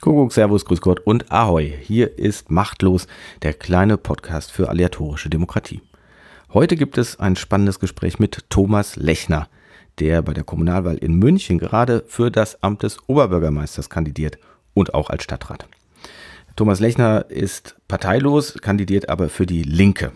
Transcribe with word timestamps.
Kuckuck, 0.00 0.32
Servus, 0.32 0.64
Grüß 0.64 0.80
Gott 0.80 1.00
und 1.00 1.30
Ahoi. 1.30 1.74
Hier 1.82 2.18
ist 2.18 2.50
Machtlos, 2.50 3.06
der 3.42 3.52
kleine 3.52 3.98
Podcast 3.98 4.50
für 4.50 4.70
aleatorische 4.70 5.28
Demokratie. 5.28 5.82
Heute 6.54 6.76
gibt 6.76 6.96
es 6.96 7.20
ein 7.20 7.36
spannendes 7.36 7.80
Gespräch 7.80 8.18
mit 8.18 8.46
Thomas 8.48 8.96
Lechner, 8.96 9.46
der 9.98 10.22
bei 10.22 10.32
der 10.32 10.44
Kommunalwahl 10.44 10.96
in 10.96 11.16
München 11.16 11.58
gerade 11.58 12.02
für 12.06 12.30
das 12.30 12.62
Amt 12.62 12.82
des 12.82 12.96
Oberbürgermeisters 13.08 13.90
kandidiert 13.90 14.38
und 14.72 14.94
auch 14.94 15.10
als 15.10 15.22
Stadtrat. 15.22 15.68
Thomas 16.56 16.80
Lechner 16.80 17.26
ist 17.28 17.76
parteilos, 17.86 18.54
kandidiert 18.62 19.10
aber 19.10 19.28
für 19.28 19.44
die 19.44 19.64
Linke. 19.64 20.12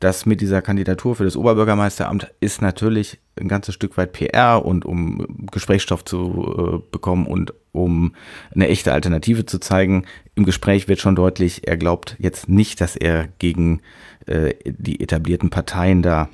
Das 0.00 0.26
mit 0.26 0.42
dieser 0.42 0.60
Kandidatur 0.60 1.16
für 1.16 1.24
das 1.24 1.36
Oberbürgermeisteramt 1.36 2.30
ist 2.40 2.60
natürlich 2.60 3.18
ein 3.40 3.48
ganzes 3.48 3.74
Stück 3.74 3.96
weit 3.96 4.12
PR 4.12 4.64
und 4.64 4.84
um 4.84 5.46
Gesprächsstoff 5.50 6.04
zu 6.04 6.82
äh, 6.84 6.90
bekommen 6.90 7.26
und 7.26 7.54
um 7.72 8.14
eine 8.54 8.68
echte 8.68 8.92
Alternative 8.92 9.46
zu 9.46 9.58
zeigen. 9.58 10.04
Im 10.34 10.44
Gespräch 10.44 10.86
wird 10.88 11.00
schon 11.00 11.16
deutlich, 11.16 11.66
er 11.66 11.78
glaubt 11.78 12.16
jetzt 12.18 12.48
nicht, 12.48 12.80
dass 12.80 12.96
er 12.96 13.28
gegen 13.38 13.80
äh, 14.26 14.54
die 14.66 15.00
etablierten 15.00 15.48
Parteien 15.48 16.02
da 16.02 16.28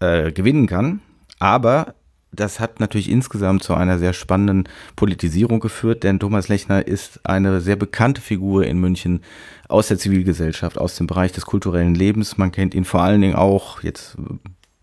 äh, 0.00 0.32
gewinnen 0.32 0.66
kann. 0.66 1.00
Aber 1.38 1.94
das 2.32 2.60
hat 2.60 2.80
natürlich 2.80 3.10
insgesamt 3.10 3.62
zu 3.62 3.74
einer 3.74 3.98
sehr 3.98 4.12
spannenden 4.12 4.68
Politisierung 4.96 5.60
geführt, 5.60 6.04
denn 6.04 6.20
Thomas 6.20 6.48
Lechner 6.48 6.86
ist 6.86 7.20
eine 7.24 7.60
sehr 7.60 7.76
bekannte 7.76 8.20
Figur 8.20 8.64
in 8.64 8.78
München 8.78 9.22
aus 9.68 9.88
der 9.88 9.98
Zivilgesellschaft, 9.98 10.78
aus 10.78 10.96
dem 10.96 11.06
Bereich 11.06 11.32
des 11.32 11.46
kulturellen 11.46 11.94
Lebens. 11.94 12.38
Man 12.38 12.52
kennt 12.52 12.74
ihn 12.74 12.84
vor 12.84 13.02
allen 13.02 13.20
Dingen 13.20 13.34
auch 13.34 13.82
jetzt 13.82 14.16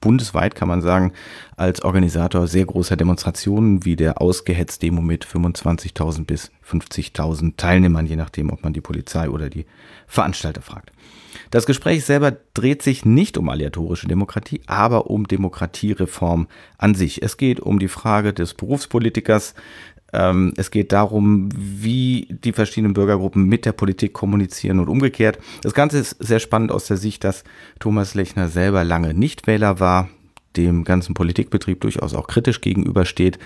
bundesweit, 0.01 0.53
kann 0.53 0.67
man 0.67 0.81
sagen, 0.81 1.13
als 1.57 1.81
Organisator 1.81 2.45
sehr 2.45 2.65
großer 2.65 2.95
Demonstrationen 2.95 3.85
wie 3.85 3.95
der 3.95 4.21
Ausgehetzt-Demo 4.21 5.01
mit 5.01 5.25
25.000 5.25 6.25
bis 6.25 6.51
50.000 6.69 7.57
Teilnehmern, 7.57 8.05
je 8.05 8.15
nachdem, 8.15 8.51
ob 8.51 8.63
man 8.63 8.73
die 8.73 8.81
Polizei 8.81 9.29
oder 9.29 9.49
die 9.49 9.65
Veranstalter 10.05 10.61
fragt. 10.61 10.91
Das 11.51 11.65
Gespräch 11.65 12.05
selber 12.05 12.35
dreht 12.53 12.81
sich 12.81 13.05
nicht 13.05 13.37
um 13.37 13.49
aleatorische 13.49 14.07
Demokratie, 14.07 14.61
aber 14.67 15.09
um 15.09 15.27
Demokratiereform 15.27 16.47
an 16.77 16.95
sich. 16.95 17.21
Es 17.21 17.37
geht 17.37 17.59
um 17.59 17.79
die 17.79 17.87
Frage 17.87 18.33
des 18.33 18.53
Berufspolitikers. 18.53 19.55
Ähm, 20.13 20.53
es 20.57 20.71
geht 20.71 20.91
darum, 20.91 21.49
wie 21.55 22.27
die 22.43 22.53
verschiedenen 22.53 22.93
Bürgergruppen 22.93 23.45
mit 23.45 23.65
der 23.65 23.73
Politik 23.73 24.13
kommunizieren 24.13 24.79
und 24.79 24.89
umgekehrt. 24.89 25.39
Das 25.61 25.73
Ganze 25.73 25.99
ist 25.99 26.15
sehr 26.19 26.39
spannend 26.39 26.71
aus 26.71 26.85
der 26.85 26.97
Sicht, 26.97 27.23
dass 27.23 27.43
Thomas 27.79 28.15
Lechner 28.15 28.47
selber 28.47 28.83
lange 28.83 29.13
Nichtwähler 29.13 29.79
war, 29.79 30.09
dem 30.55 30.83
ganzen 30.83 31.13
Politikbetrieb 31.13 31.81
durchaus 31.81 32.13
auch 32.13 32.27
kritisch 32.27 32.61
gegenübersteht 32.61 33.39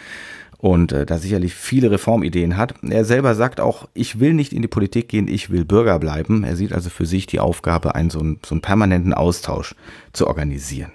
und 0.59 0.91
äh, 0.91 1.05
da 1.05 1.17
sicherlich 1.17 1.55
viele 1.55 1.89
Reformideen 1.89 2.57
hat. 2.57 2.75
Er 2.83 3.05
selber 3.05 3.33
sagt 3.33 3.59
auch, 3.61 3.87
ich 3.93 4.19
will 4.19 4.33
nicht 4.33 4.53
in 4.53 4.61
die 4.61 4.67
Politik 4.67 5.07
gehen, 5.07 5.27
ich 5.27 5.49
will 5.49 5.63
Bürger 5.65 5.97
bleiben. 5.99 6.43
Er 6.43 6.55
sieht 6.57 6.73
also 6.73 6.89
für 6.89 7.05
sich 7.05 7.25
die 7.25 7.39
Aufgabe, 7.39 7.95
einen 7.95 8.09
so 8.09 8.19
einen, 8.19 8.39
so 8.45 8.53
einen 8.53 8.61
permanenten 8.61 9.13
Austausch 9.13 9.73
zu 10.11 10.27
organisieren. 10.27 10.91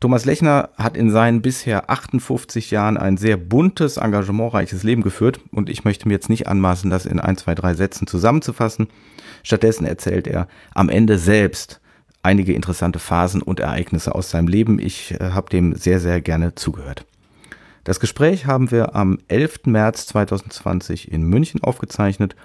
Thomas 0.00 0.24
Lechner 0.24 0.70
hat 0.78 0.96
in 0.96 1.10
seinen 1.10 1.42
bisher 1.42 1.90
58 1.90 2.70
Jahren 2.70 2.96
ein 2.96 3.16
sehr 3.16 3.36
buntes, 3.36 3.98
engagementreiches 3.98 4.84
Leben 4.84 5.02
geführt 5.02 5.40
und 5.50 5.68
ich 5.68 5.84
möchte 5.84 6.08
mir 6.08 6.14
jetzt 6.14 6.30
nicht 6.30 6.46
anmaßen, 6.46 6.88
das 6.88 7.04
in 7.04 7.20
ein, 7.20 7.36
zwei, 7.36 7.54
drei 7.54 7.74
Sätzen 7.74 8.06
zusammenzufassen. 8.06 8.88
Stattdessen 9.42 9.84
erzählt 9.84 10.26
er 10.26 10.48
am 10.72 10.88
Ende 10.88 11.18
selbst 11.18 11.80
einige 12.22 12.54
interessante 12.54 13.00
Phasen 13.00 13.42
und 13.42 13.60
Ereignisse 13.60 14.14
aus 14.14 14.30
seinem 14.30 14.48
Leben. 14.48 14.78
Ich 14.78 15.12
äh, 15.20 15.30
habe 15.30 15.50
dem 15.50 15.74
sehr, 15.74 16.00
sehr 16.00 16.20
gerne 16.20 16.54
zugehört. 16.54 17.04
Das 17.88 18.00
Gespräch 18.00 18.44
haben 18.44 18.70
wir 18.70 18.94
am 18.94 19.18
11. 19.28 19.60
März 19.64 20.04
2020 20.08 21.10
in 21.10 21.22
München 21.22 21.64
aufgezeichnet 21.64 22.36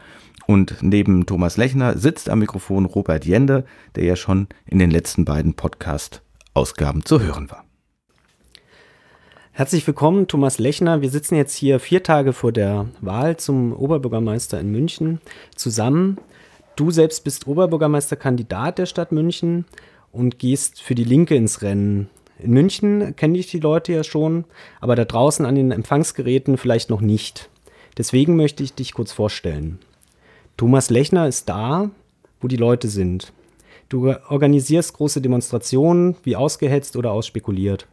und 0.47 0.77
neben 0.79 1.25
Thomas 1.25 1.57
Lechner 1.57 1.97
sitzt 1.97 2.29
am 2.29 2.39
Mikrofon 2.39 2.85
Robert 2.85 3.25
Jende, 3.25 3.65
der 3.95 4.05
ja 4.05 4.15
schon 4.15 4.47
in 4.65 4.79
den 4.79 4.89
letzten 4.89 5.25
beiden 5.25 5.53
Podcast-Ausgaben 5.53 7.03
zu 7.03 7.19
hören 7.19 7.51
war. 7.51 7.65
Herzlich 9.51 9.85
willkommen, 9.85 10.29
Thomas 10.29 10.59
Lechner. 10.59 11.01
Wir 11.01 11.09
sitzen 11.09 11.35
jetzt 11.35 11.55
hier 11.55 11.81
vier 11.81 12.03
Tage 12.03 12.31
vor 12.31 12.53
der 12.53 12.87
Wahl 13.01 13.35
zum 13.35 13.73
Oberbürgermeister 13.73 14.61
in 14.61 14.71
München 14.71 15.19
zusammen. 15.57 16.19
Du 16.77 16.89
selbst 16.89 17.25
bist 17.25 17.47
Oberbürgermeisterkandidat 17.47 18.77
der 18.77 18.85
Stadt 18.85 19.11
München 19.11 19.65
und 20.13 20.39
gehst 20.39 20.81
für 20.81 20.95
die 20.95 21.03
Linke 21.03 21.35
ins 21.35 21.61
Rennen. 21.61 22.09
In 22.43 22.51
München 22.51 23.15
kenne 23.15 23.37
ich 23.37 23.47
die 23.47 23.61
Leute 23.61 23.93
ja 23.93 24.03
schon, 24.03 24.43
aber 24.81 24.97
da 24.97 25.05
draußen 25.05 25.45
an 25.45 25.55
den 25.55 25.71
Empfangsgeräten 25.71 26.57
vielleicht 26.57 26.89
noch 26.89 26.99
nicht. 26.99 27.49
Deswegen 27.97 28.35
möchte 28.35 28.63
ich 28.63 28.73
dich 28.73 28.93
kurz 28.93 29.13
vorstellen. 29.13 29.79
Thomas 30.57 30.89
Lechner 30.89 31.25
ist 31.25 31.47
da, 31.47 31.89
wo 32.41 32.49
die 32.49 32.57
Leute 32.57 32.89
sind. 32.89 33.31
Du 33.87 34.13
organisierst 34.27 34.93
große 34.93 35.21
Demonstrationen, 35.21 36.17
wie 36.23 36.35
ausgehetzt 36.35 36.97
oder 36.97 37.11
ausspekuliert. 37.11 37.87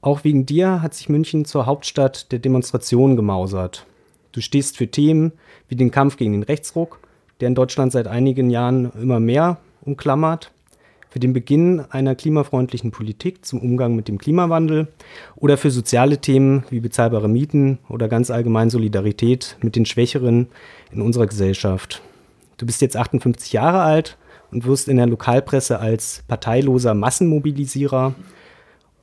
Auch 0.00 0.24
wegen 0.24 0.46
dir 0.46 0.80
hat 0.80 0.94
sich 0.94 1.10
München 1.10 1.44
zur 1.44 1.66
Hauptstadt 1.66 2.32
der 2.32 2.38
Demonstrationen 2.38 3.16
gemausert. 3.16 3.84
Du 4.32 4.40
stehst 4.40 4.78
für 4.78 4.88
Themen 4.88 5.32
wie 5.68 5.76
den 5.76 5.90
Kampf 5.90 6.16
gegen 6.16 6.32
den 6.32 6.42
Rechtsruck, 6.42 7.00
der 7.40 7.48
in 7.48 7.54
Deutschland 7.54 7.92
seit 7.92 8.06
einigen 8.06 8.48
Jahren 8.48 8.92
immer 8.98 9.20
mehr 9.20 9.58
umklammert, 9.82 10.52
für 11.14 11.20
den 11.20 11.32
Beginn 11.32 11.80
einer 11.90 12.16
klimafreundlichen 12.16 12.90
Politik 12.90 13.44
zum 13.44 13.60
Umgang 13.60 13.94
mit 13.94 14.08
dem 14.08 14.18
Klimawandel 14.18 14.88
oder 15.36 15.56
für 15.56 15.70
soziale 15.70 16.18
Themen 16.18 16.64
wie 16.70 16.80
bezahlbare 16.80 17.28
Mieten 17.28 17.78
oder 17.88 18.08
ganz 18.08 18.32
allgemein 18.32 18.68
Solidarität 18.68 19.56
mit 19.62 19.76
den 19.76 19.86
Schwächeren 19.86 20.48
in 20.90 21.00
unserer 21.00 21.28
Gesellschaft. 21.28 22.02
Du 22.56 22.66
bist 22.66 22.82
jetzt 22.82 22.96
58 22.96 23.52
Jahre 23.52 23.82
alt 23.82 24.18
und 24.50 24.64
wirst 24.64 24.88
in 24.88 24.96
der 24.96 25.06
Lokalpresse 25.06 25.78
als 25.78 26.24
parteiloser 26.26 26.94
Massenmobilisierer 26.94 28.16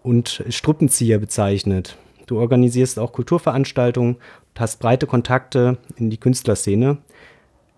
und 0.03 0.43
Struppenzieher 0.49 1.17
bezeichnet. 1.17 1.95
Du 2.28 2.39
organisierst 2.39 2.99
auch 2.99 3.13
Kulturveranstaltungen 3.13 4.16
und 4.16 4.59
hast 4.59 4.81
breite 4.81 5.07
Kontakte 5.07 5.78
in 5.95 6.09
die 6.09 6.17
Künstlerszene. 6.17 6.97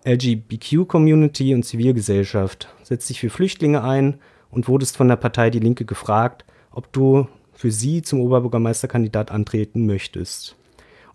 LGBTQ-Community 0.04 1.54
und 1.54 1.64
Zivilgesellschaft, 1.64 2.68
setzt 2.82 3.08
dich 3.08 3.20
für 3.20 3.30
Flüchtlinge 3.30 3.82
ein 3.82 4.20
und 4.50 4.68
wurdest 4.68 4.96
von 4.96 5.08
der 5.08 5.16
Partei 5.16 5.48
Die 5.50 5.60
Linke 5.60 5.84
gefragt, 5.86 6.44
ob 6.70 6.92
du 6.92 7.26
für 7.54 7.70
sie 7.70 8.02
zum 8.02 8.20
Oberbürgermeisterkandidat 8.20 9.30
antreten 9.30 9.86
möchtest. 9.86 10.56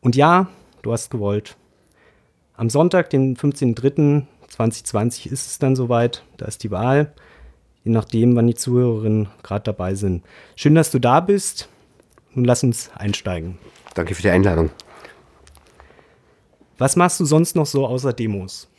Und 0.01 0.15
ja, 0.15 0.47
du 0.81 0.91
hast 0.91 1.11
gewollt. 1.11 1.55
Am 2.55 2.69
Sonntag, 2.69 3.09
den 3.11 3.37
15.03.2020 3.37 5.27
ist 5.31 5.47
es 5.47 5.59
dann 5.59 5.75
soweit, 5.75 6.23
da 6.37 6.45
ist 6.45 6.63
die 6.63 6.71
Wahl, 6.71 7.13
je 7.83 7.91
nachdem, 7.91 8.35
wann 8.35 8.47
die 8.47 8.55
Zuhörerinnen 8.55 9.29
gerade 9.43 9.63
dabei 9.63 9.93
sind. 9.95 10.23
Schön, 10.55 10.75
dass 10.75 10.89
du 10.91 10.99
da 10.99 11.19
bist. 11.19 11.69
Nun 12.33 12.45
lass 12.45 12.63
uns 12.63 12.89
einsteigen. 12.95 13.59
Danke 13.93 14.15
für 14.15 14.21
die 14.21 14.29
Einladung. 14.29 14.71
Was 16.77 16.95
machst 16.95 17.19
du 17.19 17.25
sonst 17.25 17.55
noch 17.55 17.65
so 17.65 17.85
außer 17.85 18.13
Demos? 18.13 18.69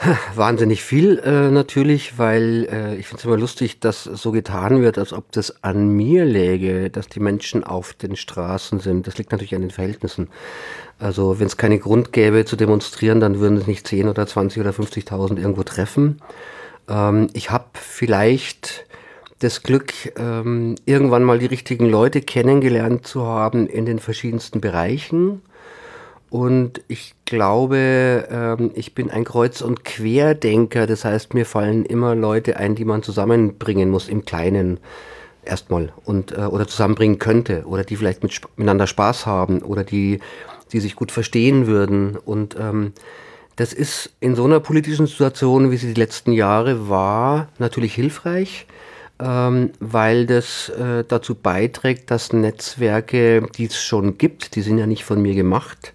Wahnsinnig 0.34 0.82
viel 0.82 1.18
äh, 1.18 1.50
natürlich, 1.50 2.18
weil 2.18 2.66
äh, 2.70 2.96
ich 2.96 3.06
finde 3.06 3.20
es 3.20 3.24
immer 3.26 3.36
lustig, 3.36 3.80
dass 3.80 4.04
so 4.04 4.32
getan 4.32 4.80
wird, 4.80 4.96
als 4.96 5.12
ob 5.12 5.30
das 5.32 5.62
an 5.62 5.88
mir 5.88 6.24
läge, 6.24 6.88
dass 6.88 7.08
die 7.08 7.20
Menschen 7.20 7.64
auf 7.64 7.92
den 7.92 8.16
Straßen 8.16 8.80
sind. 8.80 9.06
Das 9.06 9.18
liegt 9.18 9.30
natürlich 9.30 9.54
an 9.54 9.60
den 9.60 9.70
Verhältnissen. 9.70 10.28
Also 10.98 11.38
wenn 11.38 11.46
es 11.46 11.58
keinen 11.58 11.80
Grund 11.80 12.12
gäbe 12.12 12.46
zu 12.46 12.56
demonstrieren, 12.56 13.20
dann 13.20 13.40
würden 13.40 13.58
es 13.58 13.66
nicht 13.66 13.86
10 13.86 14.08
oder 14.08 14.26
20 14.26 14.60
oder 14.60 14.70
50.000 14.70 15.38
irgendwo 15.38 15.64
treffen. 15.64 16.22
Ähm, 16.88 17.28
ich 17.34 17.50
habe 17.50 17.66
vielleicht 17.74 18.86
das 19.40 19.62
Glück, 19.62 19.92
ähm, 20.16 20.76
irgendwann 20.86 21.24
mal 21.24 21.38
die 21.38 21.46
richtigen 21.46 21.86
Leute 21.86 22.22
kennengelernt 22.22 23.06
zu 23.06 23.26
haben 23.26 23.66
in 23.66 23.84
den 23.84 23.98
verschiedensten 23.98 24.62
Bereichen 24.62 25.42
und 26.30 26.80
ich 26.86 27.14
glaube, 27.24 28.28
ähm, 28.30 28.70
ich 28.74 28.94
bin 28.94 29.10
ein 29.10 29.24
Kreuz- 29.24 29.62
und 29.62 29.84
Querdenker. 29.84 30.86
Das 30.86 31.04
heißt, 31.04 31.34
mir 31.34 31.44
fallen 31.44 31.84
immer 31.84 32.14
Leute 32.14 32.56
ein, 32.56 32.76
die 32.76 32.84
man 32.84 33.02
zusammenbringen 33.02 33.90
muss 33.90 34.08
im 34.08 34.24
Kleinen 34.24 34.78
erstmal 35.44 35.92
und 36.04 36.32
äh, 36.32 36.42
oder 36.42 36.68
zusammenbringen 36.68 37.18
könnte 37.18 37.64
oder 37.66 37.82
die 37.82 37.96
vielleicht 37.96 38.22
mit, 38.22 38.40
miteinander 38.56 38.86
Spaß 38.86 39.26
haben 39.26 39.62
oder 39.62 39.82
die, 39.82 40.20
die 40.72 40.80
sich 40.80 40.94
gut 40.94 41.10
verstehen 41.10 41.66
würden. 41.66 42.16
Und 42.16 42.56
ähm, 42.58 42.92
das 43.56 43.72
ist 43.72 44.12
in 44.20 44.36
so 44.36 44.44
einer 44.44 44.60
politischen 44.60 45.06
Situation, 45.06 45.72
wie 45.72 45.76
sie 45.76 45.92
die 45.92 46.00
letzten 46.00 46.32
Jahre 46.32 46.88
war, 46.88 47.48
natürlich 47.58 47.94
hilfreich 47.94 48.66
ähm, 49.20 49.72
weil 49.80 50.26
das 50.26 50.68
äh, 50.70 51.04
dazu 51.06 51.34
beiträgt, 51.34 52.10
dass 52.10 52.32
Netzwerke, 52.32 53.46
die 53.56 53.66
es 53.66 53.80
schon 53.80 54.18
gibt, 54.18 54.54
die 54.56 54.62
sind 54.62 54.78
ja 54.78 54.86
nicht 54.86 55.04
von 55.04 55.20
mir 55.20 55.34
gemacht, 55.34 55.92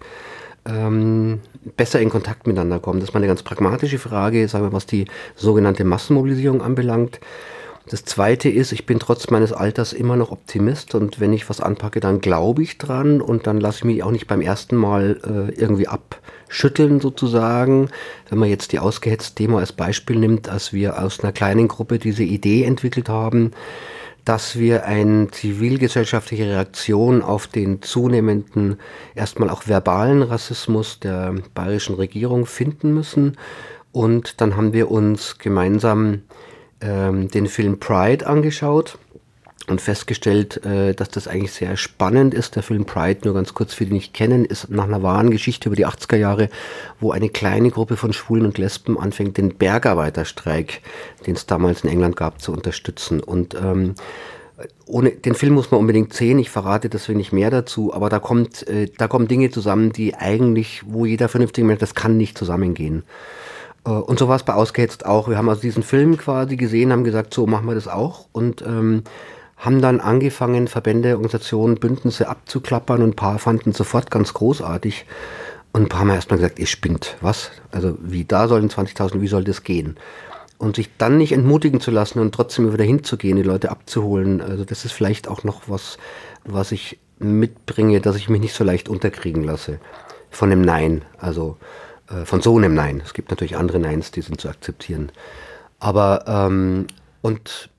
ähm, 0.66 1.40
besser 1.76 2.00
in 2.00 2.10
Kontakt 2.10 2.46
miteinander 2.46 2.78
kommen. 2.78 3.00
Das 3.00 3.10
ist 3.10 3.14
mal 3.14 3.20
eine 3.20 3.26
ganz 3.26 3.42
pragmatische 3.42 3.98
Frage, 3.98 4.46
sagen 4.48 4.64
wir, 4.64 4.72
was 4.72 4.86
die 4.86 5.06
sogenannte 5.34 5.84
Massenmobilisierung 5.84 6.62
anbelangt. 6.62 7.20
Das 7.88 8.04
Zweite 8.04 8.48
ist, 8.48 8.72
ich 8.72 8.84
bin 8.84 8.98
trotz 8.98 9.30
meines 9.30 9.52
Alters 9.52 9.92
immer 9.92 10.16
noch 10.16 10.32
Optimist 10.32 10.96
und 10.96 11.20
wenn 11.20 11.32
ich 11.32 11.48
was 11.48 11.60
anpacke, 11.60 12.00
dann 12.00 12.20
glaube 12.20 12.64
ich 12.64 12.78
dran 12.78 13.20
und 13.20 13.46
dann 13.46 13.60
lasse 13.60 13.78
ich 13.78 13.84
mich 13.84 14.02
auch 14.02 14.10
nicht 14.10 14.26
beim 14.26 14.40
ersten 14.40 14.74
Mal 14.74 15.20
äh, 15.24 15.54
irgendwie 15.54 15.86
abschütteln 15.86 17.00
sozusagen. 17.00 17.90
Wenn 18.28 18.38
man 18.38 18.48
jetzt 18.48 18.72
die 18.72 18.80
ausgehetzte 18.80 19.36
Demo 19.36 19.58
als 19.58 19.72
Beispiel 19.72 20.16
nimmt, 20.16 20.48
als 20.48 20.72
wir 20.72 21.00
aus 21.00 21.20
einer 21.20 21.30
kleinen 21.30 21.68
Gruppe 21.68 22.00
diese 22.00 22.24
Idee 22.24 22.64
entwickelt 22.64 23.08
haben, 23.08 23.52
dass 24.26 24.58
wir 24.58 24.84
eine 24.84 25.28
zivilgesellschaftliche 25.30 26.46
Reaktion 26.46 27.22
auf 27.22 27.46
den 27.46 27.80
zunehmenden, 27.80 28.76
erstmal 29.14 29.48
auch 29.48 29.68
verbalen 29.68 30.22
Rassismus 30.22 30.98
der 30.98 31.36
bayerischen 31.54 31.94
Regierung 31.94 32.44
finden 32.44 32.92
müssen. 32.92 33.38
Und 33.92 34.40
dann 34.40 34.56
haben 34.56 34.72
wir 34.72 34.90
uns 34.90 35.38
gemeinsam 35.38 36.22
ähm, 36.80 37.28
den 37.28 37.46
Film 37.46 37.78
Pride 37.78 38.26
angeschaut 38.26 38.98
und 39.68 39.80
festgestellt, 39.80 40.64
äh, 40.64 40.94
dass 40.94 41.08
das 41.08 41.28
eigentlich 41.28 41.52
sehr 41.52 41.76
spannend 41.76 42.34
ist. 42.34 42.56
Der 42.56 42.62
Film 42.62 42.84
Pride, 42.84 43.20
nur 43.24 43.34
ganz 43.34 43.54
kurz 43.54 43.74
für 43.74 43.86
die 43.86 43.92
nicht 43.92 44.14
kennen, 44.14 44.44
ist 44.44 44.70
nach 44.70 44.84
einer 44.84 45.02
wahren 45.02 45.30
Geschichte 45.30 45.68
über 45.68 45.76
die 45.76 45.86
80er 45.86 46.16
Jahre, 46.16 46.48
wo 47.00 47.10
eine 47.10 47.28
kleine 47.28 47.70
Gruppe 47.70 47.96
von 47.96 48.12
Schwulen 48.12 48.46
und 48.46 48.58
Lesben 48.58 48.98
anfängt, 48.98 49.36
den 49.36 49.56
Bergarbeiterstreik, 49.56 50.80
den 51.26 51.34
es 51.34 51.46
damals 51.46 51.84
in 51.84 51.90
England 51.90 52.16
gab, 52.16 52.40
zu 52.40 52.52
unterstützen. 52.52 53.20
Und 53.20 53.54
ähm, 53.54 53.94
ohne 54.86 55.10
den 55.10 55.34
Film 55.34 55.54
muss 55.54 55.70
man 55.70 55.80
unbedingt 55.80 56.14
sehen. 56.14 56.38
Ich 56.38 56.50
verrate 56.50 56.88
deswegen 56.88 57.18
nicht 57.18 57.32
mehr 57.32 57.50
dazu, 57.50 57.92
aber 57.92 58.08
da 58.08 58.18
kommt, 58.18 58.66
äh, 58.68 58.88
da 58.96 59.08
kommen 59.08 59.28
Dinge 59.28 59.50
zusammen, 59.50 59.92
die 59.92 60.14
eigentlich, 60.14 60.82
wo 60.86 61.04
jeder 61.04 61.28
vernünftige 61.28 61.66
Mensch, 61.66 61.80
das 61.80 61.94
kann 61.94 62.16
nicht 62.16 62.38
zusammengehen. 62.38 63.04
Äh, 63.84 63.90
und 63.90 64.18
so 64.18 64.28
war 64.28 64.36
es 64.36 64.44
bei 64.44 64.54
Ausgehetzt 64.54 65.04
auch. 65.04 65.28
Wir 65.28 65.36
haben 65.36 65.48
also 65.48 65.60
diesen 65.60 65.82
Film 65.82 66.16
quasi 66.16 66.56
gesehen, 66.56 66.92
haben 66.92 67.04
gesagt, 67.04 67.34
so 67.34 67.46
machen 67.46 67.66
wir 67.66 67.74
das 67.74 67.88
auch 67.88 68.26
und 68.32 68.62
ähm, 68.62 69.02
haben 69.56 69.80
dann 69.80 70.00
angefangen, 70.00 70.68
Verbände, 70.68 71.12
Organisationen, 71.12 71.76
Bündnisse 71.76 72.28
abzuklappern 72.28 73.02
und 73.02 73.10
ein 73.10 73.16
paar 73.16 73.38
fanden 73.38 73.72
sofort 73.72 74.10
ganz 74.10 74.34
großartig. 74.34 75.06
Und 75.72 75.82
ein 75.82 75.88
paar 75.88 76.00
haben 76.00 76.10
erstmal 76.10 76.38
gesagt, 76.38 76.58
ihr 76.58 76.66
spinnt, 76.66 77.16
was? 77.20 77.50
Also 77.70 77.96
wie, 78.00 78.24
da 78.24 78.48
sollen 78.48 78.68
20.000, 78.68 79.20
wie 79.20 79.28
soll 79.28 79.44
das 79.44 79.62
gehen? 79.62 79.96
Und 80.58 80.76
sich 80.76 80.90
dann 80.96 81.18
nicht 81.18 81.32
entmutigen 81.32 81.80
zu 81.80 81.90
lassen 81.90 82.18
und 82.18 82.34
trotzdem 82.34 82.72
wieder 82.72 82.84
hinzugehen, 82.84 83.36
die 83.36 83.42
Leute 83.42 83.70
abzuholen, 83.70 84.40
also 84.40 84.64
das 84.64 84.84
ist 84.84 84.92
vielleicht 84.92 85.28
auch 85.28 85.44
noch 85.44 85.62
was, 85.66 85.98
was 86.44 86.72
ich 86.72 86.98
mitbringe, 87.18 88.00
dass 88.00 88.16
ich 88.16 88.28
mich 88.28 88.40
nicht 88.40 88.54
so 88.54 88.64
leicht 88.64 88.88
unterkriegen 88.88 89.44
lasse 89.44 89.78
von 90.30 90.50
dem 90.50 90.62
Nein. 90.62 91.02
Also 91.18 91.56
äh, 92.08 92.24
von 92.24 92.40
so 92.40 92.56
einem 92.56 92.74
Nein. 92.74 93.02
Es 93.04 93.14
gibt 93.14 93.30
natürlich 93.30 93.56
andere 93.56 93.78
Neins, 93.78 94.10
die 94.10 94.22
sind 94.22 94.40
zu 94.40 94.48
akzeptieren. 94.48 95.10
Aber, 95.78 96.24
ähm, 96.26 96.86
und 97.22 97.70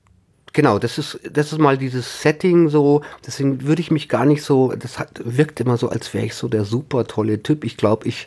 genau, 0.58 0.80
das 0.80 0.98
ist, 0.98 1.20
das 1.32 1.52
ist 1.52 1.60
mal 1.60 1.78
dieses 1.78 2.20
Setting 2.20 2.68
so, 2.68 3.02
deswegen 3.24 3.62
würde 3.62 3.80
ich 3.80 3.92
mich 3.92 4.08
gar 4.08 4.24
nicht 4.24 4.42
so, 4.42 4.72
das 4.72 4.98
hat, 4.98 5.20
wirkt 5.24 5.60
immer 5.60 5.76
so, 5.76 5.88
als 5.88 6.12
wäre 6.14 6.26
ich 6.26 6.34
so 6.34 6.48
der 6.48 6.64
super 6.64 7.06
tolle 7.06 7.44
Typ. 7.44 7.62
Ich 7.62 7.76
glaube, 7.76 8.08
ich 8.08 8.26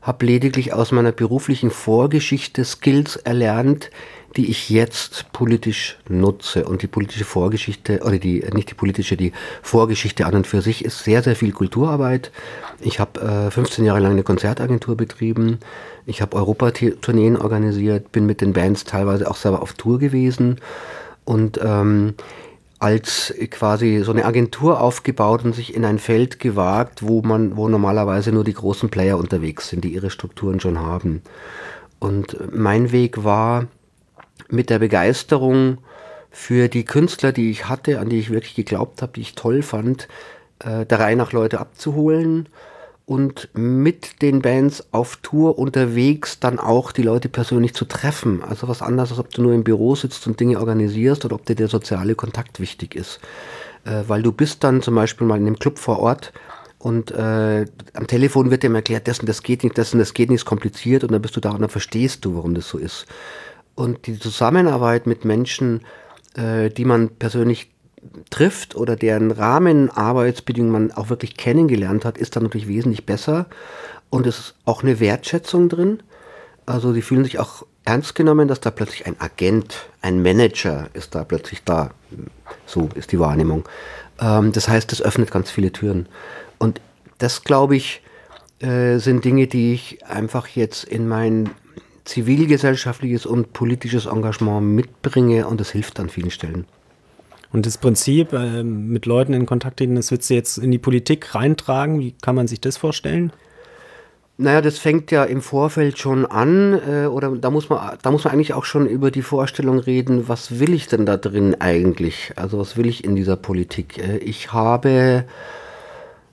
habe 0.00 0.24
lediglich 0.24 0.72
aus 0.72 0.92
meiner 0.92 1.10
beruflichen 1.10 1.72
Vorgeschichte 1.72 2.64
Skills 2.64 3.16
erlernt, 3.16 3.90
die 4.36 4.48
ich 4.48 4.70
jetzt 4.70 5.32
politisch 5.32 5.98
nutze. 6.08 6.66
Und 6.66 6.82
die 6.82 6.86
politische 6.86 7.24
Vorgeschichte, 7.24 8.00
oder 8.04 8.18
die, 8.18 8.44
nicht 8.52 8.70
die 8.70 8.74
politische, 8.74 9.16
die 9.16 9.32
Vorgeschichte 9.60 10.24
an 10.24 10.36
und 10.36 10.46
für 10.46 10.62
sich 10.62 10.84
ist 10.84 11.02
sehr, 11.02 11.24
sehr 11.24 11.34
viel 11.34 11.50
Kulturarbeit. 11.50 12.30
Ich 12.78 13.00
habe 13.00 13.20
äh, 13.20 13.50
15 13.50 13.84
Jahre 13.84 13.98
lang 13.98 14.12
eine 14.12 14.22
Konzertagentur 14.22 14.96
betrieben. 14.96 15.58
Ich 16.06 16.22
habe 16.22 16.36
Europatourneen 16.36 17.36
organisiert, 17.36 18.12
bin 18.12 18.24
mit 18.24 18.40
den 18.40 18.52
Bands 18.52 18.84
teilweise 18.84 19.28
auch 19.28 19.36
selber 19.36 19.62
auf 19.62 19.72
Tour 19.72 19.98
gewesen. 19.98 20.60
Und 21.24 21.60
ähm, 21.62 22.14
als 22.78 23.32
quasi 23.50 24.02
so 24.04 24.10
eine 24.10 24.24
Agentur 24.24 24.80
aufgebaut 24.80 25.44
und 25.44 25.54
sich 25.54 25.74
in 25.74 25.84
ein 25.84 26.00
Feld 26.00 26.40
gewagt, 26.40 27.06
wo 27.06 27.22
man, 27.22 27.56
wo 27.56 27.68
normalerweise 27.68 28.32
nur 28.32 28.42
die 28.42 28.54
großen 28.54 28.88
Player 28.88 29.18
unterwegs 29.18 29.68
sind, 29.68 29.84
die 29.84 29.94
ihre 29.94 30.10
Strukturen 30.10 30.58
schon 30.58 30.80
haben. 30.80 31.22
Und 32.00 32.36
mein 32.52 32.90
Weg 32.90 33.22
war, 33.22 33.68
mit 34.48 34.68
der 34.68 34.80
Begeisterung 34.80 35.78
für 36.32 36.68
die 36.68 36.84
Künstler, 36.84 37.30
die 37.30 37.50
ich 37.50 37.68
hatte, 37.68 38.00
an 38.00 38.08
die 38.08 38.18
ich 38.18 38.30
wirklich 38.30 38.56
geglaubt 38.56 39.02
habe, 39.02 39.12
die 39.12 39.20
ich 39.20 39.36
toll 39.36 39.62
fand, 39.62 40.08
äh, 40.58 40.84
der 40.84 40.98
Reihe 40.98 41.16
nach 41.16 41.32
Leute 41.32 41.60
abzuholen 41.60 42.48
und 43.12 43.50
mit 43.52 44.22
den 44.22 44.40
Bands 44.40 44.86
auf 44.90 45.16
Tour 45.16 45.58
unterwegs 45.58 46.40
dann 46.40 46.58
auch 46.58 46.92
die 46.92 47.02
Leute 47.02 47.28
persönlich 47.28 47.74
zu 47.74 47.84
treffen. 47.84 48.42
Also 48.42 48.68
was 48.68 48.80
anderes, 48.80 49.10
als 49.10 49.20
ob 49.20 49.28
du 49.34 49.42
nur 49.42 49.52
im 49.52 49.64
Büro 49.64 49.94
sitzt 49.94 50.26
und 50.26 50.40
Dinge 50.40 50.58
organisierst 50.58 51.26
oder 51.26 51.34
ob 51.34 51.44
dir 51.44 51.54
der 51.54 51.68
soziale 51.68 52.14
Kontakt 52.14 52.58
wichtig 52.58 52.94
ist. 52.94 53.20
Äh, 53.84 54.04
weil 54.06 54.22
du 54.22 54.32
bist 54.32 54.64
dann 54.64 54.80
zum 54.80 54.94
Beispiel 54.94 55.26
mal 55.26 55.38
in 55.38 55.46
einem 55.46 55.58
Club 55.58 55.78
vor 55.78 55.98
Ort 55.98 56.32
und 56.78 57.10
äh, 57.10 57.66
am 57.92 58.06
Telefon 58.06 58.50
wird 58.50 58.62
dir 58.62 58.74
erklärt, 58.74 59.06
das 59.06 59.20
und 59.20 59.28
das 59.28 59.42
geht 59.42 59.62
nicht, 59.62 59.76
das 59.76 59.92
und 59.92 59.98
das 59.98 60.14
geht 60.14 60.30
nicht, 60.30 60.40
ist 60.40 60.44
kompliziert 60.46 61.04
und 61.04 61.12
dann 61.12 61.20
bist 61.20 61.36
du 61.36 61.40
da 61.40 61.50
und 61.50 61.60
dann 61.60 61.68
verstehst 61.68 62.24
du, 62.24 62.34
warum 62.36 62.54
das 62.54 62.66
so 62.66 62.78
ist. 62.78 63.04
Und 63.74 64.06
die 64.06 64.18
Zusammenarbeit 64.18 65.06
mit 65.06 65.26
Menschen, 65.26 65.82
äh, 66.34 66.70
die 66.70 66.86
man 66.86 67.10
persönlich 67.10 67.72
trifft 68.30 68.74
oder 68.74 68.96
deren 68.96 69.30
Rahmenarbeitsbedingungen 69.30 70.88
man 70.88 70.92
auch 70.92 71.08
wirklich 71.08 71.36
kennengelernt 71.36 72.04
hat, 72.04 72.18
ist 72.18 72.36
dann 72.36 72.44
natürlich 72.44 72.68
wesentlich 72.68 73.06
besser. 73.06 73.46
Und 74.10 74.26
es 74.26 74.38
ist 74.38 74.54
auch 74.64 74.82
eine 74.82 75.00
Wertschätzung 75.00 75.68
drin. 75.68 76.02
Also 76.66 76.92
sie 76.92 77.02
fühlen 77.02 77.24
sich 77.24 77.38
auch 77.38 77.64
ernst 77.84 78.14
genommen, 78.14 78.48
dass 78.48 78.60
da 78.60 78.70
plötzlich 78.70 79.06
ein 79.06 79.20
Agent, 79.20 79.86
ein 80.00 80.22
Manager 80.22 80.88
ist 80.92 81.14
da 81.14 81.24
plötzlich 81.24 81.64
da. 81.64 81.90
So 82.66 82.88
ist 82.94 83.12
die 83.12 83.18
Wahrnehmung. 83.18 83.68
Ähm, 84.20 84.52
das 84.52 84.68
heißt, 84.68 84.92
es 84.92 85.02
öffnet 85.02 85.30
ganz 85.30 85.50
viele 85.50 85.72
Türen. 85.72 86.06
Und 86.58 86.80
das, 87.18 87.44
glaube 87.44 87.76
ich, 87.76 88.02
äh, 88.60 88.98
sind 88.98 89.24
Dinge, 89.24 89.46
die 89.46 89.72
ich 89.74 90.04
einfach 90.06 90.48
jetzt 90.48 90.84
in 90.84 91.08
mein 91.08 91.50
zivilgesellschaftliches 92.04 93.26
und 93.26 93.52
politisches 93.52 94.06
Engagement 94.06 94.66
mitbringe 94.66 95.46
und 95.46 95.60
das 95.60 95.70
hilft 95.70 96.00
an 96.00 96.08
vielen 96.08 96.30
Stellen. 96.30 96.66
Und 97.52 97.66
das 97.66 97.78
Prinzip, 97.78 98.32
äh, 98.32 98.62
mit 98.62 99.06
Leuten 99.06 99.34
in 99.34 99.46
Kontakt 99.46 99.78
treten, 99.78 99.94
das 99.94 100.10
wird 100.10 100.22
sie 100.22 100.34
jetzt 100.34 100.58
in 100.58 100.70
die 100.70 100.78
Politik 100.78 101.34
reintragen. 101.34 102.00
Wie 102.00 102.14
kann 102.22 102.34
man 102.34 102.48
sich 102.48 102.60
das 102.60 102.76
vorstellen? 102.76 103.32
Naja, 104.38 104.62
das 104.62 104.78
fängt 104.78 105.10
ja 105.10 105.24
im 105.24 105.42
Vorfeld 105.42 105.98
schon 105.98 106.24
an, 106.24 106.80
äh, 106.88 107.06
oder 107.06 107.36
da 107.36 107.50
muss 107.50 107.68
man, 107.68 107.98
da 108.00 108.10
muss 108.10 108.24
man 108.24 108.32
eigentlich 108.32 108.54
auch 108.54 108.64
schon 108.64 108.86
über 108.86 109.10
die 109.10 109.22
Vorstellung 109.22 109.78
reden, 109.78 110.28
was 110.28 110.58
will 110.58 110.72
ich 110.72 110.88
denn 110.88 111.04
da 111.04 111.18
drin 111.18 111.54
eigentlich? 111.60 112.32
Also 112.36 112.58
was 112.58 112.76
will 112.76 112.86
ich 112.86 113.04
in 113.04 113.14
dieser 113.14 113.36
Politik? 113.36 113.98
Äh, 113.98 114.16
ich 114.18 114.52
habe 114.52 115.24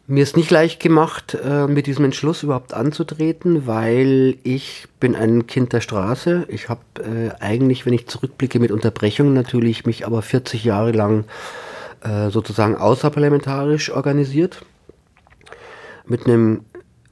mir 0.09 0.23
ist 0.23 0.35
nicht 0.35 0.49
leicht 0.49 0.81
gemacht, 0.81 1.37
äh, 1.41 1.67
mit 1.67 1.85
diesem 1.85 2.03
Entschluss 2.03 2.41
überhaupt 2.41 2.73
anzutreten, 2.73 3.67
weil 3.67 4.37
ich 4.41 4.87
bin 4.99 5.15
ein 5.15 5.45
Kind 5.45 5.71
der 5.71 5.81
Straße. 5.81 6.45
Ich 6.47 6.67
habe 6.67 6.81
äh, 6.97 7.29
eigentlich, 7.39 7.85
wenn 7.85 7.93
ich 7.93 8.07
zurückblicke 8.07 8.59
mit 8.59 8.71
Unterbrechungen 8.71 9.35
natürlich, 9.35 9.85
mich 9.85 10.07
aber 10.07 10.23
40 10.23 10.63
Jahre 10.63 10.93
lang 10.93 11.25
äh, 12.01 12.31
sozusagen 12.31 12.75
außerparlamentarisch 12.75 13.91
organisiert. 13.91 14.65
Mit 16.07 16.25
einem 16.25 16.61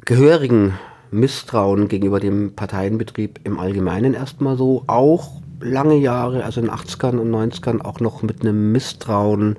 gehörigen 0.03 0.79
Misstrauen 1.11 1.89
gegenüber 1.89 2.19
dem 2.19 2.55
Parteienbetrieb 2.55 3.41
im 3.43 3.59
Allgemeinen 3.59 4.15
erstmal 4.15 4.57
so. 4.57 4.85
Auch 4.87 5.33
lange 5.59 5.97
Jahre, 5.97 6.43
also 6.43 6.61
in 6.61 6.65
den 6.65 6.75
80ern 6.75 7.19
und 7.19 7.29
90ern, 7.29 7.79
auch 7.79 7.99
noch 7.99 8.23
mit 8.23 8.41
einem 8.41 8.71
Misstrauen 8.71 9.57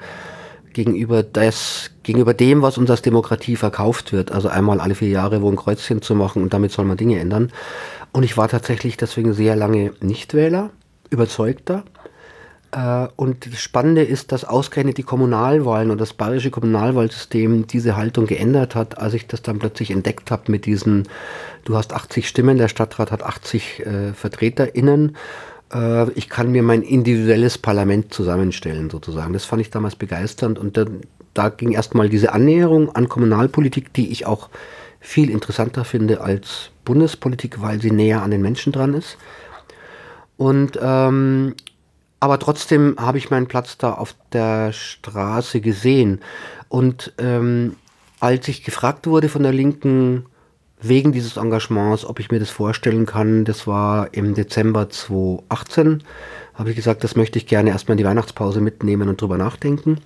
gegenüber, 0.78 1.24
das, 1.24 1.90
gegenüber 2.04 2.34
dem, 2.34 2.62
was 2.62 2.78
uns 2.78 2.88
als 2.88 3.02
Demokratie 3.02 3.56
verkauft 3.56 4.12
wird. 4.12 4.30
Also 4.30 4.48
einmal 4.48 4.78
alle 4.80 4.94
vier 4.94 5.08
Jahre 5.08 5.42
wo 5.42 5.50
ein 5.50 5.56
Kreuzchen 5.56 6.02
zu 6.02 6.14
machen 6.14 6.40
und 6.40 6.54
damit 6.54 6.70
soll 6.70 6.84
man 6.84 6.96
Dinge 6.96 7.18
ändern. 7.18 7.50
Und 8.12 8.22
ich 8.22 8.36
war 8.36 8.48
tatsächlich 8.48 8.96
deswegen 8.96 9.32
sehr 9.32 9.56
lange 9.56 9.92
Nichtwähler, 10.00 10.70
überzeugter. 11.10 11.82
Äh, 12.70 13.08
und 13.16 13.52
das 13.52 13.58
Spannende 13.60 14.04
ist, 14.04 14.30
dass 14.30 14.44
ausgerechnet 14.44 14.98
die 14.98 15.02
Kommunalwahlen 15.02 15.90
und 15.90 16.00
das 16.00 16.14
bayerische 16.14 16.52
Kommunalwahlsystem 16.52 17.66
diese 17.66 17.96
Haltung 17.96 18.26
geändert 18.26 18.76
hat, 18.76 18.98
als 18.98 19.14
ich 19.14 19.26
das 19.26 19.42
dann 19.42 19.58
plötzlich 19.58 19.90
entdeckt 19.90 20.30
habe 20.30 20.44
mit 20.52 20.64
diesen, 20.64 21.08
du 21.64 21.76
hast 21.76 21.92
80 21.92 22.28
Stimmen, 22.28 22.56
der 22.56 22.68
Stadtrat 22.68 23.10
hat 23.10 23.24
80 23.24 23.80
äh, 23.80 24.12
VertreterInnen 24.12 25.16
äh, 25.72 26.10
ich 26.12 26.28
kann 26.28 26.50
mir 26.50 26.62
mein 26.62 26.82
individuelles 26.82 27.58
Parlament 27.58 28.12
zusammenstellen, 28.12 28.90
sozusagen. 28.90 29.32
Das 29.32 29.44
fand 29.44 29.62
ich 29.62 29.70
damals 29.70 29.96
begeisternd 29.96 30.58
und 30.58 30.76
dann, 30.76 31.00
da 31.34 31.48
ging 31.48 31.72
erstmal 31.72 32.08
diese 32.08 32.32
Annäherung 32.32 32.94
an 32.94 33.08
Kommunalpolitik, 33.08 33.92
die 33.92 34.10
ich 34.10 34.26
auch 34.26 34.50
viel 35.00 35.30
interessanter 35.30 35.84
finde 35.84 36.20
als 36.20 36.70
Bundespolitik, 36.84 37.60
weil 37.60 37.80
sie 37.80 37.90
näher 37.90 38.22
an 38.22 38.30
den 38.30 38.42
Menschen 38.42 38.72
dran 38.72 38.94
ist. 38.94 39.16
Und 40.36 40.78
ähm, 40.80 41.54
aber 42.20 42.38
trotzdem 42.38 42.96
habe 42.98 43.18
ich 43.18 43.30
meinen 43.30 43.46
Platz 43.46 43.78
da 43.78 43.92
auf 43.92 44.14
der 44.32 44.72
Straße 44.72 45.60
gesehen. 45.60 46.20
Und 46.68 47.12
ähm, 47.18 47.76
als 48.20 48.48
ich 48.48 48.64
gefragt 48.64 49.06
wurde 49.06 49.28
von 49.28 49.44
der 49.44 49.52
linken 49.52 50.26
wegen 50.80 51.12
dieses 51.12 51.36
Engagements, 51.36 52.04
ob 52.04 52.20
ich 52.20 52.30
mir 52.30 52.38
das 52.38 52.50
vorstellen 52.50 53.06
kann. 53.06 53.44
Das 53.44 53.66
war 53.66 54.12
im 54.12 54.34
Dezember 54.34 54.88
2018. 54.88 56.02
Habe 56.54 56.70
ich 56.70 56.76
gesagt, 56.76 57.04
das 57.04 57.16
möchte 57.16 57.38
ich 57.38 57.46
gerne 57.46 57.70
erstmal 57.70 57.94
in 57.94 57.98
die 57.98 58.04
Weihnachtspause 58.04 58.60
mitnehmen 58.60 59.08
und 59.08 59.20
drüber 59.20 59.38
nachdenken. 59.38 59.98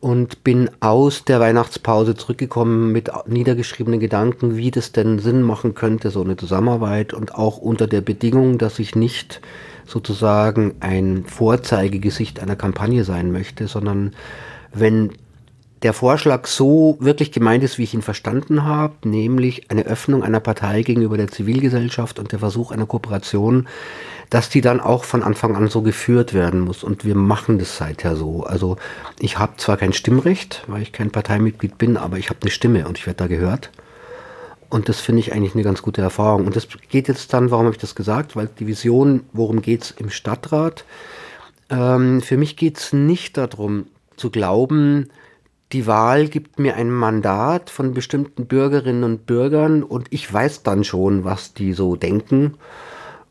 Und 0.00 0.42
bin 0.42 0.68
aus 0.80 1.24
der 1.24 1.38
Weihnachtspause 1.38 2.16
zurückgekommen 2.16 2.90
mit 2.90 3.10
niedergeschriebenen 3.26 4.00
Gedanken, 4.00 4.56
wie 4.56 4.72
das 4.72 4.90
denn 4.90 5.20
Sinn 5.20 5.42
machen 5.42 5.74
könnte, 5.74 6.10
so 6.10 6.22
eine 6.22 6.36
Zusammenarbeit 6.36 7.14
und 7.14 7.36
auch 7.36 7.58
unter 7.58 7.86
der 7.86 8.00
Bedingung, 8.00 8.58
dass 8.58 8.80
ich 8.80 8.96
nicht 8.96 9.40
sozusagen 9.86 10.74
ein 10.80 11.24
Vorzeigegesicht 11.26 12.40
einer 12.40 12.56
Kampagne 12.56 13.04
sein 13.04 13.30
möchte, 13.30 13.68
sondern 13.68 14.12
wenn 14.72 15.12
der 15.82 15.92
Vorschlag 15.92 16.46
so 16.46 16.96
wirklich 17.00 17.32
gemeint 17.32 17.64
ist, 17.64 17.76
wie 17.76 17.82
ich 17.82 17.94
ihn 17.94 18.02
verstanden 18.02 18.64
habe, 18.64 18.94
nämlich 19.04 19.70
eine 19.70 19.84
Öffnung 19.84 20.22
einer 20.22 20.40
Partei 20.40 20.82
gegenüber 20.82 21.16
der 21.16 21.28
Zivilgesellschaft 21.28 22.18
und 22.18 22.30
der 22.30 22.38
Versuch 22.38 22.70
einer 22.70 22.86
Kooperation, 22.86 23.68
dass 24.30 24.48
die 24.48 24.60
dann 24.60 24.80
auch 24.80 25.04
von 25.04 25.22
Anfang 25.22 25.56
an 25.56 25.68
so 25.68 25.82
geführt 25.82 26.34
werden 26.34 26.60
muss. 26.60 26.84
Und 26.84 27.04
wir 27.04 27.16
machen 27.16 27.58
das 27.58 27.76
seither 27.76 28.16
so. 28.16 28.44
Also 28.44 28.76
ich 29.18 29.38
habe 29.38 29.56
zwar 29.56 29.76
kein 29.76 29.92
Stimmrecht, 29.92 30.64
weil 30.68 30.82
ich 30.82 30.92
kein 30.92 31.10
Parteimitglied 31.10 31.78
bin, 31.78 31.96
aber 31.96 32.16
ich 32.16 32.30
habe 32.30 32.38
eine 32.42 32.50
Stimme 32.50 32.86
und 32.86 32.98
ich 32.98 33.06
werde 33.06 33.18
da 33.18 33.26
gehört. 33.26 33.70
Und 34.70 34.88
das 34.88 35.00
finde 35.00 35.20
ich 35.20 35.34
eigentlich 35.34 35.54
eine 35.54 35.64
ganz 35.64 35.82
gute 35.82 36.00
Erfahrung. 36.00 36.46
Und 36.46 36.56
das 36.56 36.66
geht 36.88 37.08
jetzt 37.08 37.34
dann, 37.34 37.50
warum 37.50 37.66
habe 37.66 37.74
ich 37.74 37.80
das 37.80 37.94
gesagt? 37.94 38.36
Weil 38.36 38.48
die 38.58 38.66
Vision, 38.66 39.24
worum 39.32 39.60
geht 39.60 39.82
es 39.82 39.90
im 39.90 40.08
Stadtrat? 40.08 40.84
Ähm, 41.68 42.22
für 42.22 42.38
mich 42.38 42.56
geht 42.56 42.78
es 42.78 42.92
nicht 42.92 43.36
darum 43.36 43.86
zu 44.16 44.30
glauben, 44.30 45.10
die 45.72 45.86
Wahl 45.86 46.28
gibt 46.28 46.58
mir 46.58 46.76
ein 46.76 46.90
Mandat 46.90 47.70
von 47.70 47.94
bestimmten 47.94 48.46
Bürgerinnen 48.46 49.04
und 49.04 49.26
Bürgern 49.26 49.82
und 49.82 50.06
ich 50.10 50.30
weiß 50.30 50.62
dann 50.62 50.84
schon, 50.84 51.24
was 51.24 51.54
die 51.54 51.72
so 51.72 51.96
denken. 51.96 52.54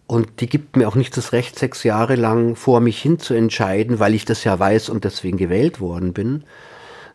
Und 0.08 0.42
die 0.42 0.48
gibt 0.48 0.76
mir 0.76 0.90
auch 0.90 0.96
nicht 0.96 1.16
das 1.16 1.32
Recht, 1.32 1.58
sechs 1.58 1.84
Jahre 1.84 2.16
lang 2.16 2.58
vor 2.58 2.82
mich 2.82 3.02
hin 3.02 3.20
zu 3.20 3.34
entscheiden, 3.34 4.00
weil 4.00 4.14
ich 4.14 4.26
das 4.26 4.44
ja 4.44 4.60
weiß 4.60 4.90
und 4.90 5.06
deswegen 5.06 5.38
gewählt 5.38 5.80
worden 5.80 6.12
bin. 6.12 6.44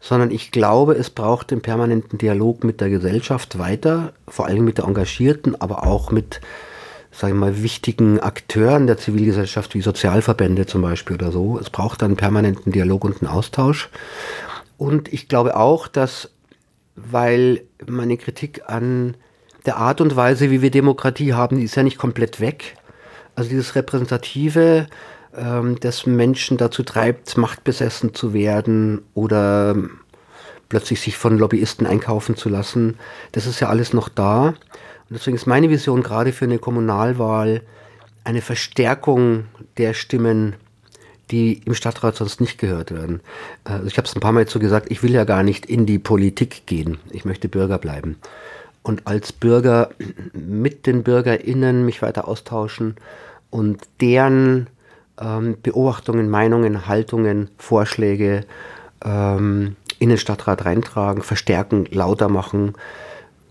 Sondern 0.00 0.30
ich 0.30 0.50
glaube, 0.50 0.94
es 0.94 1.10
braucht 1.10 1.50
den 1.50 1.60
permanenten 1.60 2.18
Dialog 2.18 2.64
mit 2.64 2.80
der 2.80 2.88
Gesellschaft 2.88 3.58
weiter, 3.58 4.12
vor 4.28 4.46
allem 4.46 4.64
mit 4.64 4.78
der 4.78 4.86
Engagierten, 4.86 5.60
aber 5.60 5.86
auch 5.86 6.10
mit, 6.10 6.40
sagen 7.10 7.34
wir 7.34 7.40
mal, 7.40 7.62
wichtigen 7.62 8.20
Akteuren 8.20 8.86
der 8.86 8.96
Zivilgesellschaft, 8.96 9.74
wie 9.74 9.82
Sozialverbände 9.82 10.64
zum 10.64 10.80
Beispiel 10.80 11.16
oder 11.16 11.32
so. 11.32 11.58
Es 11.58 11.68
braucht 11.68 12.02
einen 12.02 12.16
permanenten 12.16 12.72
Dialog 12.72 13.04
und 13.04 13.20
einen 13.20 13.30
Austausch. 13.30 13.90
Und 14.76 15.12
ich 15.12 15.28
glaube 15.28 15.56
auch, 15.56 15.88
dass, 15.88 16.30
weil 16.94 17.62
meine 17.86 18.16
Kritik 18.16 18.62
an 18.66 19.16
der 19.64 19.76
Art 19.76 20.00
und 20.00 20.16
Weise, 20.16 20.50
wie 20.50 20.62
wir 20.62 20.70
Demokratie 20.70 21.34
haben, 21.34 21.58
die 21.58 21.64
ist 21.64 21.76
ja 21.76 21.82
nicht 21.82 21.98
komplett 21.98 22.40
weg. 22.40 22.76
Also 23.34 23.50
dieses 23.50 23.74
Repräsentative, 23.74 24.86
ähm, 25.36 25.78
das 25.80 26.06
Menschen 26.06 26.56
dazu 26.56 26.82
treibt, 26.82 27.36
machtbesessen 27.36 28.14
zu 28.14 28.32
werden 28.32 29.02
oder 29.14 29.76
plötzlich 30.68 31.00
sich 31.00 31.16
von 31.16 31.38
Lobbyisten 31.38 31.86
einkaufen 31.86 32.36
zu 32.36 32.48
lassen, 32.48 32.98
das 33.32 33.46
ist 33.46 33.60
ja 33.60 33.68
alles 33.68 33.92
noch 33.92 34.08
da. 34.08 34.48
Und 34.48 34.56
deswegen 35.10 35.36
ist 35.36 35.46
meine 35.46 35.70
Vision 35.70 36.02
gerade 36.02 36.32
für 36.32 36.46
eine 36.46 36.58
Kommunalwahl 36.58 37.62
eine 38.24 38.42
Verstärkung 38.42 39.44
der 39.76 39.94
Stimmen 39.94 40.56
die 41.30 41.60
im 41.64 41.74
Stadtrat 41.74 42.16
sonst 42.16 42.40
nicht 42.40 42.58
gehört 42.58 42.92
werden. 42.92 43.20
Also 43.64 43.86
ich 43.86 43.98
habe 43.98 44.06
es 44.06 44.14
ein 44.14 44.20
paar 44.20 44.32
Mal 44.32 44.44
dazu 44.44 44.58
gesagt, 44.58 44.90
ich 44.90 45.02
will 45.02 45.12
ja 45.12 45.24
gar 45.24 45.42
nicht 45.42 45.66
in 45.66 45.86
die 45.86 45.98
Politik 45.98 46.66
gehen. 46.66 46.98
Ich 47.10 47.24
möchte 47.24 47.48
Bürger 47.48 47.78
bleiben. 47.78 48.16
Und 48.82 49.06
als 49.06 49.32
Bürger 49.32 49.90
mit 50.32 50.86
den 50.86 51.02
BürgerInnen 51.02 51.84
mich 51.84 52.02
weiter 52.02 52.28
austauschen 52.28 52.96
und 53.50 53.82
deren 54.00 54.68
ähm, 55.20 55.56
Beobachtungen, 55.62 56.30
Meinungen, 56.30 56.86
Haltungen, 56.86 57.48
Vorschläge 57.58 58.44
ähm, 59.04 59.76
in 59.98 60.08
den 60.08 60.18
Stadtrat 60.18 60.64
reintragen, 60.64 61.22
verstärken, 61.22 61.86
lauter 61.90 62.28
machen, 62.28 62.74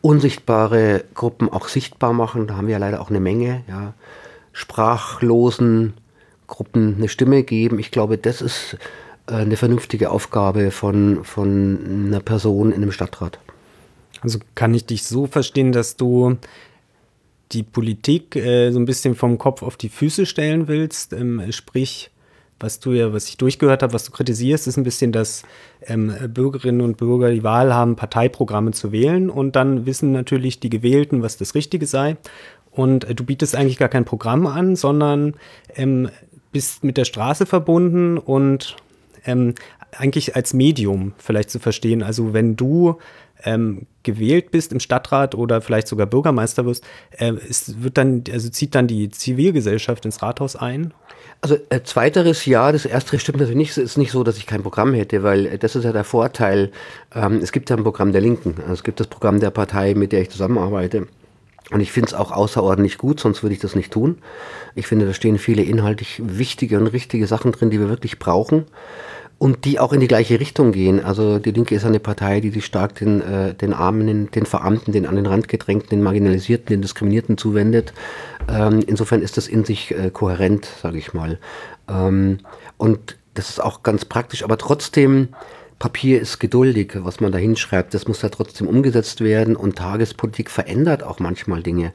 unsichtbare 0.02 1.04
Gruppen 1.14 1.52
auch 1.52 1.68
sichtbar 1.68 2.14
machen. 2.14 2.48
Da 2.48 2.56
haben 2.56 2.68
wir 2.68 2.74
ja 2.74 2.78
leider 2.78 3.02
auch 3.02 3.10
eine 3.10 3.20
Menge, 3.20 3.64
ja. 3.68 3.94
Sprachlosen, 4.54 5.96
Gruppen 6.48 6.96
eine 6.98 7.10
Stimme 7.10 7.44
geben. 7.44 7.80
Ich 7.80 7.92
glaube, 7.92 8.18
das 8.18 8.42
ist 8.42 8.78
äh, 9.28 9.34
eine 9.34 9.58
vernünftige 9.58 10.12
Aufgabe 10.12 10.72
von, 10.72 11.24
von 11.24 12.08
einer 12.08 12.20
Person 12.20 12.72
in 12.72 12.82
einem 12.82 12.92
Stadtrat. 12.92 13.40
Also 14.22 14.40
kann 14.56 14.74
ich 14.74 14.86
dich 14.86 15.04
so 15.04 15.28
verstehen, 15.28 15.72
dass 15.72 15.98
du 15.98 16.38
die 17.52 17.64
Politik 17.64 18.36
äh, 18.36 18.72
so 18.72 18.80
ein 18.80 18.86
bisschen 18.86 19.16
vom 19.16 19.38
Kopf 19.38 19.62
auf 19.62 19.78
die 19.78 19.90
Füße 19.90 20.26
stellen 20.26 20.68
willst, 20.68 21.14
ähm, 21.14 21.42
sprich, 21.52 22.12
was 22.60 22.80
du 22.80 22.94
ja, 22.94 23.14
was 23.14 23.28
ich 23.28 23.38
durchgehört 23.38 23.84
habe, 23.84 23.94
was 23.94 24.06
du 24.06 24.12
kritisierst, 24.12 24.68
ist 24.68 24.78
ein 24.78 24.84
bisschen, 24.84 25.12
dass 25.12 25.44
ähm, 25.86 26.14
Bürgerinnen 26.30 26.82
und 26.82 26.98
Bürger 26.98 27.32
die 27.32 27.44
Wahl 27.44 27.74
haben, 27.74 27.96
Parteiprogramme 27.96 28.72
zu 28.72 28.92
wählen 28.92 29.30
und 29.30 29.56
dann 29.56 29.86
wissen 29.86 30.12
natürlich 30.12 30.60
die 30.60 30.70
Gewählten, 30.70 31.22
was 31.22 31.38
das 31.38 31.54
Richtige 31.54 31.86
sei. 31.86 32.18
Und 32.72 33.06
äh, 33.06 33.16
du 33.16 33.24
bietest 33.26 33.56
eigentlich 33.56 33.78
gar 33.78 33.90
kein 33.90 34.06
Programm 34.06 34.48
an, 34.48 34.76
sondern 34.76 35.36
ähm, 35.76 36.10
bist 36.56 36.86
mit 36.86 36.96
der 36.96 37.04
Straße 37.04 37.46
verbunden 37.46 38.18
und 38.18 38.78
ähm, 39.26 39.56
eigentlich 39.92 40.38
als 40.38 40.54
Medium 40.54 41.12
vielleicht 41.18 41.50
zu 41.50 41.60
verstehen. 41.60 42.02
Also 42.02 42.34
wenn 42.34 42.56
du 42.56 42.98
ähm, 43.44 43.88
gewählt 44.04 44.52
bist 44.52 44.72
im 44.72 44.80
Stadtrat 44.80 45.36
oder 45.36 45.60
vielleicht 45.60 45.90
sogar 45.90 46.08
Bürgermeister 46.08 46.66
wirst, 46.66 46.86
äh, 47.12 47.34
es 47.50 47.84
wird 47.84 47.98
dann, 47.98 48.24
also 48.32 48.48
zieht 48.48 48.74
dann 48.74 48.88
die 48.88 49.10
Zivilgesellschaft 49.10 50.06
ins 50.06 50.22
Rathaus 50.22 50.56
ein? 50.56 50.94
Also 51.42 51.58
äh, 51.68 51.82
zweiteres 51.84 52.46
ja, 52.46 52.72
das 52.72 52.86
erste 52.86 53.20
stimmt 53.20 53.40
natürlich 53.40 53.58
nicht. 53.58 53.72
Es 53.72 53.78
ist 53.78 53.98
nicht 53.98 54.12
so, 54.12 54.24
dass 54.24 54.38
ich 54.38 54.46
kein 54.46 54.64
Programm 54.64 54.94
hätte, 54.94 55.24
weil 55.24 55.48
äh, 55.48 55.58
das 55.58 55.76
ist 55.76 55.84
ja 55.84 55.92
der 55.92 56.06
Vorteil. 56.06 56.72
Ähm, 57.14 57.42
es 57.44 57.52
gibt 57.52 57.70
ja 57.70 57.76
ein 57.76 57.84
Programm 57.84 58.14
der 58.14 58.22
Linken, 58.22 58.56
also 58.62 58.76
es 58.76 58.84
gibt 58.86 59.02
das 59.02 59.08
Programm 59.08 59.42
der 59.42 59.52
Partei, 59.52 59.94
mit 59.94 60.14
der 60.14 60.22
ich 60.22 60.30
zusammenarbeite. 60.30 61.08
Und 61.72 61.80
ich 61.80 61.92
finde 61.92 62.08
es 62.08 62.14
auch 62.14 62.32
außerordentlich 62.32 62.98
gut, 62.98 63.20
sonst 63.20 63.42
würde 63.42 63.56
ich 63.56 63.60
das 63.60 63.76
nicht 63.76 63.92
tun. 63.92 64.20
Ich 64.76 64.88
finde, 64.88 65.06
da 65.06 65.14
stehen 65.14 65.40
viele 65.40 65.64
inhaltlich 65.64 66.22
wichtige 66.24 66.78
und 66.78 66.88
richtige 66.88 67.26
Sachen 67.26 67.52
drin, 67.52 67.72
die 67.72 67.80
wir 67.80 67.90
wirklich 67.90 68.20
brauchen 68.20 68.66
und 69.38 69.66
die 69.66 69.80
auch 69.80 69.92
in 69.92 70.00
die 70.00 70.08
gleiche 70.08 70.40
Richtung 70.40 70.72
gehen. 70.72 71.04
Also 71.04 71.40
die 71.40 71.52
Linke 71.52 71.76
ist 71.76 71.86
eine 71.86 72.00
Partei, 72.00 72.40
die 72.40 72.52
sich 72.52 72.66
stark 72.66 72.96
den, 72.96 73.22
äh, 73.22 73.54
den 73.54 73.74
Armen, 73.74 74.32
den 74.32 74.46
Verarmten, 74.46 74.94
den 74.94 75.06
an 75.06 75.16
den 75.16 75.26
Rand 75.26 75.48
gedrängten, 75.48 75.90
den 75.90 76.04
Marginalisierten, 76.04 76.68
den 76.68 76.82
Diskriminierten 76.82 77.38
zuwendet. 77.38 77.94
Ähm, 78.48 78.84
insofern 78.86 79.22
ist 79.22 79.38
das 79.38 79.48
in 79.48 79.66
sich 79.66 79.92
äh, 79.92 80.10
kohärent, 80.12 80.68
sage 80.82 80.98
ich 80.98 81.14
mal. 81.14 81.40
Ähm, 81.90 82.40
und 82.78 83.18
das 83.34 83.50
ist 83.50 83.62
auch 83.62 83.84
ganz 83.84 84.06
praktisch, 84.06 84.44
aber 84.44 84.58
trotzdem 84.58 85.30
Papier 85.78 86.22
ist 86.22 86.40
geduldig, 86.40 86.94
was 86.96 87.20
man 87.20 87.32
da 87.32 87.38
hinschreibt. 87.38 87.94
Das 87.94 88.08
muss 88.08 88.22
ja 88.22 88.30
trotzdem 88.30 88.68
umgesetzt 88.68 89.22
werden 89.22 89.56
und 89.56 89.76
Tagespolitik 89.76 90.50
verändert 90.50 91.04
auch 91.04 91.20
manchmal 91.20 91.64
Dinge. 91.64 91.92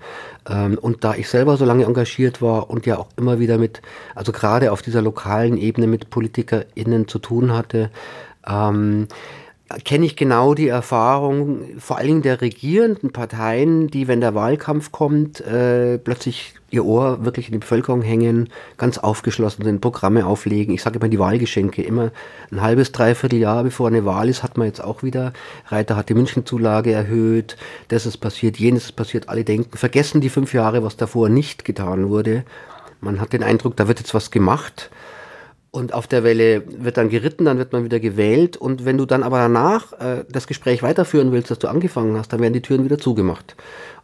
Ähm, 0.49 0.77
und 0.79 1.03
da 1.03 1.15
ich 1.15 1.29
selber 1.29 1.57
so 1.57 1.65
lange 1.65 1.85
engagiert 1.85 2.43
war 2.43 2.69
und 2.69 2.85
ja 2.85 2.99
auch 2.99 3.09
immer 3.17 3.39
wieder 3.39 3.57
mit, 3.57 3.81
also 4.15 4.33
gerade 4.33 4.73
auf 4.73 4.83
dieser 4.83 5.01
lokalen 5.01 5.57
Ebene 5.57 5.87
mit 5.87 6.11
PolitikerInnen 6.11 7.09
zu 7.09 7.19
tun 7.19 7.53
hatte, 7.55 7.91
ähm, 8.47 9.09
kenne 9.85 10.07
ich 10.07 10.17
genau 10.17 10.55
die 10.55 10.69
Erfahrung, 10.69 11.79
vor 11.79 11.99
allen 11.99 12.07
Dingen 12.07 12.23
der 12.23 12.41
regierenden 12.41 13.13
Parteien, 13.13 13.89
die, 13.89 14.09
wenn 14.09 14.21
der 14.21 14.35
Wahlkampf 14.35 14.91
kommt, 14.91 15.41
äh, 15.41 15.99
plötzlich 15.99 16.55
ihr 16.71 16.85
Ohr 16.85 17.25
wirklich 17.25 17.47
in 17.47 17.53
die 17.53 17.59
Bevölkerung 17.59 18.03
hängen, 18.03 18.49
ganz 18.79 18.99
aufgeschlossen 18.99 19.65
sind, 19.65 19.81
Programme 19.81 20.27
auflegen. 20.27 20.75
Ich 20.75 20.83
sage 20.83 20.99
immer 20.99 21.09
die 21.09 21.19
Wahlgeschenke. 21.19 21.83
Immer 21.83 22.11
ein 22.51 22.63
halbes, 22.63 22.93
dreiviertel 22.93 23.39
Jahr 23.39 23.65
bevor 23.65 23.89
eine 23.89 24.05
Wahl 24.05 24.29
ist, 24.29 24.43
hat 24.43 24.57
man 24.57 24.67
jetzt 24.67 24.83
auch 24.83 25.03
wieder, 25.03 25.33
Reiter 25.69 25.97
hat 25.97 26.09
die 26.09 26.15
Münchenzulage 26.15 26.93
erhöht, 26.93 27.57
das 27.89 28.07
ist 28.07 28.19
passiert, 28.19 28.57
jenes 28.59 28.87
ist 28.87 28.93
passiert, 28.93 29.29
alle 29.29 29.45
denken, 29.45 29.77
vergessen 29.77 30.21
die 30.21 30.29
fünf 30.29 30.53
Jahre, 30.53 30.83
was 30.83 30.97
davor 30.97 31.29
nicht 31.29 31.65
getan 31.65 32.09
wurde. 32.09 32.45
Man 33.01 33.21
hat 33.21 33.33
den 33.33 33.43
Eindruck, 33.43 33.77
da 33.77 33.89
wird 33.89 34.01
jetzt 34.01 34.15
was 34.15 34.31
gemacht 34.31 34.91
und 35.71 35.95
auf 35.95 36.07
der 36.07 36.25
Welle 36.25 36.65
wird 36.67 36.97
dann 36.97 37.11
geritten, 37.11 37.45
dann 37.45 37.59
wird 37.59 37.73
man 37.73 37.85
wieder 37.85 38.01
gewählt. 38.01 38.57
Und 38.57 38.85
wenn 38.85 38.99
du 38.99 39.07
dann 39.07 39.23
aber 39.23 39.39
danach 39.39 39.93
äh, 40.01 40.25
das 40.29 40.47
Gespräch 40.47 40.83
weiterführen 40.83 41.31
willst, 41.31 41.51
das 41.51 41.61
du 41.61 41.69
angefangen 41.69 42.17
hast, 42.17 42.33
dann 42.33 42.41
werden 42.41 42.55
die 42.55 42.63
Türen 42.63 42.85
wieder 42.85 42.99
zugemacht. 42.99 43.57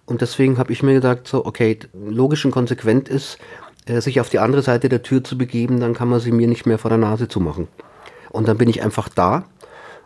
Und 0.04 0.20
deswegen 0.20 0.58
habe 0.58 0.72
ich 0.72 0.84
mir 0.84 0.94
gesagt, 0.94 1.26
so, 1.26 1.44
okay, 1.44 1.78
logisch 1.92 2.44
und 2.44 2.52
konsequent 2.52 3.08
ist, 3.08 3.38
äh, 3.86 4.00
sich 4.00 4.20
auf 4.20 4.28
die 4.28 4.38
andere 4.38 4.62
Seite 4.62 4.88
der 4.88 5.02
Tür 5.02 5.24
zu 5.24 5.36
begeben, 5.36 5.80
dann 5.80 5.94
kann 5.94 6.08
man 6.08 6.20
sie 6.20 6.30
mir 6.30 6.46
nicht 6.46 6.66
mehr 6.66 6.78
vor 6.78 6.88
der 6.88 6.98
Nase 6.98 7.26
zumachen. 7.26 7.66
Und 8.30 8.46
dann 8.46 8.58
bin 8.58 8.68
ich 8.68 8.82
einfach 8.82 9.08
da 9.08 9.44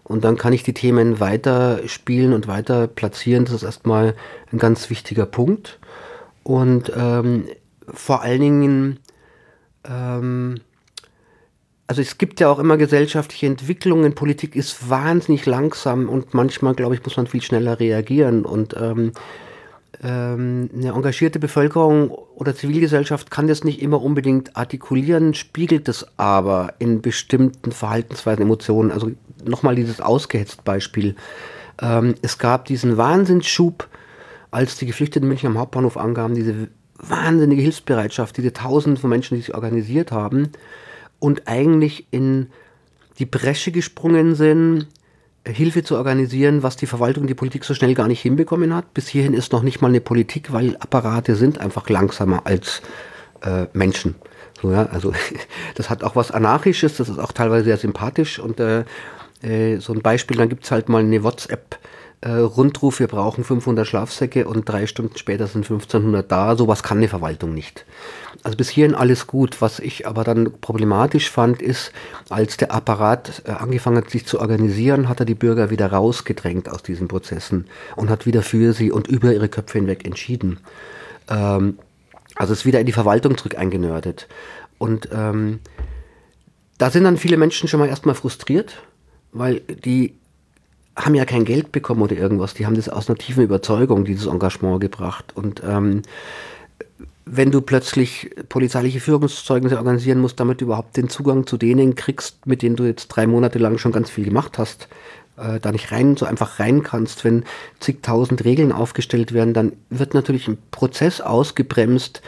und 0.04 0.24
dann 0.24 0.38
kann 0.38 0.54
ich 0.54 0.62
die 0.62 0.74
Themen 0.74 1.20
weiter 1.20 1.80
spielen 1.86 2.32
und 2.32 2.48
weiter 2.48 2.86
platzieren. 2.86 3.44
Das 3.44 3.54
ist 3.54 3.62
erstmal 3.64 4.14
ein 4.50 4.58
ganz 4.58 4.88
wichtiger 4.88 5.26
Punkt. 5.26 5.78
Und 6.42 6.90
ähm, 6.96 7.48
vor 7.86 8.22
allen 8.22 8.40
Dingen, 8.40 9.00
ähm, 9.84 10.60
also 11.90 12.02
es 12.02 12.18
gibt 12.18 12.38
ja 12.38 12.48
auch 12.48 12.60
immer 12.60 12.76
gesellschaftliche 12.76 13.46
Entwicklungen. 13.46 14.14
Politik 14.14 14.54
ist 14.54 14.88
wahnsinnig 14.88 15.44
langsam 15.44 16.08
und 16.08 16.34
manchmal, 16.34 16.76
glaube 16.76 16.94
ich, 16.94 17.02
muss 17.02 17.16
man 17.16 17.26
viel 17.26 17.42
schneller 17.42 17.80
reagieren. 17.80 18.44
Und 18.44 18.76
ähm, 18.80 19.10
ähm, 20.00 20.70
eine 20.72 20.90
engagierte 20.90 21.40
Bevölkerung 21.40 22.12
oder 22.12 22.54
Zivilgesellschaft 22.54 23.32
kann 23.32 23.48
das 23.48 23.64
nicht 23.64 23.82
immer 23.82 24.00
unbedingt 24.00 24.56
artikulieren, 24.56 25.34
spiegelt 25.34 25.88
es 25.88 26.06
aber 26.16 26.74
in 26.78 27.02
bestimmten 27.02 27.72
Verhaltensweisen, 27.72 28.42
Emotionen. 28.44 28.92
Also 28.92 29.10
nochmal 29.44 29.74
dieses 29.74 30.00
ausgehetzt 30.00 30.62
Beispiel. 30.62 31.16
Ähm, 31.82 32.14
es 32.22 32.38
gab 32.38 32.66
diesen 32.66 32.98
Wahnsinnsschub, 32.98 33.88
als 34.52 34.76
die 34.76 34.86
Geflüchteten 34.86 35.26
München 35.26 35.48
am 35.48 35.58
Hauptbahnhof 35.58 35.96
angaben, 35.96 36.36
diese 36.36 36.68
wahnsinnige 36.98 37.62
Hilfsbereitschaft, 37.62 38.36
diese 38.36 38.52
Tausende 38.52 39.00
von 39.00 39.10
Menschen, 39.10 39.34
die 39.34 39.40
sich 39.40 39.56
organisiert 39.56 40.12
haben 40.12 40.52
und 41.20 41.46
eigentlich 41.46 42.06
in 42.10 42.48
die 43.18 43.26
Bresche 43.26 43.70
gesprungen 43.70 44.34
sind, 44.34 44.88
Hilfe 45.46 45.82
zu 45.82 45.96
organisieren, 45.96 46.62
was 46.62 46.76
die 46.76 46.86
Verwaltung, 46.86 47.26
die 47.26 47.34
Politik 47.34 47.64
so 47.64 47.74
schnell 47.74 47.94
gar 47.94 48.08
nicht 48.08 48.20
hinbekommen 48.20 48.74
hat. 48.74 48.92
Bis 48.92 49.08
hierhin 49.08 49.32
ist 49.32 49.52
noch 49.52 49.62
nicht 49.62 49.80
mal 49.80 49.88
eine 49.88 50.00
Politik, 50.00 50.52
weil 50.52 50.76
Apparate 50.80 51.34
sind 51.36 51.58
einfach 51.58 51.88
langsamer 51.88 52.46
als 52.46 52.82
äh, 53.42 53.66
Menschen. 53.72 54.16
So, 54.60 54.70
ja, 54.72 54.86
also 54.86 55.12
das 55.76 55.88
hat 55.88 56.02
auch 56.04 56.16
was 56.16 56.30
Anarchisches, 56.30 56.96
das 56.96 57.08
ist 57.08 57.18
auch 57.18 57.32
teilweise 57.32 57.64
sehr 57.64 57.78
sympathisch 57.78 58.38
und 58.38 58.60
äh, 58.60 58.84
äh, 59.42 59.78
so 59.78 59.94
ein 59.94 60.02
Beispiel, 60.02 60.36
dann 60.36 60.50
gibt 60.50 60.64
es 60.64 60.70
halt 60.70 60.88
mal 60.88 61.02
eine 61.02 61.22
WhatsApp 61.22 61.78
äh, 62.22 62.32
Rundruf, 62.32 63.00
wir 63.00 63.06
brauchen 63.06 63.44
500 63.44 63.86
Schlafsäcke 63.86 64.46
und 64.46 64.68
drei 64.68 64.86
Stunden 64.86 65.16
später 65.16 65.46
sind 65.46 65.64
1500 65.64 66.30
da. 66.30 66.54
Sowas 66.54 66.82
kann 66.82 66.98
eine 66.98 67.08
Verwaltung 67.08 67.54
nicht. 67.54 67.86
Also 68.42 68.58
bis 68.58 68.68
hierhin 68.68 68.94
alles 68.94 69.26
gut. 69.26 69.62
Was 69.62 69.78
ich 69.78 70.06
aber 70.06 70.22
dann 70.22 70.52
problematisch 70.60 71.30
fand, 71.30 71.62
ist, 71.62 71.92
als 72.28 72.58
der 72.58 72.72
Apparat 72.72 73.42
äh, 73.46 73.52
angefangen 73.52 73.96
hat, 73.96 74.10
sich 74.10 74.26
zu 74.26 74.38
organisieren, 74.38 75.08
hat 75.08 75.20
er 75.20 75.26
die 75.26 75.34
Bürger 75.34 75.70
wieder 75.70 75.90
rausgedrängt 75.90 76.68
aus 76.68 76.82
diesen 76.82 77.08
Prozessen 77.08 77.66
und 77.96 78.10
hat 78.10 78.26
wieder 78.26 78.42
für 78.42 78.74
sie 78.74 78.90
und 78.90 79.08
über 79.08 79.32
ihre 79.32 79.48
Köpfe 79.48 79.78
hinweg 79.78 80.04
entschieden. 80.04 80.60
Ähm, 81.28 81.78
also 82.34 82.52
ist 82.52 82.66
wieder 82.66 82.80
in 82.80 82.86
die 82.86 82.92
Verwaltung 82.92 83.38
zurück 83.38 83.56
eingenördet. 83.56 84.28
Und 84.76 85.08
ähm, 85.12 85.60
da 86.76 86.90
sind 86.90 87.04
dann 87.04 87.16
viele 87.16 87.38
Menschen 87.38 87.68
schon 87.68 87.80
mal 87.80 87.88
erstmal 87.88 88.14
frustriert, 88.14 88.82
weil 89.32 89.60
die 89.60 90.14
haben 90.96 91.14
ja 91.14 91.24
kein 91.24 91.44
Geld 91.44 91.72
bekommen 91.72 92.02
oder 92.02 92.16
irgendwas. 92.16 92.54
Die 92.54 92.66
haben 92.66 92.76
das 92.76 92.88
aus 92.88 93.08
einer 93.08 93.18
tiefen 93.18 93.44
Überzeugung, 93.44 94.04
dieses 94.04 94.26
Engagement 94.26 94.80
gebracht. 94.80 95.32
Und 95.34 95.62
ähm, 95.64 96.02
wenn 97.24 97.50
du 97.50 97.60
plötzlich 97.60 98.30
polizeiliche 98.48 99.00
Führungszeugnisse 99.00 99.76
organisieren 99.76 100.18
musst, 100.18 100.40
damit 100.40 100.60
du 100.60 100.64
überhaupt 100.64 100.96
den 100.96 101.08
Zugang 101.08 101.46
zu 101.46 101.56
denen 101.56 101.94
kriegst, 101.94 102.46
mit 102.46 102.62
denen 102.62 102.76
du 102.76 102.84
jetzt 102.84 103.08
drei 103.08 103.26
Monate 103.26 103.58
lang 103.58 103.78
schon 103.78 103.92
ganz 103.92 104.10
viel 104.10 104.24
gemacht 104.24 104.58
hast, 104.58 104.88
äh, 105.36 105.60
da 105.60 105.70
nicht 105.72 105.92
rein, 105.92 106.16
so 106.16 106.26
einfach 106.26 106.58
rein 106.58 106.82
kannst, 106.82 107.24
wenn 107.24 107.44
zigtausend 107.78 108.44
Regeln 108.44 108.72
aufgestellt 108.72 109.32
werden, 109.32 109.54
dann 109.54 109.72
wird 109.90 110.12
natürlich 110.12 110.48
ein 110.48 110.58
Prozess 110.70 111.20
ausgebremst, 111.20 112.20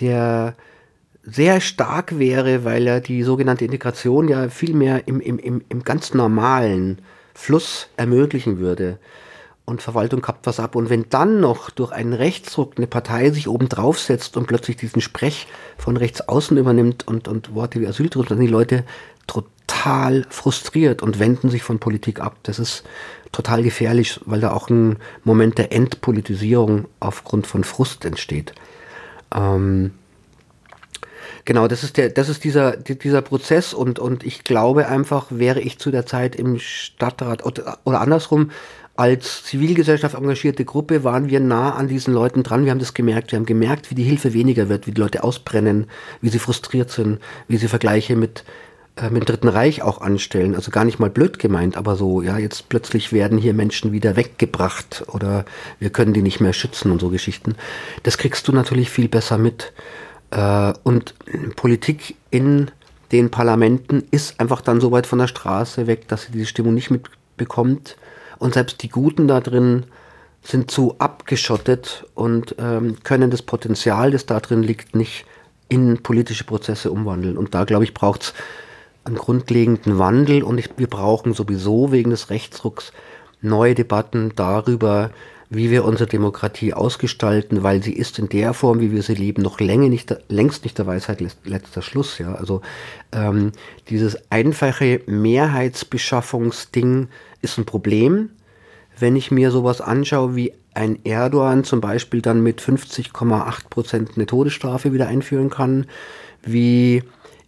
der 0.00 0.54
sehr 1.22 1.60
stark 1.60 2.18
wäre, 2.18 2.64
weil 2.64 2.86
er 2.86 3.00
die 3.00 3.22
sogenannte 3.22 3.66
Integration 3.66 4.28
ja 4.28 4.48
viel 4.48 4.74
mehr 4.74 5.06
im, 5.06 5.20
im, 5.20 5.38
im, 5.38 5.62
im 5.68 5.84
ganz 5.84 6.14
normalen 6.14 7.00
Fluss 7.38 7.86
ermöglichen 7.96 8.58
würde. 8.58 8.98
Und 9.64 9.80
Verwaltung 9.80 10.22
kappt 10.22 10.46
was 10.46 10.58
ab. 10.58 10.74
Und 10.74 10.90
wenn 10.90 11.08
dann 11.08 11.40
noch 11.40 11.70
durch 11.70 11.92
einen 11.92 12.12
Rechtsruck 12.12 12.72
eine 12.76 12.88
Partei 12.88 13.30
sich 13.30 13.48
oben 13.48 13.68
draufsetzt 13.68 14.36
und 14.36 14.46
plötzlich 14.46 14.76
diesen 14.76 15.00
Sprech 15.00 15.46
von 15.76 15.96
rechts 15.96 16.22
außen 16.22 16.56
übernimmt 16.56 17.06
und, 17.06 17.28
und 17.28 17.54
Worte 17.54 17.80
wie 17.80 17.86
Asyltourismus, 17.86 18.28
dann 18.30 18.38
sind 18.38 18.46
die 18.46 18.52
Leute 18.52 18.84
total 19.26 20.26
frustriert 20.30 21.00
und 21.00 21.20
wenden 21.20 21.48
sich 21.48 21.62
von 21.62 21.78
Politik 21.78 22.20
ab. 22.20 22.36
Das 22.42 22.58
ist 22.58 22.82
total 23.30 23.62
gefährlich, 23.62 24.20
weil 24.24 24.40
da 24.40 24.52
auch 24.52 24.68
ein 24.68 24.96
Moment 25.22 25.58
der 25.58 25.72
Entpolitisierung 25.72 26.86
aufgrund 26.98 27.46
von 27.46 27.62
Frust 27.62 28.04
entsteht. 28.04 28.52
Ähm, 29.32 29.92
Genau, 31.48 31.66
das 31.66 31.82
ist 31.82 31.96
der, 31.96 32.10
das 32.10 32.28
ist 32.28 32.44
dieser, 32.44 32.76
dieser 32.76 33.22
Prozess 33.22 33.72
und, 33.72 33.98
und 33.98 34.22
ich 34.22 34.44
glaube 34.44 34.86
einfach, 34.86 35.28
wäre 35.30 35.62
ich 35.62 35.78
zu 35.78 35.90
der 35.90 36.04
Zeit 36.04 36.36
im 36.36 36.58
Stadtrat 36.58 37.42
oder, 37.42 37.78
oder 37.84 38.02
andersrum, 38.02 38.50
als 38.96 39.44
Zivilgesellschaft 39.44 40.14
engagierte 40.14 40.66
Gruppe 40.66 41.04
waren 41.04 41.30
wir 41.30 41.40
nah 41.40 41.72
an 41.74 41.88
diesen 41.88 42.12
Leuten 42.12 42.42
dran. 42.42 42.66
Wir 42.66 42.70
haben 42.70 42.80
das 42.80 42.92
gemerkt. 42.92 43.32
Wir 43.32 43.38
haben 43.38 43.46
gemerkt, 43.46 43.90
wie 43.90 43.94
die 43.94 44.02
Hilfe 44.02 44.34
weniger 44.34 44.68
wird, 44.68 44.86
wie 44.86 44.90
die 44.90 45.00
Leute 45.00 45.24
ausbrennen, 45.24 45.86
wie 46.20 46.28
sie 46.28 46.38
frustriert 46.38 46.90
sind, 46.90 47.18
wie 47.46 47.56
sie 47.56 47.68
Vergleiche 47.68 48.14
mit, 48.14 48.44
äh, 48.96 49.08
mit 49.08 49.22
dem 49.22 49.24
Dritten 49.24 49.48
Reich 49.48 49.80
auch 49.80 50.02
anstellen. 50.02 50.54
Also 50.54 50.70
gar 50.70 50.84
nicht 50.84 50.98
mal 50.98 51.08
blöd 51.08 51.38
gemeint, 51.38 51.78
aber 51.78 51.96
so, 51.96 52.20
ja, 52.20 52.36
jetzt 52.36 52.68
plötzlich 52.68 53.10
werden 53.10 53.38
hier 53.38 53.54
Menschen 53.54 53.90
wieder 53.90 54.16
weggebracht 54.16 55.04
oder 55.06 55.46
wir 55.78 55.88
können 55.88 56.12
die 56.12 56.20
nicht 56.20 56.40
mehr 56.40 56.52
schützen 56.52 56.92
und 56.92 57.00
so 57.00 57.08
Geschichten. 57.08 57.54
Das 58.02 58.18
kriegst 58.18 58.46
du 58.48 58.52
natürlich 58.52 58.90
viel 58.90 59.08
besser 59.08 59.38
mit. 59.38 59.72
Äh, 60.30 60.72
und 60.82 61.14
Politik 61.56 62.16
in 62.30 62.70
den 63.12 63.30
Parlamenten 63.30 64.04
ist 64.10 64.38
einfach 64.38 64.60
dann 64.60 64.80
so 64.80 64.92
weit 64.92 65.06
von 65.06 65.18
der 65.18 65.28
Straße 65.28 65.86
weg, 65.86 66.08
dass 66.08 66.24
sie 66.24 66.32
diese 66.32 66.46
Stimmung 66.46 66.74
nicht 66.74 66.90
mitbekommt. 66.90 67.96
Und 68.38 68.54
selbst 68.54 68.82
die 68.82 68.88
Guten 68.88 69.28
da 69.28 69.40
drin 69.40 69.84
sind 70.42 70.70
zu 70.70 70.96
abgeschottet 70.98 72.06
und 72.14 72.54
ähm, 72.58 72.96
können 73.02 73.30
das 73.30 73.42
Potenzial, 73.42 74.10
das 74.10 74.26
da 74.26 74.40
drin 74.40 74.62
liegt, 74.62 74.94
nicht 74.94 75.24
in 75.68 76.02
politische 76.02 76.44
Prozesse 76.44 76.90
umwandeln. 76.90 77.36
Und 77.36 77.54
da, 77.54 77.64
glaube 77.64 77.84
ich, 77.84 77.94
braucht 77.94 78.22
es 78.22 78.34
einen 79.04 79.16
grundlegenden 79.16 79.98
Wandel. 79.98 80.42
Und 80.42 80.58
ich, 80.58 80.70
wir 80.76 80.86
brauchen 80.86 81.34
sowieso 81.34 81.92
wegen 81.92 82.10
des 82.10 82.30
Rechtsrucks 82.30 82.92
neue 83.40 83.74
Debatten 83.74 84.32
darüber, 84.34 85.10
wie 85.50 85.70
wir 85.70 85.84
unsere 85.84 86.08
Demokratie 86.08 86.74
ausgestalten, 86.74 87.62
weil 87.62 87.82
sie 87.82 87.94
ist 87.94 88.18
in 88.18 88.28
der 88.28 88.52
Form, 88.52 88.80
wie 88.80 88.92
wir 88.92 89.02
sie 89.02 89.14
leben, 89.14 89.40
noch 89.42 89.60
längst 89.60 89.88
nicht, 89.88 90.14
längst 90.28 90.64
nicht 90.64 90.76
der 90.78 90.86
Weisheit 90.86 91.24
letzter 91.44 91.80
Schluss. 91.80 92.18
Ja? 92.18 92.34
Also 92.34 92.60
ähm, 93.12 93.52
dieses 93.88 94.30
einfache 94.30 95.00
Mehrheitsbeschaffungsding 95.06 97.08
ist 97.40 97.56
ein 97.58 97.64
Problem. 97.64 98.28
Wenn 98.98 99.16
ich 99.16 99.30
mir 99.30 99.50
sowas 99.50 99.80
anschaue 99.80 100.36
wie 100.36 100.52
ein 100.74 100.98
Erdogan 101.04 101.64
zum 101.64 101.80
Beispiel 101.80 102.20
dann 102.20 102.42
mit 102.42 102.60
50,8 102.60 103.70
Prozent 103.70 104.10
eine 104.16 104.26
Todesstrafe 104.26 104.92
wieder 104.92 105.08
einführen 105.08 105.48
kann, 105.50 105.86
wie 106.42 107.02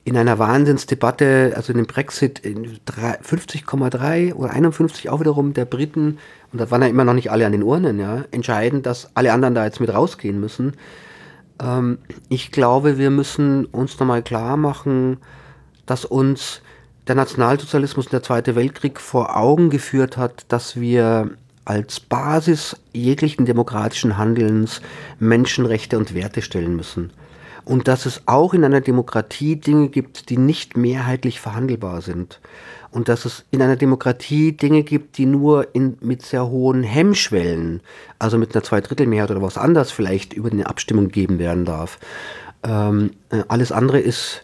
in 0.05 0.17
einer 0.17 0.39
Wahnsinnsdebatte, 0.39 1.53
also 1.55 1.73
in 1.73 1.77
dem 1.77 1.87
Brexit 1.87 2.41
50,3 2.43 4.35
oder 4.35 4.51
51 4.51 5.11
auch 5.11 5.21
wiederum 5.21 5.53
der 5.53 5.67
Briten, 5.67 6.19
und 6.53 6.61
da 6.61 6.71
waren 6.71 6.83
ja 6.83 6.89
immer 6.89 7.05
noch 7.05 7.15
nicht 7.15 7.31
alle 7.31 7.47
an 7.47 7.53
den 7.53 7.63
Urnen, 7.63 7.99
ja, 7.99 8.25
entscheiden, 8.31 8.83
dass 8.83 9.15
alle 9.15 9.33
anderen 9.33 9.55
da 9.55 9.65
jetzt 9.65 9.81
mit 9.81 9.93
rausgehen 9.93 10.41
müssen. 10.41 10.75
Ähm, 11.63 11.99
ich 12.29 12.51
glaube, 12.51 12.99
wir 12.99 13.11
müssen 13.11 13.67
uns 13.67 13.99
nochmal 13.99 14.23
klar 14.23 14.57
machen, 14.57 15.19
dass 15.87 16.05
uns 16.05 16.63
der 17.07 17.15
Nationalsozialismus 17.15 18.07
und 18.07 18.13
der 18.13 18.23
Zweite 18.23 18.57
Weltkrieg 18.57 19.01
vor 19.01 19.37
Augen 19.37 19.71
geführt 19.71 20.17
hat, 20.17 20.45
dass 20.49 20.79
wir 20.79 21.31
als 21.65 22.01
Basis 22.01 22.77
jeglichen 22.93 23.47
demokratischen 23.47 24.17
Handelns 24.17 24.81
Menschenrechte 25.19 25.99
und 25.99 26.15
Werte 26.15 26.43
stellen 26.43 26.75
müssen 26.75 27.13
und 27.65 27.89
dass 27.89 28.07
es 28.07 28.23
auch 28.27 28.55
in 28.55 28.65
einer 28.65 28.81
Demokratie 28.81 29.57
Dinge 29.57 29.89
gibt, 29.89 30.31
die 30.31 30.37
nicht 30.37 30.77
mehrheitlich 30.77 31.41
verhandelbar 31.41 32.01
sind. 32.01 32.41
Und 32.91 33.09
dass 33.09 33.25
es 33.25 33.45
in 33.51 33.63
einer 33.63 33.77
Demokratie 33.77 34.53
Dinge 34.53 34.83
gibt, 34.83 35.17
die 35.19 35.27
nur 35.27 35.75
in, 35.75 35.97
mit 36.01 36.23
sehr 36.23 36.49
hohen 36.49 36.83
Hemmschwellen, 36.83 37.81
also 38.19 38.37
mit 38.37 38.55
einer 38.55 38.65
Zweidrittelmehrheit 38.65 39.31
oder 39.31 39.43
was 39.43 39.59
anderes 39.59 39.93
vielleicht 39.93 40.33
über 40.33 40.51
eine 40.51 40.67
Abstimmung 40.67 41.09
geben 41.09 41.39
werden 41.39 41.65
darf. 41.65 41.99
Ähm, 42.65 43.13
äh, 43.31 43.45
alles 43.49 43.73
andere 43.73 44.01
ist 44.01 44.43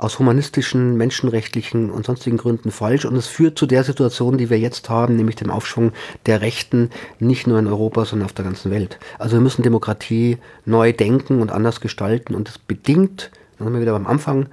aus 0.00 0.18
humanistischen, 0.18 0.96
menschenrechtlichen 0.96 1.90
und 1.90 2.06
sonstigen 2.06 2.38
Gründen 2.38 2.70
falsch. 2.70 3.04
Und 3.04 3.16
es 3.16 3.26
führt 3.26 3.58
zu 3.58 3.66
der 3.66 3.84
Situation, 3.84 4.38
die 4.38 4.48
wir 4.48 4.58
jetzt 4.58 4.88
haben, 4.88 5.14
nämlich 5.14 5.36
dem 5.36 5.50
Aufschwung 5.50 5.92
der 6.24 6.40
Rechten, 6.40 6.88
nicht 7.18 7.46
nur 7.46 7.58
in 7.58 7.66
Europa, 7.66 8.06
sondern 8.06 8.24
auf 8.24 8.32
der 8.32 8.46
ganzen 8.46 8.70
Welt. 8.70 8.98
Also 9.18 9.36
wir 9.36 9.42
müssen 9.42 9.62
Demokratie 9.62 10.38
neu 10.64 10.94
denken 10.94 11.42
und 11.42 11.52
anders 11.52 11.82
gestalten. 11.82 12.34
Und 12.34 12.48
das 12.48 12.58
bedingt, 12.58 13.30
dann 13.58 13.66
sind 13.66 13.74
wir 13.74 13.82
wieder 13.82 13.92
beim 13.92 14.06
Anfang, 14.06 14.46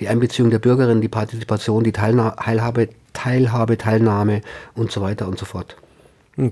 die 0.00 0.08
Einbeziehung 0.08 0.50
der 0.50 0.58
Bürgerinnen, 0.58 1.00
die 1.00 1.08
Partizipation, 1.08 1.84
die 1.84 1.92
Teilhabe, 1.92 2.88
Teilhabe, 3.12 3.78
Teilnahme 3.78 4.40
und 4.74 4.90
so 4.90 5.00
weiter 5.00 5.28
und 5.28 5.38
so 5.38 5.44
fort. 5.44 5.76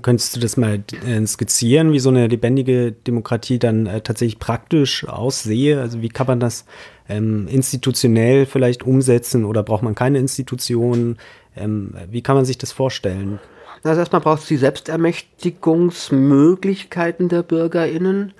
Könntest 0.01 0.35
du 0.35 0.39
das 0.39 0.55
mal 0.55 0.83
äh, 1.05 1.25
skizzieren, 1.25 1.91
wie 1.93 1.99
so 1.99 2.09
eine 2.09 2.27
lebendige 2.27 2.91
Demokratie 2.91 3.57
dann 3.57 3.87
äh, 3.87 4.01
tatsächlich 4.01 4.37
praktisch 4.37 5.07
aussehe? 5.07 5.81
Also 5.81 6.03
wie 6.03 6.09
kann 6.09 6.27
man 6.27 6.39
das 6.39 6.65
ähm, 7.07 7.47
institutionell 7.47 8.45
vielleicht 8.45 8.83
umsetzen 8.83 9.45
oder 9.45 9.63
braucht 9.63 9.81
man 9.81 9.95
keine 9.95 10.19
Institutionen? 10.19 11.17
Ähm, 11.55 11.95
wie 12.11 12.21
kann 12.21 12.35
man 12.35 12.45
sich 12.45 12.59
das 12.59 12.71
vorstellen? 12.71 13.39
Also 13.83 13.99
erstmal 13.99 14.21
braucht 14.21 14.41
es 14.41 14.47
die 14.47 14.57
Selbstermächtigungsmöglichkeiten 14.57 17.29
der 17.29 17.43
BürgerInnen. 17.43 18.33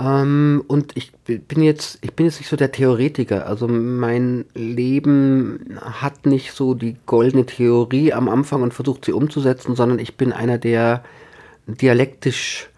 Ähm, 0.00 0.64
und 0.66 0.96
ich 0.96 1.12
bin 1.12 1.62
jetzt, 1.62 1.98
ich 2.00 2.14
bin 2.14 2.26
jetzt 2.26 2.40
nicht 2.40 2.48
so 2.48 2.56
der 2.56 2.72
Theoretiker. 2.72 3.46
Also 3.46 3.68
mein 3.68 4.46
Leben 4.54 5.78
hat 5.80 6.26
nicht 6.26 6.52
so 6.52 6.74
die 6.74 6.96
goldene 7.06 7.44
Theorie 7.44 8.12
am 8.12 8.28
Anfang 8.28 8.62
und 8.62 8.72
versucht 8.72 9.04
sie 9.04 9.12
umzusetzen, 9.12 9.76
sondern 9.76 9.98
ich 9.98 10.16
bin 10.16 10.32
einer, 10.32 10.58
der 10.58 11.04
dialektisch 11.66 12.70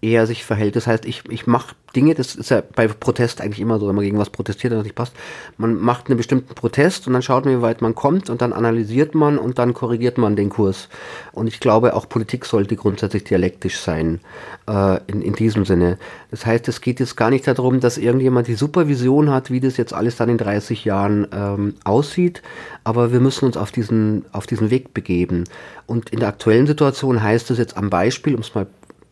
eher 0.00 0.26
sich 0.26 0.44
verhält. 0.44 0.76
Das 0.76 0.86
heißt, 0.86 1.04
ich, 1.04 1.24
ich 1.28 1.46
mache 1.46 1.74
Dinge, 1.96 2.14
das 2.14 2.34
ist 2.34 2.50
ja 2.50 2.62
bei 2.74 2.86
Protest 2.86 3.40
eigentlich 3.40 3.60
immer 3.60 3.78
so, 3.78 3.88
wenn 3.88 3.94
man 3.94 4.04
gegen 4.04 4.18
was 4.18 4.30
protestiert 4.30 4.72
und 4.72 4.78
das 4.78 4.84
nicht 4.84 4.94
passt. 4.94 5.14
Man 5.56 5.76
macht 5.76 6.08
einen 6.08 6.18
bestimmten 6.18 6.54
Protest 6.54 7.06
und 7.06 7.14
dann 7.14 7.22
schaut 7.22 7.44
man, 7.44 7.58
wie 7.58 7.62
weit 7.62 7.80
man 7.80 7.94
kommt 7.94 8.28
und 8.28 8.42
dann 8.42 8.52
analysiert 8.52 9.14
man 9.14 9.38
und 9.38 9.58
dann 9.58 9.72
korrigiert 9.72 10.18
man 10.18 10.36
den 10.36 10.50
Kurs. 10.50 10.88
Und 11.32 11.46
ich 11.46 11.60
glaube, 11.60 11.94
auch 11.94 12.08
Politik 12.08 12.44
sollte 12.44 12.76
grundsätzlich 12.76 13.24
dialektisch 13.24 13.78
sein, 13.78 14.20
äh, 14.68 15.00
in, 15.06 15.22
in 15.22 15.32
diesem 15.32 15.64
Sinne. 15.64 15.98
Das 16.30 16.44
heißt, 16.44 16.68
es 16.68 16.80
geht 16.80 17.00
jetzt 17.00 17.16
gar 17.16 17.30
nicht 17.30 17.46
darum, 17.46 17.80
dass 17.80 17.96
irgendjemand 17.96 18.48
die 18.48 18.54
Supervision 18.54 19.30
hat, 19.30 19.50
wie 19.50 19.60
das 19.60 19.76
jetzt 19.78 19.94
alles 19.94 20.16
dann 20.16 20.28
in 20.28 20.38
30 20.38 20.84
Jahren 20.84 21.26
ähm, 21.32 21.74
aussieht, 21.84 22.42
aber 22.84 23.12
wir 23.12 23.20
müssen 23.20 23.46
uns 23.46 23.56
auf 23.56 23.72
diesen, 23.72 24.26
auf 24.32 24.46
diesen 24.46 24.70
Weg 24.70 24.92
begeben. 24.92 25.44
Und 25.86 26.10
in 26.10 26.20
der 26.20 26.28
aktuellen 26.28 26.66
Situation 26.66 27.22
heißt 27.22 27.50
es 27.50 27.58
jetzt 27.58 27.76
am 27.76 27.88
Beispiel, 27.88 28.34
um 28.34 28.40
es 28.40 28.54
mal 28.54 28.66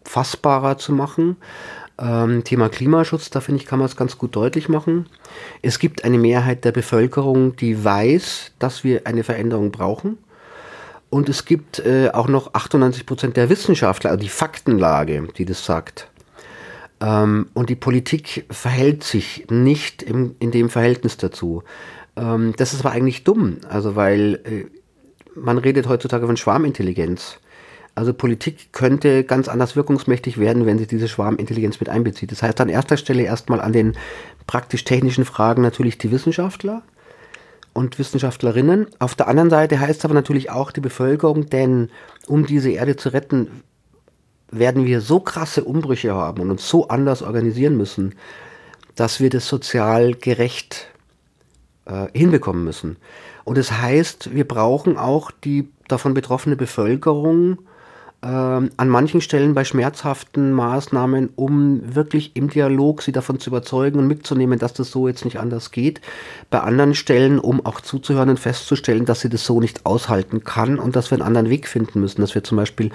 fassbarer 0.05 0.79
zu 0.79 0.93
machen. 0.93 1.37
Ähm, 1.99 2.45
Thema 2.45 2.69
Klimaschutz, 2.69 3.31
da 3.31 3.41
finde 3.41 3.63
ich, 3.63 3.67
kann 3.67 3.79
man 3.79 3.87
es 3.87 3.97
ganz 3.97 4.19
gut 4.19 4.37
deutlich 4.37 4.69
machen. 4.69 5.07
Es 5.63 5.79
gibt 5.79 6.05
eine 6.05 6.19
Mehrheit 6.19 6.65
der 6.65 6.73
Bevölkerung, 6.73 7.57
die 7.57 7.83
weiß, 7.83 8.53
dass 8.59 8.85
wir 8.85 9.07
eine 9.07 9.25
Veränderung 9.25 9.71
brauchen. 9.71 10.19
Und 11.09 11.29
es 11.29 11.45
gibt 11.45 11.79
äh, 11.79 12.11
auch 12.13 12.29
noch 12.29 12.53
98 12.53 13.07
Prozent 13.07 13.37
der 13.37 13.49
Wissenschaftler, 13.49 14.11
also 14.11 14.21
die 14.21 14.29
Faktenlage, 14.29 15.29
die 15.39 15.45
das 15.45 15.65
sagt. 15.65 16.11
Ähm, 17.01 17.49
und 17.55 17.71
die 17.71 17.77
Politik 17.77 18.45
verhält 18.51 19.05
sich 19.05 19.47
nicht 19.49 20.03
im, 20.03 20.35
in 20.39 20.51
dem 20.51 20.69
Verhältnis 20.69 21.17
dazu. 21.17 21.63
Ähm, 22.17 22.55
das 22.57 22.75
ist 22.75 22.81
aber 22.81 22.93
eigentlich 22.93 23.25
dumm, 23.25 23.59
also 23.69 23.97
weil 23.97 24.41
äh, 24.45 24.65
man 25.35 25.59
redet 25.59 25.89
heutzutage 25.89 26.27
von 26.27 26.37
Schwarmintelligenz. 26.37 27.39
Also 27.97 28.13
Politik 28.13 28.75
könnte 28.75 29.25
ganz 29.25 29.49
anders 29.49 29.75
wirkungsmächtig 29.75 30.39
werden, 30.39 30.67
wenn 30.67 30.79
sie 30.79 30.87
diese 30.87 31.09
Schwarmintelligenz 31.09 31.81
mit 31.81 31.89
einbezieht. 31.89 32.31
Das 32.31 32.43
heißt 32.43 32.61
an 32.61 32.69
erster 32.69 32.99
Stelle 32.99 33.23
erstmal 33.23 33.59
an 33.59 33.73
den 33.73 33.97
praktisch 34.47 34.85
technischen 34.85 35.25
Fragen 35.25 35.63
natürlich 35.63 35.97
die 35.97 36.11
Wissenschaftler 36.11 36.83
und 37.73 37.99
Wissenschaftlerinnen. 37.99 38.87
Auf 38.99 39.15
der 39.15 39.29
anderen 39.29 39.49
Seite 39.49 39.81
heißt 39.81 40.01
es 40.01 40.05
aber 40.05 40.13
natürlich 40.13 40.51
auch 40.51 40.73
die 40.73 40.83
Bevölkerung, 40.83 41.47
denn 41.47 41.89
um 42.27 42.45
diese 42.45 42.71
Erde 42.71 42.97
zu 42.97 43.15
retten, 43.15 43.63
werden 44.51 44.85
wir 44.85 45.01
so 45.01 45.19
krasse 45.19 45.65
Umbrüche 45.65 46.15
haben 46.15 46.43
und 46.43 46.51
uns 46.51 46.69
so 46.69 46.89
anders 46.89 47.23
organisieren 47.23 47.79
müssen, 47.79 48.15
dass 48.95 49.21
wir 49.21 49.31
das 49.31 49.49
sozial 49.49 50.13
gerecht 50.13 50.89
äh, 51.87 52.09
hinbekommen 52.13 52.63
müssen. 52.63 52.99
Und 53.45 53.57
das 53.57 53.73
heißt, 53.73 54.35
wir 54.35 54.47
brauchen 54.47 54.99
auch 54.99 55.31
die 55.31 55.71
davon 55.89 56.13
betroffene 56.13 56.57
Bevölkerung 56.57 57.59
an 58.27 58.89
manchen 58.89 59.21
Stellen 59.21 59.55
bei 59.55 59.65
schmerzhaften 59.65 60.53
Maßnahmen, 60.53 61.31
um 61.37 61.95
wirklich 61.95 62.35
im 62.35 62.49
Dialog 62.51 63.03
sie 63.03 63.13
davon 63.13 63.39
zu 63.39 63.51
überzeugen 63.51 63.99
und 63.99 64.07
mitzunehmen, 64.07 64.59
dass 64.59 64.73
das 64.73 64.91
so 64.91 65.07
jetzt 65.07 65.25
nicht 65.25 65.39
anders 65.39 65.71
geht. 65.71 66.01
Bei 66.51 66.61
anderen 66.61 66.95
Stellen, 66.95 67.39
um 67.39 67.65
auch 67.65 67.81
zuzuhören 67.81 68.31
und 68.31 68.41
festzustellen, 68.41 69.05
dass 69.05 69.21
sie 69.21 69.29
das 69.29 69.45
so 69.45 69.61
nicht 69.61 69.87
aushalten 69.87 70.45
kann 70.45 70.79
und 70.79 70.97
dass 70.97 71.11
wir 71.11 71.17
einen 71.17 71.27
anderen 71.27 71.51
Weg 71.51 71.69
finden 71.69 72.01
müssen, 72.01 72.21
dass 72.21 72.35
wir 72.35 72.43
zum 72.43 72.57
Beispiel 72.57 72.91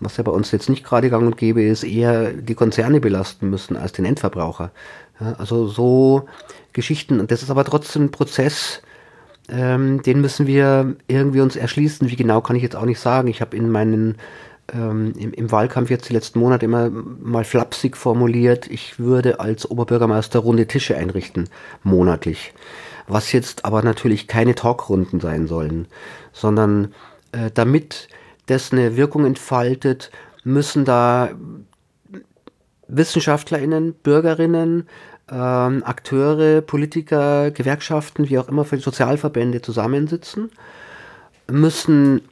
was 0.00 0.16
ja 0.16 0.24
bei 0.24 0.32
uns 0.32 0.50
jetzt 0.50 0.68
nicht 0.68 0.84
gerade 0.84 1.10
gang 1.10 1.24
und 1.24 1.36
gäbe 1.36 1.62
ist, 1.62 1.84
eher 1.84 2.32
die 2.32 2.54
Konzerne 2.54 3.00
belasten 3.00 3.50
müssen 3.50 3.76
als 3.76 3.92
den 3.92 4.04
Endverbraucher. 4.04 4.72
Ja, 5.20 5.34
also 5.34 5.68
so 5.68 6.26
Geschichten. 6.72 7.20
Und 7.20 7.30
das 7.30 7.42
ist 7.42 7.50
aber 7.50 7.64
trotzdem 7.64 8.06
ein 8.06 8.10
Prozess, 8.10 8.82
ähm, 9.48 10.02
den 10.02 10.20
müssen 10.20 10.46
wir 10.46 10.96
irgendwie 11.08 11.40
uns 11.40 11.56
erschließen. 11.56 12.08
Wie 12.10 12.16
genau 12.16 12.40
kann 12.40 12.56
ich 12.56 12.62
jetzt 12.62 12.76
auch 12.76 12.84
nicht 12.84 13.00
sagen. 13.00 13.28
Ich 13.28 13.40
habe 13.40 13.56
in 13.56 13.70
meinen 13.70 14.16
ähm, 14.72 15.12
im, 15.16 15.32
im, 15.32 15.50
Wahlkampf 15.50 15.90
jetzt 15.90 16.08
die 16.08 16.12
letzten 16.12 16.38
Monate 16.38 16.64
immer 16.66 16.90
mal 16.90 17.44
flapsig 17.44 17.96
formuliert, 17.96 18.68
ich 18.68 18.98
würde 18.98 19.40
als 19.40 19.70
Oberbürgermeister 19.70 20.38
runde 20.38 20.66
Tische 20.66 20.96
einrichten, 20.96 21.48
monatlich. 21.82 22.52
Was 23.08 23.32
jetzt 23.32 23.64
aber 23.64 23.82
natürlich 23.82 24.28
keine 24.28 24.54
Talkrunden 24.54 25.20
sein 25.20 25.46
sollen, 25.46 25.88
sondern 26.32 26.94
äh, 27.32 27.50
damit 27.52 28.08
das 28.46 28.72
eine 28.72 28.96
Wirkung 28.96 29.24
entfaltet, 29.24 30.10
müssen 30.44 30.84
da 30.84 31.30
WissenschaftlerInnen, 32.88 33.94
BürgerInnen, 33.94 34.88
ähm, 35.30 35.82
Akteure, 35.84 36.60
Politiker, 36.60 37.50
Gewerkschaften, 37.50 38.28
wie 38.28 38.38
auch 38.38 38.48
immer, 38.48 38.64
für 38.64 38.76
die 38.76 38.82
Sozialverbände 38.82 39.62
zusammensitzen, 39.62 40.50
müssen 41.50 42.22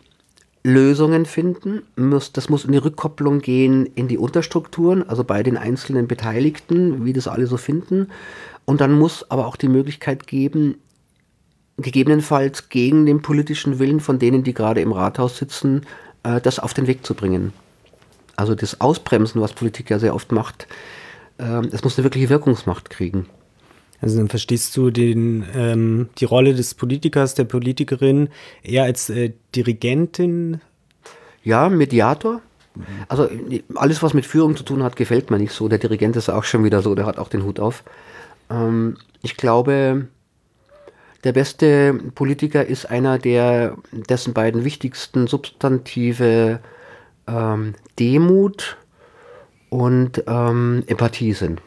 Lösungen 0.62 1.26
finden. 1.26 1.82
Muss, 1.96 2.32
das 2.32 2.48
muss 2.48 2.64
in 2.64 2.72
die 2.72 2.78
Rückkopplung 2.78 3.40
gehen 3.40 3.86
in 3.94 4.08
die 4.08 4.18
Unterstrukturen, 4.18 5.08
also 5.08 5.24
bei 5.24 5.42
den 5.42 5.56
einzelnen 5.56 6.06
Beteiligten, 6.06 7.04
wie 7.04 7.12
das 7.12 7.28
alle 7.28 7.46
so 7.46 7.56
finden. 7.56 8.08
Und 8.64 8.80
dann 8.80 8.92
muss 8.92 9.30
aber 9.30 9.46
auch 9.46 9.56
die 9.56 9.68
Möglichkeit 9.68 10.26
geben, 10.26 10.76
gegebenenfalls 11.78 12.68
gegen 12.68 13.06
den 13.06 13.22
politischen 13.22 13.78
Willen 13.78 14.00
von 14.00 14.18
denen, 14.18 14.44
die 14.44 14.54
gerade 14.54 14.80
im 14.80 14.92
Rathaus 14.92 15.38
sitzen, 15.38 15.86
äh, 16.22 16.40
das 16.40 16.58
auf 16.58 16.74
den 16.74 16.86
Weg 16.86 17.06
zu 17.06 17.14
bringen. 17.14 17.52
Also 18.36 18.54
das 18.54 18.80
Ausbremsen, 18.80 19.40
was 19.40 19.52
Politik 19.52 19.90
ja 19.90 19.98
sehr 19.98 20.14
oft 20.14 20.32
macht, 20.32 20.66
äh, 21.38 21.62
das 21.62 21.84
muss 21.84 21.96
eine 21.96 22.04
wirkliche 22.04 22.28
Wirkungsmacht 22.28 22.90
kriegen. 22.90 23.26
Also 24.00 24.16
dann 24.18 24.28
verstehst 24.28 24.76
du 24.76 24.90
den, 24.90 25.44
ähm, 25.54 26.08
die 26.18 26.24
Rolle 26.24 26.54
des 26.54 26.74
Politikers, 26.74 27.34
der 27.34 27.44
Politikerin 27.44 28.28
eher 28.62 28.84
als 28.84 29.10
äh, 29.10 29.32
Dirigentin? 29.54 30.60
Ja, 31.42 31.68
Mediator. 31.68 32.40
Also 33.08 33.28
alles, 33.74 34.02
was 34.02 34.14
mit 34.14 34.26
Führung 34.26 34.56
zu 34.56 34.62
tun 34.62 34.82
hat, 34.82 34.96
gefällt 34.96 35.30
mir 35.30 35.38
nicht 35.38 35.52
so. 35.52 35.68
Der 35.68 35.78
Dirigent 35.78 36.16
ist 36.16 36.28
auch 36.28 36.44
schon 36.44 36.64
wieder 36.64 36.82
so, 36.82 36.94
der 36.94 37.06
hat 37.06 37.18
auch 37.18 37.28
den 37.28 37.44
Hut 37.44 37.60
auf. 37.60 37.82
Ähm, 38.48 38.96
ich 39.22 39.36
glaube, 39.36 40.06
der 41.24 41.32
beste 41.32 41.94
Politiker 42.14 42.64
ist 42.64 42.86
einer, 42.86 43.18
der 43.18 43.76
dessen 43.92 44.32
beiden 44.32 44.64
wichtigsten 44.64 45.26
Substantive 45.26 46.60
ähm, 47.26 47.74
Demut 47.98 48.78
und 49.68 50.24
ähm, 50.26 50.84
Empathie 50.86 51.32
sind. 51.32 51.60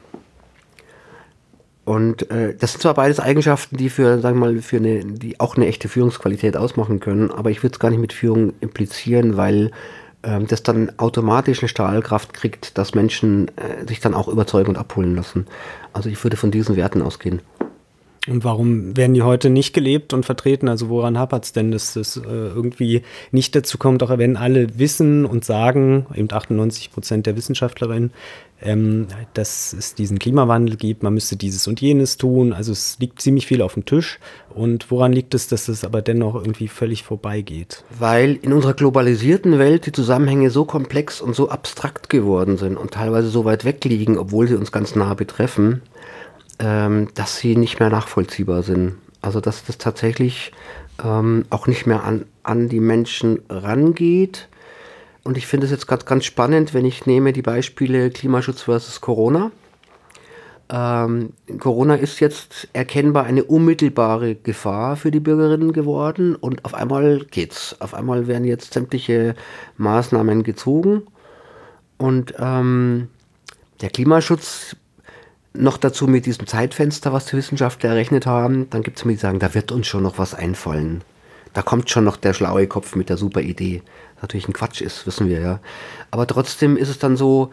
Und 1.85 2.31
äh, 2.31 2.55
das 2.57 2.71
sind 2.71 2.81
zwar 2.81 2.93
beides 2.93 3.19
Eigenschaften, 3.19 3.75
die 3.75 3.89
für, 3.89 4.19
sagen 4.19 4.39
wir 4.39 4.51
mal, 4.51 4.61
für 4.61 4.77
eine, 4.77 5.03
die 5.03 5.39
auch 5.39 5.57
eine 5.57 5.67
echte 5.67 5.89
Führungsqualität 5.89 6.55
ausmachen 6.55 6.99
können, 6.99 7.29
aber 7.29 7.51
ich 7.51 7.61
würde 7.61 7.73
es 7.73 7.79
gar 7.79 7.89
nicht 7.89 7.99
mit 7.99 8.13
Führung 8.13 8.53
implizieren, 8.61 9.35
weil 9.35 9.71
ähm, 10.23 10.47
das 10.47 10.63
dann 10.63 10.91
automatisch 10.97 11.59
eine 11.59 11.67
Stahlkraft 11.67 12.33
kriegt, 12.33 12.77
dass 12.77 12.95
Menschen 12.95 13.49
äh, 13.57 13.85
sich 13.85 13.99
dann 13.99 14.13
auch 14.13 14.29
überzeugen 14.29 14.69
und 14.69 14.77
abholen 14.77 15.15
lassen. 15.15 15.45
Also 15.91 16.09
ich 16.09 16.23
würde 16.23 16.37
von 16.37 16.51
diesen 16.51 16.77
Werten 16.77 17.01
ausgehen. 17.01 17.41
Und 18.27 18.45
warum 18.45 18.95
werden 18.95 19.13
die 19.13 19.21
heute 19.21 19.49
nicht 19.49 19.73
gelebt 19.73 20.13
und 20.13 20.25
vertreten? 20.25 20.69
Also 20.69 20.87
woran 20.87 21.17
hapert 21.17 21.43
es 21.43 21.51
denn, 21.51 21.71
dass 21.71 21.93
das 21.93 22.15
äh, 22.15 22.21
irgendwie 22.21 23.01
nicht 23.31 23.53
dazu 23.53 23.77
kommt, 23.77 24.01
auch 24.01 24.17
wenn 24.17 24.37
alle 24.37 24.79
wissen 24.79 25.25
und 25.25 25.43
sagen, 25.43 26.05
eben 26.15 26.31
98 26.31 26.91
Prozent 26.91 27.25
der 27.25 27.35
Wissenschaftlerinnen, 27.35 28.11
ähm, 28.61 29.07
dass 29.33 29.73
es 29.73 29.93
diesen 29.93 30.19
Klimawandel 30.19 30.77
gibt, 30.77 31.03
man 31.03 31.13
müsste 31.13 31.35
dieses 31.35 31.67
und 31.67 31.81
jenes 31.81 32.15
tun. 32.15 32.53
Also 32.53 32.71
es 32.71 32.97
liegt 32.99 33.21
ziemlich 33.21 33.45
viel 33.45 33.61
auf 33.61 33.73
dem 33.73 33.83
Tisch. 33.83 34.19
Und 34.55 34.89
woran 34.89 35.11
liegt 35.11 35.33
es, 35.33 35.49
dass 35.49 35.67
es 35.67 35.83
aber 35.83 36.01
dennoch 36.01 36.35
irgendwie 36.35 36.69
völlig 36.69 37.03
vorbeigeht? 37.03 37.83
Weil 37.99 38.39
in 38.41 38.53
unserer 38.53 38.73
globalisierten 38.73 39.59
Welt 39.59 39.85
die 39.85 39.91
Zusammenhänge 39.91 40.49
so 40.49 40.63
komplex 40.63 41.19
und 41.19 41.35
so 41.35 41.49
abstrakt 41.49 42.09
geworden 42.09 42.57
sind 42.57 42.77
und 42.77 42.91
teilweise 42.91 43.27
so 43.27 43.43
weit 43.43 43.65
weg 43.65 43.83
liegen, 43.83 44.17
obwohl 44.17 44.47
sie 44.47 44.55
uns 44.55 44.71
ganz 44.71 44.95
nah 44.95 45.13
betreffen, 45.13 45.81
ähm, 46.63 47.09
dass 47.13 47.37
sie 47.37 47.57
nicht 47.57 47.79
mehr 47.79 47.89
nachvollziehbar 47.89 48.63
sind. 48.63 48.95
Also 49.21 49.41
dass 49.41 49.65
das 49.65 49.77
tatsächlich 49.77 50.53
ähm, 51.03 51.45
auch 51.49 51.67
nicht 51.67 51.85
mehr 51.85 52.03
an, 52.03 52.25
an 52.43 52.69
die 52.69 52.79
Menschen 52.79 53.41
rangeht. 53.49 54.47
Und 55.23 55.37
ich 55.37 55.47
finde 55.47 55.65
es 55.65 55.71
jetzt 55.71 55.87
ganz, 55.87 56.05
ganz 56.05 56.25
spannend, 56.25 56.73
wenn 56.73 56.85
ich 56.85 57.05
nehme 57.05 57.33
die 57.33 57.41
Beispiele 57.41 58.09
Klimaschutz 58.09 58.63
versus 58.63 59.01
Corona. 59.01 59.51
Ähm, 60.69 61.33
Corona 61.59 61.95
ist 61.95 62.19
jetzt 62.19 62.69
erkennbar 62.71 63.25
eine 63.25 63.43
unmittelbare 63.43 64.35
Gefahr 64.35 64.95
für 64.95 65.11
die 65.11 65.19
Bürgerinnen 65.19 65.73
geworden 65.73 66.35
und 66.35 66.63
auf 66.63 66.73
einmal 66.73 67.25
geht's. 67.25 67.75
Auf 67.79 67.93
einmal 67.93 68.27
werden 68.27 68.45
jetzt 68.45 68.73
sämtliche 68.73 69.35
Maßnahmen 69.77 70.43
gezogen 70.43 71.03
und 71.97 72.33
ähm, 72.39 73.09
der 73.81 73.89
Klimaschutz 73.89 74.77
noch 75.53 75.77
dazu 75.77 76.07
mit 76.07 76.25
diesem 76.25 76.47
Zeitfenster, 76.47 77.13
was 77.13 77.25
die 77.25 77.37
Wissenschaftler 77.37 77.91
errechnet 77.91 78.25
haben, 78.25 78.69
dann 78.69 78.83
gibt 78.83 78.97
es 78.97 79.05
mir 79.05 79.13
die 79.13 79.19
sagen, 79.19 79.39
da 79.39 79.53
wird 79.53 79.71
uns 79.71 79.87
schon 79.87 80.03
noch 80.03 80.17
was 80.17 80.33
einfallen. 80.33 81.03
Da 81.53 81.61
kommt 81.61 81.89
schon 81.89 82.03
noch 82.03 82.17
der 82.17 82.33
schlaue 82.33 82.67
Kopf 82.67 82.95
mit 82.95 83.09
der 83.09 83.17
super 83.17 83.41
Idee. 83.41 83.83
Natürlich 84.21 84.47
ein 84.47 84.53
Quatsch 84.53 84.81
ist, 84.81 85.05
wissen 85.05 85.29
wir 85.29 85.39
ja. 85.39 85.59
Aber 86.09 86.25
trotzdem 86.25 86.77
ist 86.77 86.89
es 86.89 86.97
dann 86.97 87.15
so, 87.15 87.51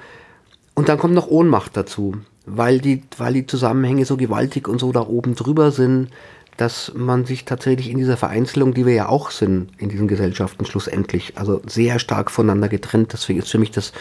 und 0.75 0.89
dann 0.89 0.99
kommt 0.99 1.15
noch 1.15 1.27
Ohnmacht 1.27 1.77
dazu, 1.77 2.17
weil 2.47 2.81
die, 2.81 3.03
weil 3.19 3.35
die 3.35 3.47
Zusammenhänge 3.47 4.07
so 4.07 4.17
gewaltig 4.17 4.67
und 4.67 4.79
so 4.79 4.93
da 4.93 5.03
oben 5.03 5.35
drüber 5.35 5.71
sind, 5.71 6.09
dass 6.57 6.93
man 6.95 7.25
sich 7.25 7.45
tatsächlich 7.45 7.91
in 7.91 7.99
dieser 7.99 8.17
Vereinzelung, 8.17 8.75
die 8.75 8.85
wir 8.85 8.93
ja 8.93 9.09
auch 9.09 9.31
sind 9.31 9.71
in 9.79 9.89
diesen 9.89 10.09
Gesellschaften 10.09 10.67
schlussendlich, 10.67 11.33
also 11.37 11.63
sehr 11.67 11.99
stark 11.99 12.31
voneinander 12.31 12.69
getrennt. 12.69 13.13
Deswegen 13.13 13.39
ist 13.39 13.51
für 13.51 13.59
mich 13.59 13.71
das 13.71 13.93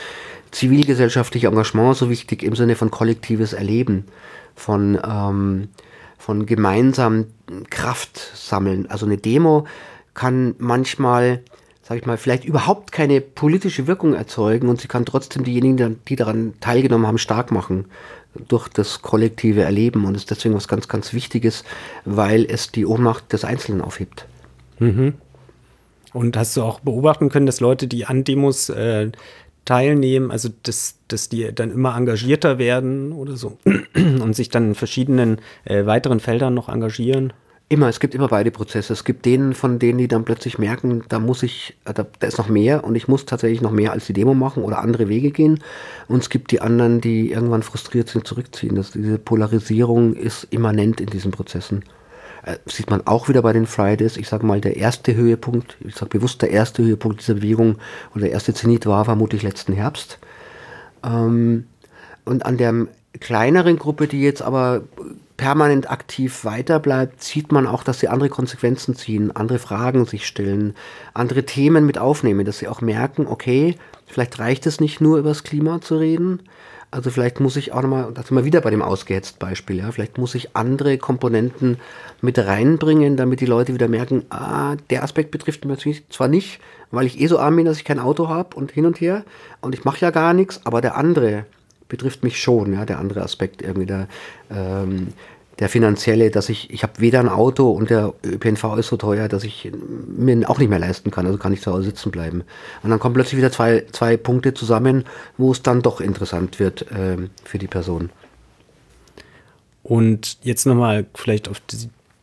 zivilgesellschaftliche 0.51 1.47
Engagement 1.47 1.95
so 1.95 2.09
wichtig 2.09 2.43
im 2.43 2.55
Sinne 2.55 2.75
von 2.75 2.91
kollektives 2.91 3.53
Erleben, 3.53 4.05
von, 4.55 4.99
ähm, 5.03 5.69
von 6.17 6.45
gemeinsam 6.45 7.27
Kraft 7.69 8.17
sammeln. 8.35 8.89
Also 8.89 9.05
eine 9.05 9.17
Demo 9.17 9.65
kann 10.13 10.55
manchmal, 10.57 11.41
sag 11.81 11.97
ich 11.97 12.05
mal, 12.05 12.17
vielleicht 12.17 12.45
überhaupt 12.45 12.91
keine 12.91 13.21
politische 13.21 13.87
Wirkung 13.87 14.13
erzeugen 14.13 14.69
und 14.69 14.81
sie 14.81 14.87
kann 14.87 15.05
trotzdem 15.05 15.43
diejenigen, 15.43 15.99
die 16.07 16.15
daran 16.15 16.53
teilgenommen 16.59 17.07
haben, 17.07 17.17
stark 17.17 17.51
machen 17.51 17.85
durch 18.47 18.67
das 18.67 19.01
kollektive 19.01 19.63
Erleben 19.63 20.05
und 20.05 20.15
ist 20.15 20.29
deswegen 20.29 20.55
was 20.55 20.67
ganz, 20.67 20.87
ganz 20.87 21.13
Wichtiges, 21.13 21.63
weil 22.05 22.45
es 22.45 22.71
die 22.71 22.85
Ohnmacht 22.85 23.33
des 23.33 23.43
Einzelnen 23.43 23.81
aufhebt. 23.81 24.25
Mhm. 24.79 25.15
Und 26.13 26.37
hast 26.37 26.57
du 26.57 26.63
auch 26.63 26.79
beobachten 26.79 27.29
können, 27.29 27.45
dass 27.45 27.59
Leute, 27.59 27.87
die 27.87 28.05
an 28.05 28.23
Demos 28.23 28.69
äh, 28.69 29.11
teilnehmen, 29.69 30.31
also 30.31 30.49
dass, 30.63 30.95
dass 31.09 31.29
die 31.29 31.53
dann 31.53 31.69
immer 31.69 31.95
engagierter 31.95 32.57
werden 32.57 33.11
oder 33.11 33.37
so 33.37 33.59
und 33.95 34.35
sich 34.35 34.49
dann 34.49 34.69
in 34.69 34.75
verschiedenen 34.75 35.37
äh, 35.63 35.85
weiteren 35.85 36.19
Feldern 36.19 36.55
noch 36.55 36.69
engagieren? 36.69 37.33
Immer, 37.71 37.87
es 37.87 37.99
gibt 37.99 38.15
immer 38.15 38.29
beide 38.29 38.49
Prozesse. 38.49 38.93
Es 38.93 39.03
gibt 39.03 39.25
denen, 39.25 39.53
von 39.53 39.77
denen, 39.77 39.99
die 39.99 40.07
dann 40.07 40.25
plötzlich 40.25 40.57
merken, 40.57 41.03
da 41.07 41.19
muss 41.19 41.43
ich, 41.43 41.77
da, 41.85 41.93
da, 41.93 42.27
ist 42.27 42.39
noch 42.39 42.49
mehr 42.49 42.83
und 42.83 42.95
ich 42.95 43.07
muss 43.07 43.25
tatsächlich 43.25 43.61
noch 43.61 43.69
mehr 43.69 43.91
als 43.91 44.07
die 44.07 44.13
Demo 44.13 44.33
machen 44.33 44.63
oder 44.63 44.79
andere 44.79 45.07
Wege 45.07 45.29
gehen. 45.29 45.59
Und 46.07 46.23
es 46.23 46.31
gibt 46.31 46.49
die 46.49 46.61
anderen, 46.61 46.99
die 46.99 47.31
irgendwann 47.31 47.61
frustriert 47.61 48.09
sind, 48.09 48.25
zurückziehen. 48.25 48.73
Das, 48.73 48.89
diese 48.89 49.19
Polarisierung 49.19 50.15
ist 50.15 50.47
immanent 50.49 50.99
in 50.99 51.11
diesen 51.11 51.29
Prozessen. 51.29 51.83
Äh, 52.49 52.57
sieht 52.65 52.89
man 52.89 53.05
auch 53.05 53.29
wieder 53.29 53.41
bei 53.41 53.53
den 53.53 53.67
Fridays. 53.67 54.17
Ich 54.17 54.27
sage 54.27 54.45
mal, 54.45 54.61
der 54.61 54.77
erste 54.77 55.15
Höhepunkt, 55.15 55.77
ich 55.81 55.95
sage 55.95 56.09
bewusst 56.17 56.41
der 56.41 56.51
erste 56.51 56.83
Höhepunkt 56.83 57.21
dieser 57.21 57.35
Bewegung 57.35 57.77
oder 58.11 58.21
der 58.21 58.31
erste 58.31 58.53
Zenit 58.53 58.85
war 58.85 59.05
vermutlich 59.05 59.43
letzten 59.43 59.73
Herbst. 59.73 60.19
Ähm, 61.03 61.67
und 62.25 62.45
an 62.45 62.57
der 62.57 62.87
kleineren 63.19 63.77
Gruppe, 63.77 64.07
die 64.07 64.21
jetzt 64.21 64.41
aber 64.41 64.81
permanent 65.37 65.89
aktiv 65.89 66.43
weiterbleibt, 66.43 67.23
sieht 67.23 67.51
man 67.51 67.67
auch, 67.67 67.83
dass 67.83 67.99
sie 67.99 68.07
andere 68.07 68.29
Konsequenzen 68.29 68.95
ziehen, 68.95 69.35
andere 69.35 69.59
Fragen 69.59 70.05
sich 70.05 70.25
stellen, 70.25 70.75
andere 71.13 71.45
Themen 71.45 71.85
mit 71.85 71.97
aufnehmen, 71.97 72.45
dass 72.45 72.59
sie 72.59 72.67
auch 72.67 72.81
merken, 72.81 73.25
okay, 73.27 73.75
vielleicht 74.05 74.39
reicht 74.39 74.65
es 74.65 74.81
nicht 74.81 75.01
nur 75.01 75.17
über 75.17 75.29
das 75.29 75.43
Klima 75.43 75.81
zu 75.81 75.97
reden, 75.97 76.41
also 76.91 77.11
vielleicht 77.11 77.39
muss 77.39 77.55
ich 77.55 77.71
auch 77.71 77.81
nochmal, 77.81 78.11
das 78.13 78.27
sind 78.27 78.37
wir 78.37 78.45
wieder 78.45 78.61
bei 78.61 78.71
dem 78.71 78.81
ausgehetzt 78.81 79.39
Beispiel, 79.39 79.77
ja, 79.77 79.91
vielleicht 79.91 80.17
muss 80.17 80.35
ich 80.35 80.55
andere 80.55 80.97
Komponenten 80.97 81.77
mit 82.21 82.39
reinbringen, 82.39 83.15
damit 83.15 83.41
die 83.41 83.45
Leute 83.45 83.73
wieder 83.73 83.87
merken, 83.87 84.25
ah, 84.29 84.75
der 84.89 85.03
Aspekt 85.03 85.31
betrifft 85.31 85.65
mich 85.65 86.03
zwar 86.09 86.27
nicht, 86.27 86.59
weil 86.91 87.05
ich 87.05 87.19
eh 87.19 87.27
so 87.27 87.37
arm 87.37 87.55
bin, 87.55 87.65
dass 87.65 87.77
ich 87.77 87.85
kein 87.85 87.99
Auto 87.99 88.27
habe 88.27 88.55
und 88.55 88.71
hin 88.71 88.85
und 88.85 88.99
her 88.99 89.23
und 89.61 89.75
ich 89.75 89.85
mache 89.85 90.01
ja 90.01 90.09
gar 90.09 90.33
nichts, 90.33 90.61
aber 90.65 90.81
der 90.81 90.97
andere, 90.97 91.45
betrifft 91.89 92.23
mich 92.23 92.41
schon, 92.41 92.73
ja, 92.73 92.85
der 92.85 92.99
andere 92.99 93.21
Aspekt 93.23 93.61
irgendwie 93.61 93.87
der, 93.87 94.07
ähm, 94.49 95.09
der 95.59 95.67
finanzielle, 95.67 96.31
dass 96.31 96.47
ich, 96.47 96.69
ich 96.71 96.83
habe 96.83 96.93
weder 96.99 97.19
ein 97.19 97.27
Auto 97.27 97.69
und 97.69 97.89
der 97.89 98.13
ÖPNV 98.23 98.77
ist 98.77 98.87
so 98.87 98.97
teuer, 98.97 99.27
dass 99.27 99.43
ich 99.43 99.69
mir 100.07 100.49
auch 100.49 100.57
nicht 100.57 100.69
mehr 100.69 100.79
leisten 100.79 101.11
kann, 101.11 101.25
also 101.25 101.37
kann 101.37 101.51
ich 101.51 101.61
zu 101.61 101.71
Hause 101.71 101.83
sitzen 101.83 102.11
bleiben. 102.11 102.43
Und 102.81 102.89
dann 102.89 102.99
kommen 102.99 103.13
plötzlich 103.13 103.37
wieder 103.37 103.51
zwei, 103.51 103.85
zwei 103.91 104.15
Punkte 104.15 104.53
zusammen, 104.53 105.03
wo 105.37 105.51
es 105.51 105.61
dann 105.61 105.81
doch 105.81 105.99
interessant 105.99 106.59
wird 106.59 106.85
ähm, 106.95 107.29
für 107.43 107.57
die 107.57 107.67
Person. 107.67 108.09
Und 109.83 110.37
jetzt 110.43 110.65
nochmal 110.65 111.05
vielleicht 111.13 111.49
auf 111.49 111.61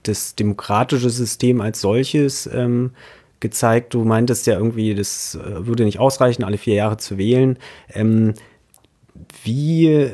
das 0.02 0.34
demokratische 0.34 1.10
System 1.10 1.60
als 1.60 1.80
solches 1.80 2.48
ähm, 2.52 2.92
gezeigt. 3.40 3.92
Du 3.92 4.04
meintest 4.04 4.46
ja 4.46 4.54
irgendwie, 4.54 4.94
das 4.94 5.34
äh, 5.34 5.66
würde 5.66 5.84
nicht 5.84 5.98
ausreichen, 5.98 6.44
alle 6.44 6.58
vier 6.58 6.74
Jahre 6.74 6.96
zu 6.96 7.18
wählen. 7.18 7.58
Ähm, 7.92 8.34
wie 9.44 10.12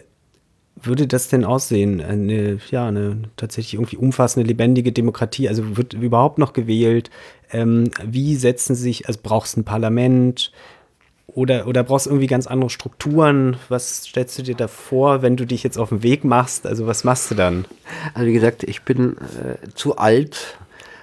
würde 0.83 1.07
das 1.07 1.29
denn 1.29 1.45
aussehen? 1.45 2.01
Eine, 2.01 2.59
ja, 2.71 2.89
eine 2.89 3.23
tatsächlich 3.37 3.75
irgendwie 3.75 3.97
umfassende, 3.97 4.47
lebendige 4.47 4.93
Demokratie, 4.93 5.49
also 5.49 5.77
wird 5.77 5.95
überhaupt 5.95 6.39
noch 6.39 6.53
gewählt? 6.53 7.11
Ähm, 7.51 7.91
wie 8.05 8.37
setzen 8.37 8.75
sich, 8.75 9.07
also 9.07 9.21
brauchst 9.23 9.57
du 9.57 9.61
ein 9.61 9.65
Parlament 9.65 10.53
oder, 11.27 11.67
oder 11.67 11.83
brauchst 11.83 12.07
du 12.07 12.11
irgendwie 12.11 12.27
ganz 12.27 12.47
andere 12.47 12.71
Strukturen? 12.71 13.57
Was 13.69 14.05
stellst 14.05 14.39
du 14.39 14.43
dir 14.43 14.55
da 14.55 14.69
vor, 14.69 15.23
wenn 15.23 15.37
du 15.37 15.47
dich 15.47 15.63
jetzt 15.63 15.79
auf 15.79 15.89
den 15.89 16.03
Weg 16.03 16.25
machst? 16.25 16.67
Also 16.67 16.87
was 16.87 17.05
machst 17.05 17.31
du 17.31 17.35
dann? 17.35 17.65
Also 18.15 18.27
wie 18.27 18.35
gesagt, 18.35 18.65
ich 18.65 18.83
bin 18.83 19.17
äh, 19.17 19.69
zu 19.75 19.97
alt, 19.97 20.59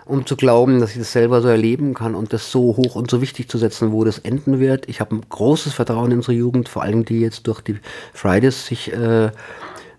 um 0.10 0.26
zu 0.26 0.36
glauben, 0.36 0.80
dass 0.80 0.92
ich 0.92 0.98
das 0.98 1.12
selber 1.12 1.42
so 1.42 1.48
erleben 1.48 1.94
kann 1.94 2.16
und 2.16 2.34
das 2.34 2.52
so 2.52 2.76
hoch 2.76 2.96
und 2.96 3.12
so 3.12 3.22
wichtig 3.22 3.48
zu 3.48 3.60
setzen, 3.60 3.92
wo 3.92 4.04
das 4.04 4.18
enden 4.18 4.60
wird. 4.60 4.90
Ich 4.90 5.02
habe 5.02 5.16
ein 5.16 5.22
großes 5.30 5.74
Vertrauen 5.74 6.12
in 6.12 6.18
unsere 6.18 6.34
Jugend, 6.34 6.68
vor 6.68 6.82
allem 6.82 7.06
die 7.06 7.20
jetzt 7.20 7.46
durch 7.46 7.62
die 7.62 7.78
Fridays 8.14 8.66
sich 8.66 8.92
äh, 8.92 9.30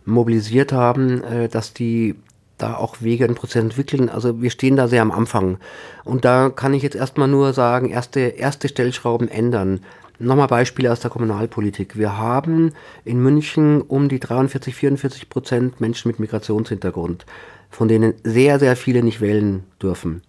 mobilisiert 0.05 0.73
haben, 0.73 1.23
äh, 1.23 1.49
dass 1.49 1.75
die 1.75 2.16
da 2.59 2.75
auch 2.75 2.96
Wege 3.01 3.27
und 3.29 3.37
Prozess 3.37 3.62
entwickeln. 3.62 4.09
Also 4.09 4.42
wir 4.42 4.51
stehen 4.51 4.77
da 4.77 4.88
sehr 4.88 5.01
am 5.01 5.12
Anfang. 5.12 5.59
Und 6.05 6.25
da 6.25 6.51
kann 6.51 6.75
ich 6.75 6.83
jetzt 6.83 6.96
erstmal 6.96 7.29
nur 7.29 7.53
sagen, 7.53 7.88
erste, 7.88 8.20
erste 8.20 8.68
Stellschrauben 8.68 9.29
ändern. 9.29 9.81
Nochmal 10.18 10.49
Beispiele 10.49 10.90
aus 10.90 11.01
der 11.01 11.11
Kommunalpolitik. 11.11 11.96
Wir 11.96 12.18
haben 12.18 12.73
in 13.05 13.23
München 13.23 13.81
um 13.81 14.09
die 14.09 14.20
43, 14.20 14.75
44 14.75 15.31
Prozent 15.31 15.81
Menschen 15.81 16.09
mit 16.09 16.18
Migrationshintergrund 16.18 17.25
von 17.70 17.88
denen 17.88 18.14
sehr, 18.24 18.59
sehr 18.59 18.76
viele 18.76 19.02
nicht 19.02 19.20
wählen 19.20 19.64
dürfen, 19.80 20.22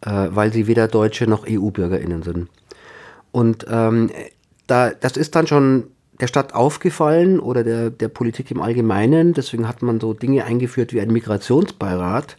äh, 0.00 0.28
weil 0.30 0.52
sie 0.52 0.66
weder 0.66 0.88
Deutsche 0.88 1.26
noch 1.26 1.46
EU-BürgerInnen 1.48 2.22
sind. 2.22 2.48
Und 3.32 3.66
ähm, 3.68 4.10
da, 4.66 4.90
das 4.90 5.16
ist 5.16 5.34
dann 5.34 5.46
schon 5.46 5.84
der 6.20 6.28
Stadt 6.28 6.54
aufgefallen 6.54 7.40
oder 7.40 7.64
der, 7.64 7.90
der 7.90 8.08
Politik 8.08 8.50
im 8.50 8.60
Allgemeinen. 8.60 9.34
Deswegen 9.34 9.66
hat 9.66 9.82
man 9.82 10.00
so 10.00 10.14
Dinge 10.14 10.44
eingeführt 10.44 10.92
wie 10.92 11.00
ein 11.00 11.12
Migrationsbeirat. 11.12 12.36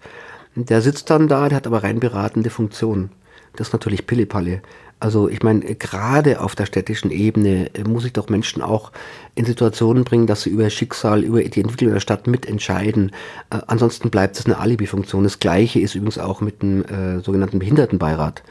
Der 0.56 0.82
sitzt 0.82 1.10
dann 1.10 1.28
da, 1.28 1.50
der 1.50 1.58
hat 1.58 1.68
aber 1.68 1.84
rein 1.84 2.00
beratende 2.00 2.50
Funktion. 2.50 3.10
Das 3.56 3.68
ist 3.68 3.74
natürlich 3.74 4.08
Pillepalle. 4.08 4.62
Also 5.06 5.30
ich 5.30 5.44
meine, 5.44 5.60
gerade 5.76 6.42
auf 6.42 6.56
der 6.56 6.66
städtischen 6.66 7.12
Ebene 7.12 7.70
äh, 7.76 7.84
muss 7.84 8.06
ich 8.06 8.14
doch 8.14 8.28
Menschen 8.28 8.64
auch 8.64 8.92
in 9.36 9.46
Situationen 9.46 10.04
bringen, 10.04 10.26
dass 10.26 10.42
sie 10.42 10.50
über 10.50 10.68
Schicksal, 10.72 11.24
über 11.24 11.44
die 11.44 11.62
Entwicklung 11.62 11.94
der 11.94 12.00
Stadt 12.00 12.26
mitentscheiden. 12.26 13.12
Äh, 13.52 13.60
ansonsten 13.68 14.10
bleibt 14.10 14.40
es 14.40 14.48
eine 14.48 14.58
Alibi-Funktion. 14.58 15.24
Das 15.24 15.38
gleiche 15.38 15.80
ist 15.80 15.94
übrigens 15.94 16.18
auch 16.18 16.42
mit 16.42 16.64
dem 16.64 16.84
äh, 16.86 17.20
sogenannten 17.20 17.60
Behindertenbeirat. 17.60 18.42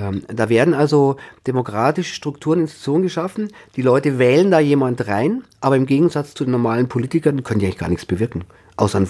Ähm, 0.00 0.22
da 0.28 0.48
werden 0.48 0.72
also 0.72 1.16
demokratische 1.48 2.14
Strukturen, 2.14 2.60
Institutionen 2.60 3.02
geschaffen. 3.02 3.48
Die 3.74 3.82
Leute 3.82 4.20
wählen 4.20 4.52
da 4.52 4.60
jemand 4.60 5.08
rein, 5.08 5.42
aber 5.60 5.74
im 5.74 5.86
Gegensatz 5.86 6.32
zu 6.32 6.44
den 6.44 6.52
normalen 6.52 6.86
Politikern 6.86 7.42
können 7.42 7.58
die 7.58 7.66
eigentlich 7.66 7.78
gar 7.78 7.88
nichts 7.88 8.06
bewirken. 8.06 8.44
Außer 8.76 9.00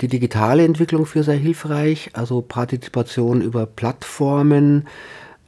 die 0.00 0.08
digitale 0.08 0.64
Entwicklung 0.64 1.06
für 1.06 1.24
sehr 1.24 1.38
hilfreich, 1.38 2.10
also 2.12 2.42
Partizipation 2.42 3.40
über 3.40 3.66
Plattformen, 3.66 4.86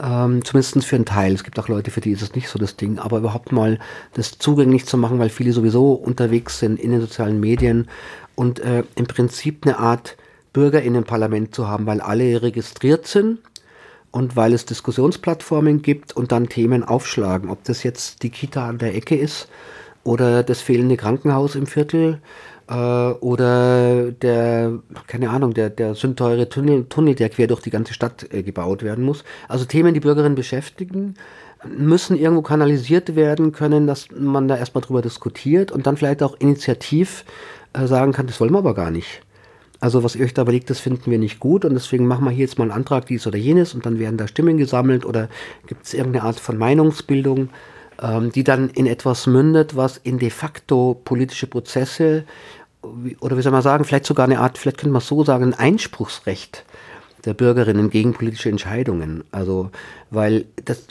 ähm, 0.01 0.43
zumindest 0.43 0.85
für 0.85 0.95
einen 0.95 1.05
Teil. 1.05 1.33
Es 1.33 1.43
gibt 1.43 1.57
auch 1.59 1.67
Leute, 1.67 1.91
für 1.91 2.01
die 2.01 2.11
ist 2.11 2.21
es 2.21 2.35
nicht 2.35 2.49
so 2.49 2.59
das 2.59 2.75
Ding, 2.75 2.99
aber 2.99 3.17
überhaupt 3.17 3.51
mal 3.51 3.79
das 4.13 4.37
zugänglich 4.37 4.85
zu 4.85 4.97
machen, 4.97 5.19
weil 5.19 5.29
viele 5.29 5.53
sowieso 5.53 5.93
unterwegs 5.93 6.59
sind 6.59 6.79
in 6.79 6.91
den 6.91 7.01
sozialen 7.01 7.39
Medien 7.39 7.87
und 8.35 8.59
äh, 8.59 8.83
im 8.95 9.07
Prinzip 9.07 9.65
eine 9.65 9.79
Art 9.79 10.17
Bürgerinnenparlament 10.53 11.53
zu 11.53 11.67
haben, 11.67 11.85
weil 11.85 12.01
alle 12.01 12.41
registriert 12.41 13.07
sind 13.07 13.39
und 14.11 14.35
weil 14.35 14.53
es 14.53 14.65
Diskussionsplattformen 14.65 15.81
gibt 15.81 16.13
und 16.13 16.31
dann 16.31 16.47
Themen 16.47 16.83
aufschlagen. 16.83 17.49
Ob 17.49 17.63
das 17.65 17.83
jetzt 17.83 18.23
die 18.23 18.29
Kita 18.29 18.67
an 18.67 18.77
der 18.77 18.95
Ecke 18.95 19.17
ist 19.17 19.49
oder 20.03 20.43
das 20.43 20.61
fehlende 20.61 20.95
Krankenhaus 20.95 21.55
im 21.55 21.67
Viertel 21.67 22.21
äh, 22.69 22.73
oder 22.73 24.11
der, 24.11 24.79
keine 25.07 25.29
Ahnung, 25.29 25.53
der, 25.53 25.69
der 25.69 25.95
sündteure 25.95 26.49
Tunnel, 26.49 26.85
Tunnel, 26.85 27.15
der 27.15 27.29
quer 27.29 27.47
durch 27.47 27.61
die 27.61 27.69
ganze 27.69 27.93
Stadt 27.93 28.27
äh, 28.31 28.43
gebaut 28.43 28.83
werden 28.83 29.03
muss. 29.03 29.23
Also 29.47 29.65
Themen, 29.65 29.93
die 29.93 29.99
Bürgerinnen 29.99 30.35
beschäftigen, 30.35 31.15
müssen 31.65 32.17
irgendwo 32.17 32.41
kanalisiert 32.41 33.15
werden 33.15 33.51
können, 33.51 33.87
dass 33.87 34.07
man 34.11 34.47
da 34.47 34.57
erstmal 34.57 34.83
drüber 34.83 35.01
diskutiert 35.01 35.71
und 35.71 35.87
dann 35.87 35.97
vielleicht 35.97 36.21
auch 36.23 36.35
initiativ 36.39 37.25
äh, 37.73 37.87
sagen 37.87 38.11
kann, 38.11 38.27
das 38.27 38.39
wollen 38.39 38.51
wir 38.51 38.59
aber 38.59 38.75
gar 38.75 38.91
nicht. 38.91 39.21
Also 39.79 40.03
was 40.03 40.15
ihr 40.15 40.25
euch 40.25 40.33
da 40.33 40.43
überlegt, 40.43 40.69
das 40.69 40.79
finden 40.79 41.11
wir 41.11 41.19
nicht 41.19 41.39
gut 41.39 41.65
und 41.65 41.73
deswegen 41.73 42.07
machen 42.07 42.25
wir 42.25 42.31
hier 42.31 42.45
jetzt 42.45 42.57
mal 42.57 42.63
einen 42.65 42.71
Antrag, 42.71 43.05
dies 43.07 43.27
oder 43.27 43.37
jenes 43.37 43.73
und 43.73 43.85
dann 43.85 43.99
werden 43.99 44.17
da 44.17 44.27
Stimmen 44.27 44.57
gesammelt 44.57 45.05
oder 45.05 45.29
gibt 45.67 45.85
es 45.85 45.93
irgendeine 45.93 46.25
Art 46.25 46.39
von 46.39 46.57
Meinungsbildung 46.57 47.49
die 48.33 48.43
dann 48.43 48.69
in 48.69 48.87
etwas 48.87 49.27
mündet, 49.27 49.75
was 49.75 49.97
in 49.97 50.19
de 50.19 50.29
facto 50.29 50.99
politische 51.05 51.47
Prozesse 51.47 52.25
oder 53.19 53.37
wie 53.37 53.41
soll 53.41 53.51
man 53.51 53.61
sagen, 53.61 53.83
vielleicht 53.83 54.05
sogar 54.05 54.25
eine 54.25 54.39
Art, 54.39 54.57
vielleicht 54.57 54.77
könnte 54.77 54.93
man 54.93 55.01
so 55.01 55.23
sagen, 55.23 55.45
ein 55.45 55.53
Einspruchsrecht 55.53 56.65
der 57.25 57.33
Bürgerinnen 57.33 57.89
gegen 57.89 58.13
politische 58.13 58.49
Entscheidungen. 58.49 59.23
Also, 59.31 59.71
weil 60.11 60.45
das, 60.63 60.85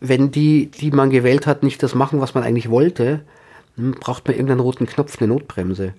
wenn 0.00 0.30
die, 0.30 0.66
die 0.66 0.90
man 0.90 1.10
gewählt 1.10 1.46
hat, 1.46 1.62
nicht 1.62 1.82
das 1.82 1.94
machen, 1.94 2.20
was 2.20 2.34
man 2.34 2.44
eigentlich 2.44 2.70
wollte, 2.70 3.22
hm, 3.76 3.92
braucht 3.92 4.26
man 4.26 4.34
irgendeinen 4.34 4.60
roten 4.60 4.86
Knopf, 4.86 5.18
eine 5.18 5.28
Notbremse. 5.28 5.94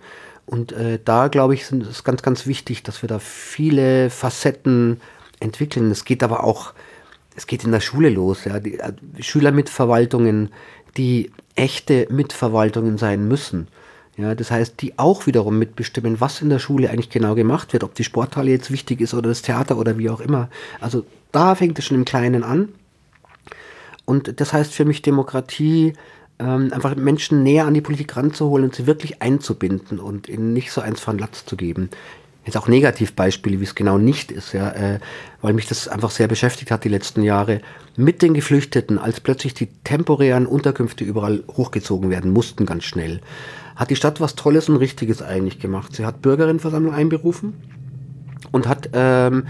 Und 0.46 0.74
äh, 0.74 1.00
da, 1.04 1.28
glaube 1.28 1.54
ich, 1.54 1.62
ist 1.62 1.72
es 1.72 2.04
ganz, 2.04 2.22
ganz 2.22 2.46
wichtig, 2.46 2.84
dass 2.84 3.02
wir 3.02 3.08
da 3.08 3.20
viele 3.20 4.10
Facetten 4.10 5.00
entwickeln. 5.40 5.90
Es 5.90 6.06
geht 6.06 6.22
aber 6.22 6.44
auch, 6.44 6.74
es 7.36 7.48
geht 7.48 7.63
in 7.63 7.72
der 7.72 7.80
Schule 7.80 8.10
los. 8.10 8.46
Ja. 8.46 8.60
Die, 8.60 8.80
äh, 8.80 8.93
Schülermitverwaltungen, 9.19 10.50
die 10.98 11.32
echte 11.56 12.08
Mitverwaltungen 12.10 12.98
sein 12.98 13.28
müssen. 13.28 13.67
Ja, 14.15 14.36
das 14.36 14.52
heißt, 14.52 14.80
die 14.82 15.00
auch 15.00 15.26
wiederum 15.26 15.58
mitbestimmen, 15.58 16.22
was 16.22 16.41
in 16.41 16.50
der 16.50 16.60
Schule 16.60 16.89
eigentlich 16.89 17.10
genau 17.10 17.34
gemacht 17.34 17.74
wird, 17.74 17.84
ob 17.84 17.96
die 17.96 18.04
Sporthalle 18.04 18.52
jetzt 18.52 18.69
wichtig 18.69 19.02
ist 19.02 19.15
oder 19.15 19.30
das 19.30 19.41
Theater 19.41 19.78
oder 19.78 19.98
wie 19.98 20.10
auch 20.10 20.19
immer. 20.19 20.50
Also 20.80 21.04
da 21.32 21.56
fängt 21.56 21.80
es 21.80 21.86
schon 21.86 21.98
im 21.98 22.06
Kleinen 22.06 22.43
an. 22.43 22.69
Und 24.06 24.39
das 24.39 24.54
heißt 24.54 24.72
für 24.72 24.86
mich 24.86 25.02
Demokratie, 25.02 25.93
ähm, 26.38 26.72
einfach 26.74 26.96
Menschen 26.96 27.41
näher 27.41 27.65
an 27.65 27.74
die 27.74 27.82
Politik 27.82 28.15
ranzuholen 28.15 28.65
und 28.65 28.76
sie 28.76 28.86
wirklich 28.86 29.22
einzubinden 29.22 30.00
und 30.00 30.30
ihnen 30.30 30.54
nicht 30.54 30.72
so 30.72 30.82
eins 30.82 31.00
von 31.00 31.17
Latz 31.17 31.46
zu 31.46 31.56
geben. 31.56 31.89
Jetzt 32.46 32.58
auch 32.58 32.68
Negativbeispiele, 32.68 33.60
wie 33.60 33.64
es 33.64 33.76
genau 33.76 33.98
nicht 33.98 34.32
ist, 34.32 34.54
ja, 34.54 34.70
äh, 34.72 35.00
weil 35.42 35.54
mich 35.54 35.66
das 35.66 35.88
einfach 35.88 36.12
sehr 36.12 36.28
beschäftigt 36.28 36.72
hat 36.72 36.84
die 36.84 36.90
letzten 36.90 37.24
Jahre. 37.24 37.62
Mit 37.96 38.22
den 38.22 38.34
Geflüchteten, 38.34 38.98
als 38.98 39.22
plötzlich 39.22 39.54
die 39.54 39.68
temporären 39.84 40.46
Unterkünfte 40.46 41.04
überall 41.04 41.44
hochgezogen 41.48 42.10
werden 42.10 42.32
mussten, 42.32 42.66
ganz 42.66 42.84
schnell 42.84 43.22
hat 43.76 43.90
die 43.90 43.96
Stadt 43.96 44.22
was 44.22 44.36
Tolles 44.36 44.70
und 44.70 44.78
Richtiges 44.78 45.22
eigentlich 45.22 45.60
gemacht. 45.60 45.96
Sie 45.96 46.06
hat 46.06 46.22
Bürgerinnenversammlung 46.22 46.94
einberufen 46.94 47.54
und 48.52 48.68
hat 48.68 48.90
ähm, 48.94 49.48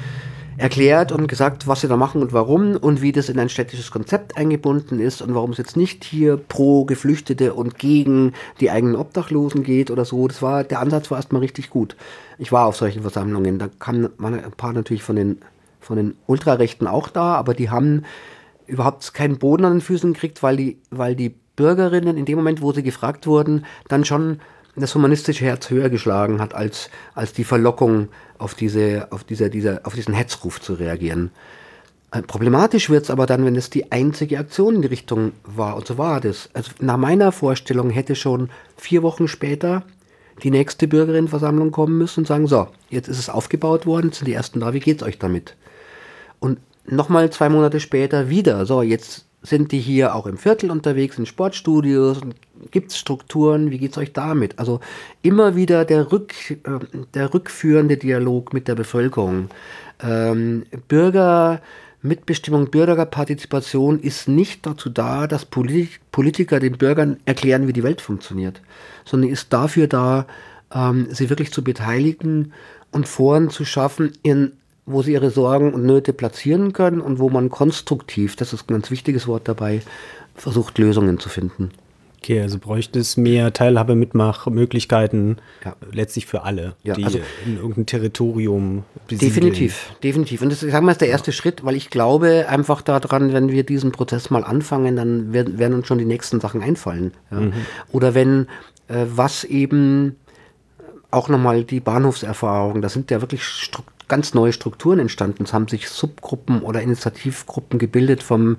erklärt 0.63 1.11
und 1.11 1.27
gesagt, 1.27 1.67
was 1.67 1.81
sie 1.81 1.89
da 1.89 1.97
machen 1.97 2.21
und 2.21 2.31
warum 2.31 2.77
und 2.77 3.01
wie 3.01 3.11
das 3.11 3.27
in 3.27 3.37
ein 3.37 3.49
städtisches 3.49 3.91
Konzept 3.91 4.37
eingebunden 4.37 5.01
ist 5.01 5.21
und 5.21 5.35
warum 5.35 5.51
es 5.51 5.57
jetzt 5.57 5.75
nicht 5.75 6.05
hier 6.05 6.37
pro 6.37 6.85
Geflüchtete 6.85 7.53
und 7.53 7.77
gegen 7.77 8.31
die 8.61 8.71
eigenen 8.71 8.95
Obdachlosen 8.95 9.63
geht 9.63 9.91
oder 9.91 10.05
so. 10.05 10.25
Das 10.25 10.41
war, 10.41 10.63
der 10.63 10.79
Ansatz 10.79 11.11
war 11.11 11.17
erstmal 11.17 11.41
richtig 11.41 11.69
gut. 11.69 11.97
Ich 12.37 12.53
war 12.53 12.65
auf 12.65 12.77
solchen 12.77 13.01
Versammlungen. 13.01 13.59
Da 13.59 13.67
kamen 13.77 14.09
ein 14.17 14.51
paar 14.55 14.71
natürlich 14.71 15.03
von 15.03 15.17
den, 15.17 15.39
von 15.81 15.97
den 15.97 16.15
Ultrarechten 16.27 16.87
auch 16.87 17.09
da, 17.09 17.35
aber 17.35 17.55
die 17.55 17.69
haben 17.69 18.03
überhaupt 18.65 19.13
keinen 19.13 19.39
Boden 19.39 19.65
an 19.65 19.73
den 19.73 19.81
Füßen 19.81 20.13
gekriegt, 20.13 20.43
weil 20.43 20.55
die, 20.55 20.77
weil 20.89 21.17
die 21.17 21.35
Bürgerinnen 21.57 22.15
in 22.15 22.23
dem 22.23 22.37
Moment, 22.37 22.61
wo 22.61 22.71
sie 22.71 22.83
gefragt 22.83 23.27
wurden, 23.27 23.65
dann 23.89 24.05
schon 24.05 24.39
das 24.75 24.95
humanistische 24.95 25.45
Herz 25.45 25.69
höher 25.69 25.89
geschlagen 25.89 26.41
hat, 26.41 26.53
als, 26.55 26.89
als 27.13 27.33
die 27.33 27.43
Verlockung 27.43 28.09
auf, 28.37 28.55
diese, 28.55 29.07
auf, 29.11 29.23
dieser, 29.23 29.49
dieser, 29.49 29.81
auf 29.83 29.93
diesen 29.93 30.13
Hetzruf 30.13 30.59
zu 30.61 30.73
reagieren. 30.73 31.31
Äh, 32.11 32.21
problematisch 32.21 32.89
wird 32.89 33.03
es 33.03 33.09
aber 33.09 33.25
dann, 33.25 33.45
wenn 33.45 33.55
es 33.55 33.69
die 33.69 33.91
einzige 33.91 34.39
Aktion 34.39 34.75
in 34.75 34.81
die 34.81 34.87
Richtung 34.87 35.33
war. 35.43 35.75
Und 35.75 35.87
so 35.87 35.97
war 35.97 36.21
das. 36.21 36.49
Also 36.53 36.71
nach 36.79 36.97
meiner 36.97 37.31
Vorstellung 37.31 37.89
hätte 37.89 38.15
schon 38.15 38.49
vier 38.77 39.03
Wochen 39.03 39.27
später 39.27 39.83
die 40.41 40.51
nächste 40.51 40.87
Bürgerinnenversammlung 40.87 41.71
kommen 41.71 41.97
müssen 41.97 42.21
und 42.21 42.27
sagen, 42.27 42.47
so, 42.47 42.67
jetzt 42.89 43.07
ist 43.07 43.19
es 43.19 43.29
aufgebaut 43.29 43.85
worden, 43.85 44.11
sind 44.11 44.27
die 44.27 44.33
ersten 44.33 44.59
da, 44.59 44.73
wie 44.73 44.79
geht's 44.79 45.03
euch 45.03 45.19
damit? 45.19 45.55
Und 46.39 46.59
nochmal 46.85 47.29
zwei 47.29 47.49
Monate 47.49 47.79
später 47.79 48.29
wieder, 48.29 48.65
so, 48.65 48.81
jetzt 48.81 49.25
sind 49.43 49.73
die 49.73 49.79
hier 49.79 50.15
auch 50.15 50.25
im 50.25 50.37
Viertel 50.37 50.71
unterwegs, 50.71 51.17
in 51.17 51.25
Sportstudios? 51.25 52.21
Gibt 52.71 52.91
es 52.91 52.97
Strukturen? 52.97 53.71
Wie 53.71 53.77
geht 53.77 53.91
es 53.91 53.97
euch 53.97 54.13
damit? 54.13 54.57
Also 54.57 54.79
immer 55.21 55.55
wieder 55.55 55.83
der, 55.83 56.11
Rück, 56.11 56.33
äh, 56.49 56.79
der 57.13 57.33
rückführende 57.33 57.97
Dialog 57.97 58.53
mit 58.53 58.69
der 58.69 58.75
Bevölkerung. 58.75 59.49
Ähm, 60.01 60.63
Bürger, 60.87 61.61
Bürgerpartizipation 62.01 63.99
ist 63.99 64.29
nicht 64.29 64.65
dazu 64.65 64.89
da, 64.89 65.27
dass 65.27 65.45
Polit 65.45 65.99
Politiker 66.11 66.59
den 66.59 66.77
Bürgern 66.77 67.17
erklären, 67.25 67.67
wie 67.67 67.73
die 67.73 67.83
Welt 67.83 67.99
funktioniert, 68.01 68.61
sondern 69.03 69.29
ist 69.29 69.51
dafür 69.51 69.87
da, 69.87 70.25
ähm, 70.73 71.07
sie 71.11 71.29
wirklich 71.29 71.51
zu 71.51 71.63
beteiligen 71.63 72.53
und 72.91 73.07
Foren 73.07 73.49
zu 73.49 73.65
schaffen, 73.65 74.13
in 74.21 74.53
wo 74.85 75.01
sie 75.01 75.13
ihre 75.13 75.29
Sorgen 75.29 75.73
und 75.73 75.85
Nöte 75.85 76.13
platzieren 76.13 76.73
können 76.73 77.01
und 77.01 77.19
wo 77.19 77.29
man 77.29 77.49
konstruktiv, 77.49 78.35
das 78.35 78.53
ist 78.53 78.69
ein 78.69 78.73
ganz 78.73 78.91
wichtiges 78.91 79.27
Wort 79.27 79.47
dabei, 79.47 79.81
versucht 80.35 80.77
Lösungen 80.77 81.19
zu 81.19 81.29
finden. 81.29 81.71
Okay, 82.23 82.41
also 82.41 82.57
bräuchte 82.57 82.99
es 82.99 83.17
mehr 83.17 83.51
Teilhabe, 83.51 83.95
Mitmachmöglichkeiten, 83.95 85.41
ja. 85.65 85.75
letztlich 85.91 86.25
für 86.25 86.43
alle, 86.43 86.73
ja, 86.81 86.93
die 86.93 87.03
also 87.03 87.19
in 87.45 87.57
irgendeinem 87.57 87.85
Territorium 87.85 88.83
besiedeln. 89.09 89.33
Definitiv, 89.33 89.91
definitiv. 90.01 90.41
Und 90.41 90.49
das 90.49 90.63
ich 90.63 90.71
sage 90.71 90.85
mal, 90.85 90.93
ist 90.93 91.01
der 91.01 91.09
erste 91.09 91.31
ja. 91.31 91.35
Schritt, 91.35 91.65
weil 91.65 91.75
ich 91.75 91.89
glaube 91.89 92.45
einfach 92.47 92.81
daran, 92.81 93.33
wenn 93.33 93.51
wir 93.51 93.65
diesen 93.65 93.91
Prozess 93.91 94.29
mal 94.29 94.45
anfangen, 94.45 94.95
dann 94.95 95.33
werden, 95.33 95.59
werden 95.59 95.73
uns 95.73 95.87
schon 95.87 95.97
die 95.97 96.05
nächsten 96.05 96.39
Sachen 96.39 96.63
einfallen. 96.63 97.11
Mhm. 97.29 97.51
Oder 97.91 98.15
wenn 98.15 98.47
äh, 98.87 99.05
was 99.05 99.43
eben 99.43 100.15
auch 101.11 101.27
nochmal 101.27 101.65
die 101.65 101.81
Bahnhofserfahrung, 101.81 102.81
das 102.81 102.93
sind 102.93 103.11
ja 103.11 103.19
wirklich 103.19 103.43
Strukturen, 103.43 103.92
ganz 104.07 104.33
neue 104.33 104.53
Strukturen 104.53 104.99
entstanden. 104.99 105.43
Es 105.43 105.53
haben 105.53 105.67
sich 105.67 105.89
Subgruppen 105.89 106.61
oder 106.61 106.81
Initiativgruppen 106.81 107.79
gebildet 107.79 108.23
vom 108.23 108.57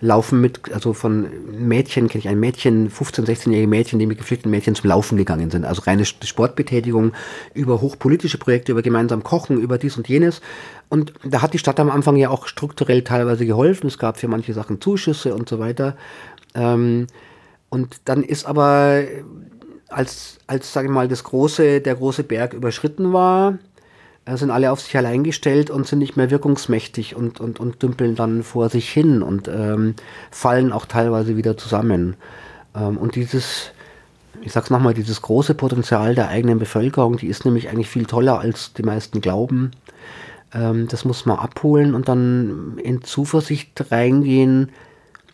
Laufen 0.00 0.40
mit, 0.40 0.72
also 0.72 0.92
von 0.92 1.26
Mädchen, 1.50 2.08
kenne 2.08 2.20
ich 2.20 2.28
ein 2.28 2.38
Mädchen, 2.38 2.88
15-, 2.88 3.24
16-jährige 3.24 3.66
Mädchen, 3.66 3.98
die 3.98 4.06
mit 4.06 4.18
geflüchteten 4.18 4.50
Mädchen 4.50 4.76
zum 4.76 4.90
Laufen 4.90 5.18
gegangen 5.18 5.50
sind. 5.50 5.64
Also 5.64 5.82
reine 5.82 6.04
Sportbetätigung 6.04 7.12
über 7.52 7.80
hochpolitische 7.80 8.38
Projekte, 8.38 8.70
über 8.70 8.82
gemeinsam 8.82 9.24
Kochen, 9.24 9.60
über 9.60 9.76
dies 9.76 9.96
und 9.96 10.08
jenes. 10.08 10.40
Und 10.88 11.14
da 11.24 11.42
hat 11.42 11.52
die 11.52 11.58
Stadt 11.58 11.80
am 11.80 11.90
Anfang 11.90 12.14
ja 12.14 12.30
auch 12.30 12.46
strukturell 12.46 13.02
teilweise 13.02 13.44
geholfen. 13.44 13.88
Es 13.88 13.98
gab 13.98 14.18
für 14.18 14.28
manche 14.28 14.54
Sachen 14.54 14.80
Zuschüsse 14.80 15.34
und 15.34 15.48
so 15.48 15.58
weiter. 15.58 15.96
Ähm, 16.54 17.08
und 17.68 17.96
dann 18.04 18.22
ist 18.22 18.46
aber, 18.46 19.02
als, 19.88 20.38
als 20.46 20.72
sage 20.72 20.86
ich 20.86 20.94
mal, 20.94 21.08
das 21.08 21.24
große, 21.24 21.80
der 21.80 21.96
große 21.96 22.22
Berg 22.22 22.54
überschritten 22.54 23.12
war, 23.12 23.58
sind 24.36 24.50
alle 24.50 24.70
auf 24.70 24.80
sich 24.80 24.96
allein 24.96 25.24
gestellt 25.24 25.70
und 25.70 25.86
sind 25.86 26.00
nicht 26.00 26.16
mehr 26.16 26.30
wirkungsmächtig 26.30 27.16
und, 27.16 27.40
und, 27.40 27.60
und 27.60 27.82
dümpeln 27.82 28.14
dann 28.14 28.42
vor 28.42 28.68
sich 28.68 28.90
hin 28.90 29.22
und 29.22 29.48
ähm, 29.48 29.94
fallen 30.30 30.72
auch 30.72 30.86
teilweise 30.86 31.36
wieder 31.36 31.56
zusammen. 31.56 32.16
Ähm, 32.74 32.98
und 32.98 33.14
dieses, 33.14 33.70
ich 34.42 34.52
sag's 34.52 34.70
nochmal, 34.70 34.94
dieses 34.94 35.22
große 35.22 35.54
Potenzial 35.54 36.14
der 36.14 36.28
eigenen 36.28 36.58
Bevölkerung, 36.58 37.16
die 37.16 37.28
ist 37.28 37.44
nämlich 37.44 37.70
eigentlich 37.70 37.88
viel 37.88 38.06
toller, 38.06 38.38
als 38.38 38.72
die 38.74 38.82
meisten 38.82 39.20
glauben. 39.20 39.70
Ähm, 40.52 40.88
das 40.88 41.04
muss 41.04 41.26
man 41.26 41.38
abholen 41.38 41.94
und 41.94 42.08
dann 42.08 42.78
in 42.82 43.02
Zuversicht 43.02 43.90
reingehen. 43.90 44.72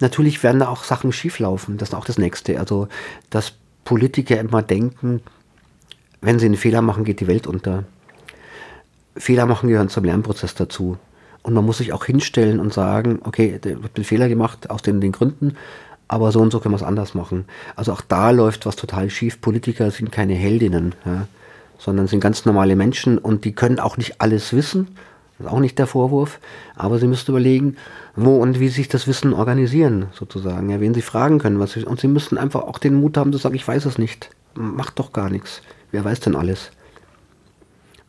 Natürlich 0.01 0.43
werden 0.43 0.61
da 0.61 0.69
auch 0.69 0.85
Sachen 0.85 1.13
schieflaufen. 1.13 1.79
Das 1.79 1.91
ist 1.91 1.95
auch 1.95 2.05
das 2.05 2.19
Nächste. 2.19 2.59
Also, 2.59 2.89
dass 3.31 3.55
Politiker 3.85 4.39
immer 4.39 4.63
denken, 4.63 5.21
wenn 6.21 6.39
sie 6.39 6.47
einen 6.47 6.57
Fehler 6.57 6.83
machen, 6.83 7.05
geht 7.05 7.21
die 7.21 7.27
Welt 7.27 7.47
unter. 7.47 7.85
Fehler 9.17 9.47
machen 9.47 9.69
gehören 9.69 9.89
zum 9.89 10.05
Lernprozess 10.05 10.55
dazu. 10.55 10.97
Und 11.43 11.55
man 11.55 11.65
muss 11.65 11.79
sich 11.79 11.93
auch 11.93 12.05
hinstellen 12.05 12.59
und 12.59 12.73
sagen, 12.73 13.21
okay, 13.25 13.59
da 13.61 13.71
wird 13.71 13.99
ein 13.99 14.05
Fehler 14.05 14.29
gemacht 14.29 14.71
aus 14.71 14.83
den, 14.83 15.01
den 15.01 15.13
Gründen, 15.13 15.57
aber 16.09 16.33
so 16.33 16.41
und 16.41 16.51
so 16.51 16.61
können 16.61 16.73
wir 16.73 16.79
es 16.79 16.83
anders 16.83 17.15
machen. 17.15 17.45
Also 17.77 17.93
auch 17.93 18.01
da 18.01 18.31
läuft 18.31 18.67
was 18.67 18.77
total 18.77 19.11
schief. 19.11 19.41
Politiker 19.41 19.91
sind 19.91 20.11
keine 20.11 20.35
Heldinnen, 20.35 20.95
ja, 21.05 21.27
sondern 21.79 22.07
sind 22.07 22.21
ganz 22.21 22.45
normale 22.47 22.77
Menschen 22.77 23.19
und 23.19 23.45
die 23.45 23.53
können 23.53 23.79
auch 23.79 23.97
nicht 23.97 24.21
alles 24.21 24.53
wissen. 24.55 24.89
Das 25.39 25.49
ist 25.49 25.53
auch 25.53 25.61
nicht 25.61 25.79
der 25.79 25.87
Vorwurf. 25.87 26.39
Aber 26.77 26.99
sie 26.99 27.09
müssen 27.09 27.31
überlegen, 27.31 27.77
wo 28.15 28.37
und 28.37 28.61
wie 28.61 28.69
sich 28.69 28.89
das 28.89 29.07
Wissen 29.07 29.33
organisieren, 29.33 30.07
sozusagen. 30.13 30.71
Ja, 30.71 30.81
wen 30.81 30.95
sie 30.95 31.03
fragen 31.03 31.39
können. 31.39 31.59
Was 31.59 31.73
sie, 31.73 31.85
und 31.85 32.01
sie 32.01 32.09
müssen 32.09 32.39
einfach 32.39 32.63
auch 32.63 32.79
den 32.79 32.95
Mut 32.95 33.17
haben 33.17 33.33
zu 33.33 33.39
sagen, 33.39 33.57
ich 33.57 33.67
weiß 33.67 33.85
es 33.87 33.99
nicht. 33.99 34.31
Macht 34.55 34.99
doch 34.99 35.13
gar 35.13 35.31
nichts. 35.31 35.63
Wer 35.91 36.05
weiß 36.05 36.21
denn 36.21 36.37
alles? 36.37 36.71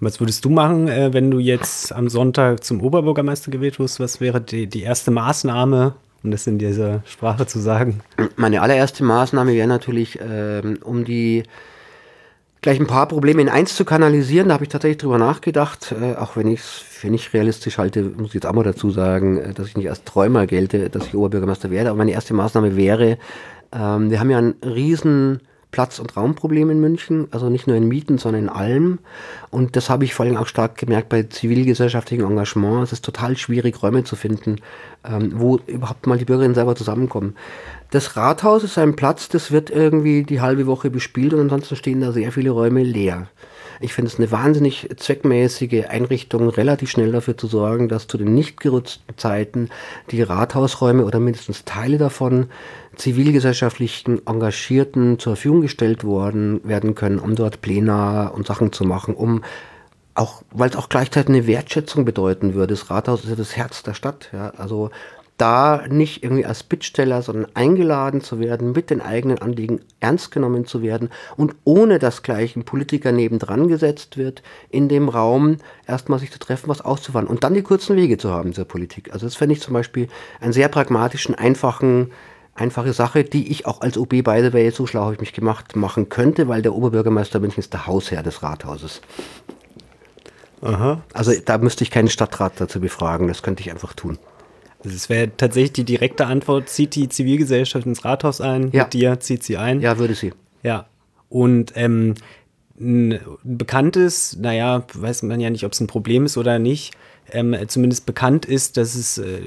Was 0.06 0.20
würdest 0.20 0.46
du 0.46 0.52
machen, 0.52 0.88
äh, 0.88 1.14
wenn 1.14 1.32
du 1.32 1.40
jetzt 1.40 1.92
am 1.92 2.10
Sonntag 2.10 2.64
zum 2.64 2.80
Oberbürgermeister 2.80 3.50
gewählt 3.50 3.80
wirst? 3.80 4.00
Was 4.00 4.22
wäre 4.22 4.40
die, 4.40 4.68
die 4.68 4.84
erste 4.84 5.10
Maßnahme, 5.10 5.96
um 6.24 6.30
das 6.30 6.46
in 6.46 6.60
dieser 6.60 7.02
Sprache 7.08 7.48
zu 7.48 7.58
sagen? 7.58 8.02
Meine 8.36 8.62
allererste 8.62 9.04
Maßnahme 9.04 9.54
wäre 9.54 9.68
natürlich, 9.68 10.20
ähm, 10.22 10.78
um 10.84 11.06
die 11.06 11.42
gleich 12.62 12.80
ein 12.80 12.86
paar 12.86 13.08
Probleme 13.08 13.42
in 13.42 13.50
eins 13.50 13.76
zu 13.76 13.84
kanalisieren. 13.84 14.50
Da 14.50 14.54
habe 14.54 14.66
ich 14.66 14.70
tatsächlich 14.70 15.00
drüber 15.00 15.18
nachgedacht, 15.18 15.96
äh, 16.00 16.14
auch 16.14 16.36
wenn 16.36 16.50
ich 16.50 16.60
es 16.60 16.70
für 16.70 17.10
nicht 17.10 17.34
realistisch 17.34 17.80
halte, 17.80 18.04
muss 18.04 18.28
ich 18.28 18.36
jetzt 18.36 18.46
auch 18.46 18.54
mal 18.54 18.64
dazu 18.64 18.92
sagen, 18.92 19.40
äh, 19.40 19.54
dass 19.56 19.70
ich 19.70 19.76
nicht 19.76 19.90
als 19.90 20.04
Träumer 20.04 20.46
gelte, 20.46 20.92
dass 20.92 21.08
ich 21.08 21.16
Oberbürgermeister 21.16 21.72
werde. 21.72 21.90
Aber 21.90 21.98
meine 21.98 22.12
erste 22.12 22.36
Maßnahme 22.36 22.76
wäre, 22.76 23.18
ähm, 23.74 24.12
wir 24.12 24.20
haben 24.20 24.30
ja 24.30 24.38
ein 24.38 24.54
riesen 24.64 25.42
Platz- 25.76 26.00
und 26.00 26.16
Raumproblem 26.16 26.70
in 26.70 26.80
München, 26.80 27.28
also 27.32 27.50
nicht 27.50 27.68
nur 27.68 27.76
in 27.76 27.90
Mieten, 27.90 28.18
sondern 28.18 28.44
in 28.44 28.50
allem. 28.50 29.00
Und 29.52 29.76
das 29.76 29.90
habe 29.90 30.06
ich 30.06 30.14
vor 30.14 30.26
allem 30.26 30.38
auch 30.38 30.48
stark 30.48 30.78
gemerkt 30.78 31.10
bei 31.10 31.24
zivilgesellschaftlichem 31.24 32.26
Engagement. 32.26 32.82
Es 32.82 32.94
ist 32.94 33.04
total 33.04 33.36
schwierig, 33.36 33.84
Räume 33.84 34.06
zu 34.06 34.16
finden, 34.16 34.62
ähm, 35.04 35.34
wo 35.36 35.60
überhaupt 35.68 36.08
mal 36.08 36.18
die 36.18 36.24
Bürgerinnen 36.24 36.56
selber 36.56 36.78
zusammenkommen. 36.78 37.36
Das 37.92 38.16
Rathaus 38.16 38.64
ist 38.64 38.78
ein 38.78 38.96
Platz, 38.96 39.28
das 39.28 39.52
wird 39.52 39.70
irgendwie 39.70 40.24
die 40.24 40.40
halbe 40.40 40.66
Woche 40.66 40.90
bespielt 40.90 41.34
und 41.34 41.42
ansonsten 41.42 41.76
stehen 41.76 42.00
da 42.00 42.14
sehr 42.14 42.32
viele 42.32 42.52
Räume 42.52 42.82
leer. 42.82 43.28
Ich 43.82 43.94
finde 43.94 44.10
es 44.10 44.18
eine 44.18 44.32
wahnsinnig 44.32 44.90
zweckmäßige 44.96 45.88
Einrichtung, 45.90 46.50
relativ 46.50 46.90
schnell 46.90 47.12
dafür 47.12 47.38
zu 47.38 47.48
sorgen, 47.48 47.90
dass 47.90 48.08
zu 48.08 48.18
den 48.18 48.34
nicht 48.34 48.60
gerutzten 48.62 49.18
Zeiten 49.18 49.70
die 50.12 50.22
Rathausräume 50.22 51.04
oder 51.04 51.20
mindestens 51.20 51.66
Teile 51.66 51.98
davon 51.98 52.48
zivilgesellschaftlichen 52.96 54.26
Engagierten 54.28 55.20
zur 55.20 55.36
Verfügung 55.36 55.62
gestellt 55.62 56.04
worden 56.04 56.62
werden 56.64 56.96
können, 56.96 57.20
um 57.20 57.36
dort 57.36 57.62
Pläne 57.62 58.32
und 58.34 58.48
Sachen 58.48 58.72
zu 58.72 58.84
machen, 58.84 59.16
um 59.16 59.44
auch, 60.16 60.44
weil 60.52 60.70
es 60.70 60.76
auch 60.76 60.90
gleichzeitig 60.90 61.30
eine 61.30 61.48
Wertschätzung 61.48 62.06
bedeuten 62.06 62.54
würde. 62.54 62.74
Das 62.74 62.90
Rathaus 62.90 63.24
ist 63.24 63.30
ja 63.30 63.36
das 63.36 63.58
Herz 63.58 63.84
der 63.84 63.94
Stadt. 63.94 64.30
Ja. 64.32 64.52
Also 64.52 64.90
da 65.38 65.84
nicht 65.90 66.24
irgendwie 66.24 66.46
als 66.46 66.64
Bittsteller, 66.64 67.22
sondern 67.22 67.48
eingeladen 67.56 68.22
zu 68.22 68.40
werden, 68.40 68.72
mit 68.72 68.90
den 68.90 69.02
eigenen 69.02 69.40
Anliegen 69.40 69.82
ernst 70.00 70.32
genommen 70.32 70.66
zu 70.66 70.82
werden 70.82 71.10
und 71.36 71.56
ohne 71.66 72.00
dass 72.00 72.24
gleich 72.24 72.56
ein 72.56 72.64
Politiker 72.64 73.12
nebendran 73.12 73.68
gesetzt 73.68 74.18
wird, 74.18 74.44
in 74.70 74.88
dem 74.88 75.10
Raum 75.10 75.58
erstmal 75.88 76.20
sich 76.20 76.32
zu 76.32 76.40
treffen, 76.40 76.70
was 76.70 76.82
auszufahren 76.82 77.28
und 77.28 77.44
dann 77.44 77.54
die 77.54 77.64
kurzen 77.64 77.98
Wege 77.98 78.18
zu 78.18 78.32
haben 78.32 78.54
zur 78.54 78.66
Politik. 78.66 79.12
Also 79.12 79.26
das 79.26 79.36
fände 79.36 79.54
ich 79.54 79.62
zum 79.62 79.74
Beispiel 79.74 80.08
einen 80.40 80.54
sehr 80.54 80.70
pragmatischen, 80.70 81.36
einfachen, 81.36 82.12
einfache 82.56 82.94
Sache, 82.94 83.24
die 83.24 83.52
ich 83.52 83.66
auch 83.66 83.82
als 83.82 83.98
OB, 83.98 84.10
by 84.10 84.42
the 84.42 84.54
way, 84.54 84.72
so 84.72 84.88
schlau 84.88 85.04
habe 85.04 85.14
ich 85.14 85.20
mich 85.20 85.34
gemacht, 85.34 85.76
machen 85.76 86.10
könnte, 86.10 86.48
weil 86.48 86.62
der 86.62 86.74
Oberbürgermeister 86.74 87.40
München 87.40 87.60
ist 87.60 87.74
der 87.74 87.86
Hausherr 87.86 88.24
des 88.24 88.42
Rathauses. 88.42 89.02
Aha. 90.62 91.02
Also 91.14 91.34
da 91.44 91.58
müsste 91.58 91.84
ich 91.84 91.92
keinen 91.92 92.08
Stadtrat 92.08 92.54
dazu 92.58 92.80
befragen, 92.80 93.28
das 93.28 93.44
könnte 93.44 93.62
ich 93.62 93.70
einfach 93.72 93.94
tun. 93.94 94.18
Es 94.84 95.10
wäre 95.10 95.36
tatsächlich 95.36 95.74
die 95.74 95.84
direkte 95.84 96.28
Antwort, 96.28 96.70
zieht 96.70 96.96
die 96.96 97.10
Zivilgesellschaft 97.10 97.86
ins 97.86 98.06
Rathaus 98.06 98.40
ein, 98.40 98.72
ja. 98.72 98.84
mit 98.84 98.94
dir 98.94 99.20
zieht 99.20 99.44
sie 99.44 99.58
ein. 99.58 99.82
Ja, 99.82 99.98
würde 99.98 100.16
sie. 100.16 100.34
Ja. 100.64 100.88
Und 101.28 101.74
ähm, 101.76 102.16
ein 102.80 103.20
bekanntes, 103.44 104.38
naja, 104.40 104.86
weiß 104.94 105.24
man 105.24 105.40
ja 105.40 105.50
nicht, 105.50 105.66
ob 105.66 105.74
es 105.74 105.80
ein 105.80 105.88
Problem 105.88 106.26
ist 106.26 106.38
oder 106.38 106.60
nicht, 106.60 106.94
ähm, 107.32 107.56
zumindest 107.68 108.06
bekannt 108.06 108.46
ist, 108.46 108.78
dass 108.78 108.96
es 108.96 109.18
äh, 109.18 109.40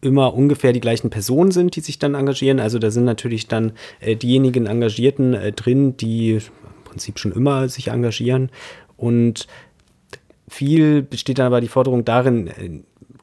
immer 0.00 0.34
ungefähr 0.34 0.72
die 0.72 0.80
gleichen 0.80 1.10
Personen 1.10 1.50
sind, 1.50 1.76
die 1.76 1.80
sich 1.80 1.98
dann 1.98 2.14
engagieren. 2.14 2.60
Also 2.60 2.78
da 2.78 2.90
sind 2.90 3.04
natürlich 3.04 3.48
dann 3.48 3.72
äh, 4.00 4.16
diejenigen 4.16 4.66
Engagierten 4.66 5.34
äh, 5.34 5.52
drin, 5.52 5.96
die 5.96 6.34
im 6.34 6.84
Prinzip 6.84 7.18
schon 7.18 7.32
immer 7.32 7.68
sich 7.68 7.88
engagieren. 7.88 8.50
Und 8.96 9.46
viel 10.48 11.02
besteht 11.02 11.38
dann 11.38 11.46
aber 11.46 11.60
die 11.60 11.68
Forderung 11.68 12.04
darin, 12.04 12.46
äh, 12.46 12.80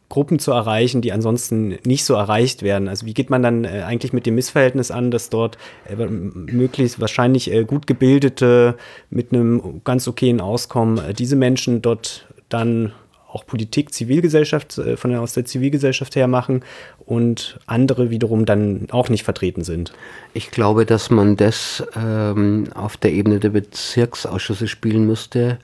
Gruppen 0.07 0.37
zu 0.37 0.51
erreichen, 0.51 1.01
die 1.01 1.11
ansonsten 1.11 1.77
nicht 1.83 2.05
so 2.05 2.13
erreicht 2.13 2.61
werden. 2.61 2.87
Also 2.87 3.05
wie 3.05 3.13
geht 3.13 3.29
man 3.29 3.41
dann 3.41 3.65
äh, 3.65 3.83
eigentlich 3.85 4.13
mit 4.13 4.25
dem 4.25 4.35
Missverhältnis 4.35 4.91
an, 4.91 5.11
dass 5.11 5.29
dort 5.29 5.57
äh, 5.89 5.95
möglichst 5.95 7.01
wahrscheinlich 7.01 7.51
äh, 7.51 7.63
gut 7.63 7.87
gebildete 7.87 8.75
mit 9.09 9.33
einem 9.33 9.81
ganz 9.83 10.07
okayen 10.07 10.41
Auskommen 10.41 10.99
äh, 10.99 11.13
diese 11.13 11.35
Menschen 11.35 11.81
dort 11.81 12.27
dann 12.49 12.93
auch 13.35 13.45
Politik, 13.45 13.93
Zivilgesellschaft 13.93 14.77
äh, 14.77 14.95
von 14.95 15.11
der, 15.11 15.21
aus 15.21 15.33
der 15.33 15.45
Zivilgesellschaft 15.45 16.15
her 16.15 16.27
machen 16.27 16.63
und 17.05 17.59
andere 17.65 18.09
wiederum 18.09 18.45
dann 18.45 18.87
auch 18.91 19.09
nicht 19.09 19.23
vertreten 19.23 19.63
sind. 19.63 19.93
Ich 20.33 20.51
glaube, 20.51 20.85
dass 20.85 21.09
man 21.09 21.35
das 21.35 21.83
ähm, 21.95 22.69
auf 22.73 22.95
der 22.97 23.11
Ebene 23.11 23.39
der 23.39 23.49
Bezirksausschüsse 23.49 24.67
spielen 24.67 25.05
müsste, 25.05 25.59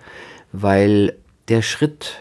weil 0.52 1.16
der 1.48 1.62
Schritt, 1.62 2.18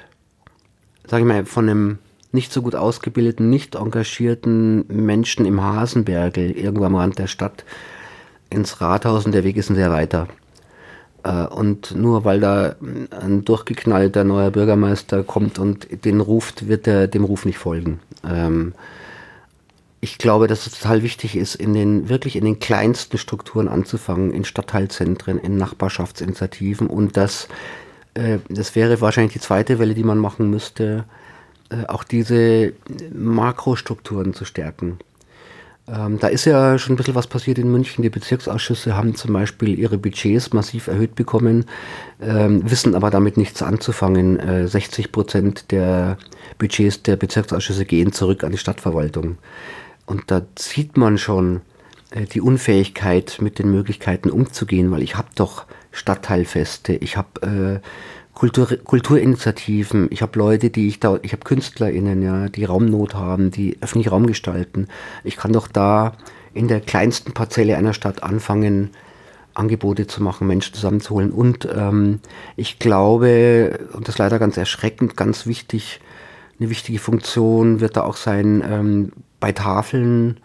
sage 1.07 1.25
ich 1.25 1.29
mal, 1.29 1.45
von 1.45 1.69
einem 1.69 1.99
nicht 2.33 2.53
so 2.53 2.63
gut 2.63 2.77
ausgebildeten, 2.77 3.51
nicht 3.51 3.75
engagierten 3.75 4.85
Menschen 4.87 5.47
im 5.47 5.61
Hasenbergel, 5.61 6.53
irgendwo 6.53 6.85
am 6.85 6.95
Rand 6.95 7.19
der 7.19 7.27
Stadt, 7.27 7.65
ins 8.51 8.81
Rathaus 8.81 9.27
und 9.27 9.33
der 9.33 9.45
Weg 9.45 9.57
ist 9.57 9.71
ein 9.71 9.77
sehr 9.77 9.91
weiter. 9.91 10.29
Äh, 11.25 11.47
und 11.47 11.95
nur 11.95 12.25
weil 12.25 12.41
da 12.41 12.77
ein 13.11 13.45
durchgeknallter 13.45 14.25
neuer 14.25 14.51
Bürgermeister 14.51 15.23
kommt 15.23 15.59
und 15.59 16.05
den 16.05 16.21
ruft, 16.21 16.69
wird 16.69 16.87
er 16.87 17.07
dem 17.09 17.25
Ruf 17.25 17.45
nicht 17.45 17.59
folgen. 17.59 18.01
Ähm, 18.25 18.75
ich 20.01 20.17
glaube, 20.17 20.47
dass 20.47 20.67
es 20.67 20.79
total 20.79 21.03
wichtig 21.03 21.37
ist, 21.37 21.55
in 21.55 21.75
den, 21.75 22.09
wirklich 22.09 22.37
in 22.37 22.45
den 22.45 22.59
kleinsten 22.59 23.19
Strukturen 23.19 23.69
anzufangen, 23.69 24.33
in 24.33 24.45
Stadtteilzentren, 24.45 25.39
in 25.39 25.57
Nachbarschaftsinitiativen 25.57 26.87
und 26.87 27.17
das, 27.17 27.49
äh, 28.15 28.39
das 28.49 28.75
wäre 28.75 29.01
wahrscheinlich 29.01 29.35
die 29.35 29.41
zweite 29.41 29.79
Welle, 29.79 29.95
die 29.95 30.05
man 30.05 30.19
machen 30.19 30.49
müsste, 30.49 31.05
äh, 31.69 31.87
auch 31.87 32.05
diese 32.05 32.73
Makrostrukturen 33.13 34.33
zu 34.33 34.47
stärken. 34.47 34.99
Ähm, 35.93 36.19
da 36.21 36.29
ist 36.29 36.45
ja 36.45 36.79
schon 36.79 36.95
ein 36.95 36.97
bisschen 36.97 37.15
was 37.15 37.27
passiert 37.27 37.59
in 37.59 37.71
München. 37.71 38.03
Die 38.03 38.11
Bezirksausschüsse 38.11 38.97
haben 38.97 39.15
zum 39.15 39.33
Beispiel 39.33 39.79
ihre 39.79 39.99
Budgets 39.99 40.53
massiv 40.53 40.87
erhöht 40.87 41.15
bekommen, 41.15 41.65
ähm, 42.21 42.69
wissen 42.71 42.95
aber 42.95 43.11
damit 43.11 43.37
nichts 43.37 43.63
anzufangen. 43.63 44.39
Äh, 44.39 44.69
60 44.69 45.11
Prozent 45.11 45.73
der 45.73 46.17
Budgets 46.59 47.03
der 47.03 47.17
Bezirksausschüsse 47.17 47.85
gehen 47.85 48.13
zurück 48.13 48.45
an 48.45 48.53
die 48.53 48.59
Stadtverwaltung. 48.59 49.39
Und 50.07 50.31
da 50.31 50.43
sieht 50.57 50.97
man 50.97 51.19
schon 51.19 51.63
äh, 52.11 52.25
die 52.27 52.41
Unfähigkeit, 52.41 53.39
mit 53.41 53.59
den 53.59 53.71
Möglichkeiten 53.71 54.31
umzugehen, 54.31 54.91
weil 54.91 55.03
ich 55.03 55.17
habe 55.17 55.29
doch 55.35 55.65
Stadtteilfeste, 55.93 56.93
ich 56.95 57.17
habe 57.17 57.81
äh, 57.83 57.87
Kultur, 58.41 58.69
Kulturinitiativen, 58.85 60.09
ich 60.11 60.23
habe 60.23 60.39
Leute, 60.39 60.71
die 60.71 60.89
ich 60.89 60.99
da, 60.99 61.19
ich 61.21 61.33
habe 61.33 61.45
KünstlerInnen, 61.45 62.23
ja, 62.23 62.49
die 62.49 62.65
Raumnot 62.65 63.15
haben, 63.15 63.51
die 63.51 63.77
öffentlich 63.83 64.11
Raum 64.11 64.27
gestalten. 64.27 64.89
Ich 65.25 65.37
kann 65.37 65.53
doch 65.53 65.69
da 65.69 66.15
in 66.55 66.67
der 66.67 66.81
kleinsten 66.81 67.35
Parzelle 67.35 67.77
einer 67.77 67.93
Stadt 67.93 68.23
anfangen, 68.23 68.93
Angebote 69.53 70.07
zu 70.07 70.23
machen, 70.23 70.47
Menschen 70.47 70.73
zusammenzuholen. 70.73 71.33
Und 71.33 71.69
ähm, 71.71 72.21
ich 72.57 72.79
glaube, 72.79 73.79
und 73.93 74.09
das 74.09 74.15
ist 74.15 74.19
leider 74.21 74.39
ganz 74.39 74.57
erschreckend, 74.57 75.19
ganz 75.19 75.45
wichtig, 75.45 76.01
eine 76.59 76.71
wichtige 76.71 76.99
Funktion 76.99 77.81
wird 77.81 77.99
da 77.99 78.05
auch 78.05 78.17
sein, 78.17 78.65
ähm, 78.67 79.13
bei 79.39 79.53
Tafeln 79.53 80.41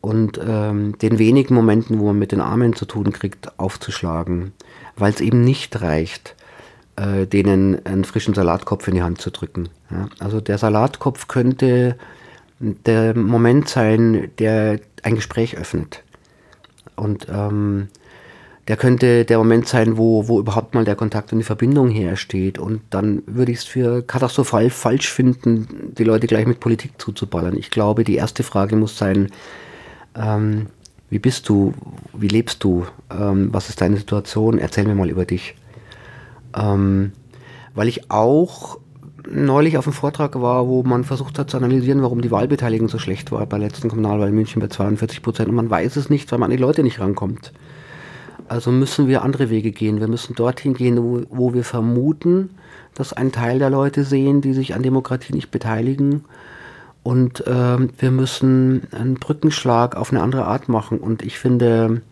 und 0.00 0.40
ähm, 0.42 0.96
den 0.96 1.18
wenigen 1.18 1.54
Momenten, 1.54 1.98
wo 1.98 2.06
man 2.06 2.18
mit 2.18 2.32
den 2.32 2.40
Armen 2.40 2.74
zu 2.74 2.86
tun 2.86 3.12
kriegt, 3.12 3.58
aufzuschlagen, 3.58 4.52
weil 4.96 5.12
es 5.12 5.20
eben 5.20 5.44
nicht 5.44 5.82
reicht, 5.82 6.34
äh, 6.96 7.26
denen 7.26 7.84
einen 7.84 8.04
frischen 8.04 8.34
Salatkopf 8.34 8.88
in 8.88 8.94
die 8.94 9.02
Hand 9.02 9.20
zu 9.20 9.30
drücken. 9.30 9.68
Ja? 9.90 10.08
Also 10.18 10.40
der 10.40 10.58
Salatkopf 10.58 11.28
könnte 11.28 11.96
der 12.60 13.16
Moment 13.16 13.68
sein, 13.68 14.30
der 14.38 14.80
ein 15.02 15.14
Gespräch 15.14 15.56
öffnet. 15.56 16.02
Und 16.96 17.26
ähm, 17.32 17.88
der 18.68 18.76
könnte 18.76 19.24
der 19.24 19.38
Moment 19.38 19.66
sein, 19.66 19.96
wo, 19.96 20.28
wo 20.28 20.38
überhaupt 20.38 20.74
mal 20.74 20.84
der 20.84 20.94
Kontakt 20.94 21.32
und 21.32 21.38
die 21.38 21.44
Verbindung 21.44 21.90
hersteht. 21.90 22.58
Und 22.58 22.82
dann 22.90 23.22
würde 23.26 23.50
ich 23.50 23.58
es 23.58 23.64
für 23.64 24.02
katastrophal 24.02 24.70
falsch 24.70 25.10
finden, 25.10 25.92
die 25.98 26.04
Leute 26.04 26.26
gleich 26.26 26.46
mit 26.46 26.60
Politik 26.60 26.92
zuzuballern. 26.98 27.56
Ich 27.56 27.70
glaube, 27.70 28.04
die 28.04 28.16
erste 28.16 28.42
Frage 28.42 28.76
muss 28.76 28.96
sein, 28.96 29.28
ähm, 30.14 30.66
wie 31.08 31.18
bist 31.18 31.48
du, 31.48 31.74
wie 32.12 32.28
lebst 32.28 32.62
du, 32.62 32.86
ähm, 33.10 33.48
was 33.52 33.70
ist 33.70 33.80
deine 33.80 33.96
Situation, 33.96 34.58
erzähl 34.58 34.84
mir 34.84 34.94
mal 34.94 35.10
über 35.10 35.24
dich. 35.24 35.56
Ähm, 36.56 37.12
weil 37.74 37.88
ich 37.88 38.10
auch 38.10 38.78
neulich 39.28 39.78
auf 39.78 39.86
einem 39.86 39.94
Vortrag 39.94 40.40
war, 40.40 40.66
wo 40.66 40.82
man 40.82 41.04
versucht 41.04 41.38
hat 41.38 41.50
zu 41.50 41.56
analysieren, 41.56 42.02
warum 42.02 42.20
die 42.20 42.30
Wahlbeteiligung 42.30 42.88
so 42.88 42.98
schlecht 42.98 43.32
war 43.32 43.44
bei 43.46 43.58
der 43.58 43.68
letzten 43.68 43.88
Kommunalwahl 43.88 44.28
in 44.28 44.34
München 44.34 44.60
bei 44.60 44.68
42 44.68 45.22
Prozent. 45.22 45.48
Und 45.48 45.54
man 45.54 45.70
weiß 45.70 45.96
es 45.96 46.10
nicht, 46.10 46.30
weil 46.30 46.38
man 46.38 46.50
an 46.50 46.56
die 46.56 46.62
Leute 46.62 46.82
nicht 46.82 47.00
rankommt. 47.00 47.52
Also 48.48 48.72
müssen 48.72 49.06
wir 49.06 49.22
andere 49.22 49.50
Wege 49.50 49.70
gehen. 49.70 50.00
Wir 50.00 50.08
müssen 50.08 50.34
dorthin 50.34 50.74
gehen, 50.74 51.02
wo, 51.02 51.22
wo 51.30 51.54
wir 51.54 51.64
vermuten, 51.64 52.50
dass 52.94 53.12
ein 53.12 53.30
Teil 53.30 53.58
der 53.58 53.70
Leute 53.70 54.04
sehen, 54.04 54.40
die 54.40 54.54
sich 54.54 54.74
an 54.74 54.82
Demokratie 54.82 55.32
nicht 55.32 55.50
beteiligen. 55.50 56.24
Und 57.02 57.44
ähm, 57.46 57.90
wir 57.98 58.10
müssen 58.10 58.88
einen 58.92 59.14
Brückenschlag 59.14 59.96
auf 59.96 60.10
eine 60.10 60.22
andere 60.22 60.46
Art 60.46 60.68
machen. 60.68 60.98
Und 60.98 61.22
ich 61.22 61.38
finde, 61.38 62.02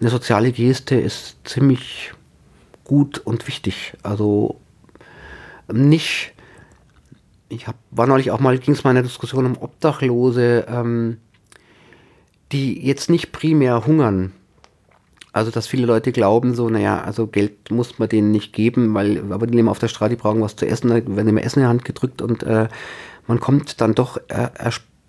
eine 0.00 0.10
soziale 0.10 0.52
Geste 0.52 0.96
ist 0.96 1.36
ziemlich 1.44 2.12
gut 2.88 3.18
und 3.18 3.46
wichtig. 3.46 3.92
Also 4.02 4.60
nicht, 5.72 6.32
ich 7.48 7.68
hab, 7.68 7.76
war 7.92 8.08
neulich 8.08 8.32
auch 8.32 8.40
mal, 8.40 8.58
ging 8.58 8.74
es 8.74 8.82
mal 8.82 8.90
in 8.90 8.96
der 8.96 9.04
Diskussion 9.04 9.46
um 9.46 9.56
Obdachlose, 9.56 10.66
ähm, 10.68 11.18
die 12.50 12.84
jetzt 12.84 13.10
nicht 13.10 13.30
primär 13.30 13.86
hungern. 13.86 14.32
Also, 15.32 15.50
dass 15.50 15.68
viele 15.68 15.86
Leute 15.86 16.10
glauben, 16.10 16.54
so, 16.54 16.68
naja, 16.68 17.00
also 17.00 17.26
Geld 17.26 17.70
muss 17.70 17.98
man 17.98 18.08
denen 18.08 18.32
nicht 18.32 18.52
geben, 18.52 18.94
weil, 18.94 19.30
aber 19.30 19.46
die 19.46 19.54
leben 19.54 19.68
auf 19.68 19.78
der 19.78 19.88
Straße, 19.88 20.10
die 20.10 20.16
brauchen 20.16 20.40
was 20.40 20.56
zu 20.56 20.66
essen, 20.66 20.88
dann 20.88 21.16
werden 21.16 21.28
immer 21.28 21.44
Essen 21.44 21.60
in 21.60 21.66
die 21.66 21.68
Hand 21.68 21.84
gedrückt 21.84 22.22
und 22.22 22.42
äh, 22.42 22.68
man 23.26 23.38
kommt 23.38 23.80
dann 23.80 23.94
doch 23.94 24.16
äh, 24.28 24.48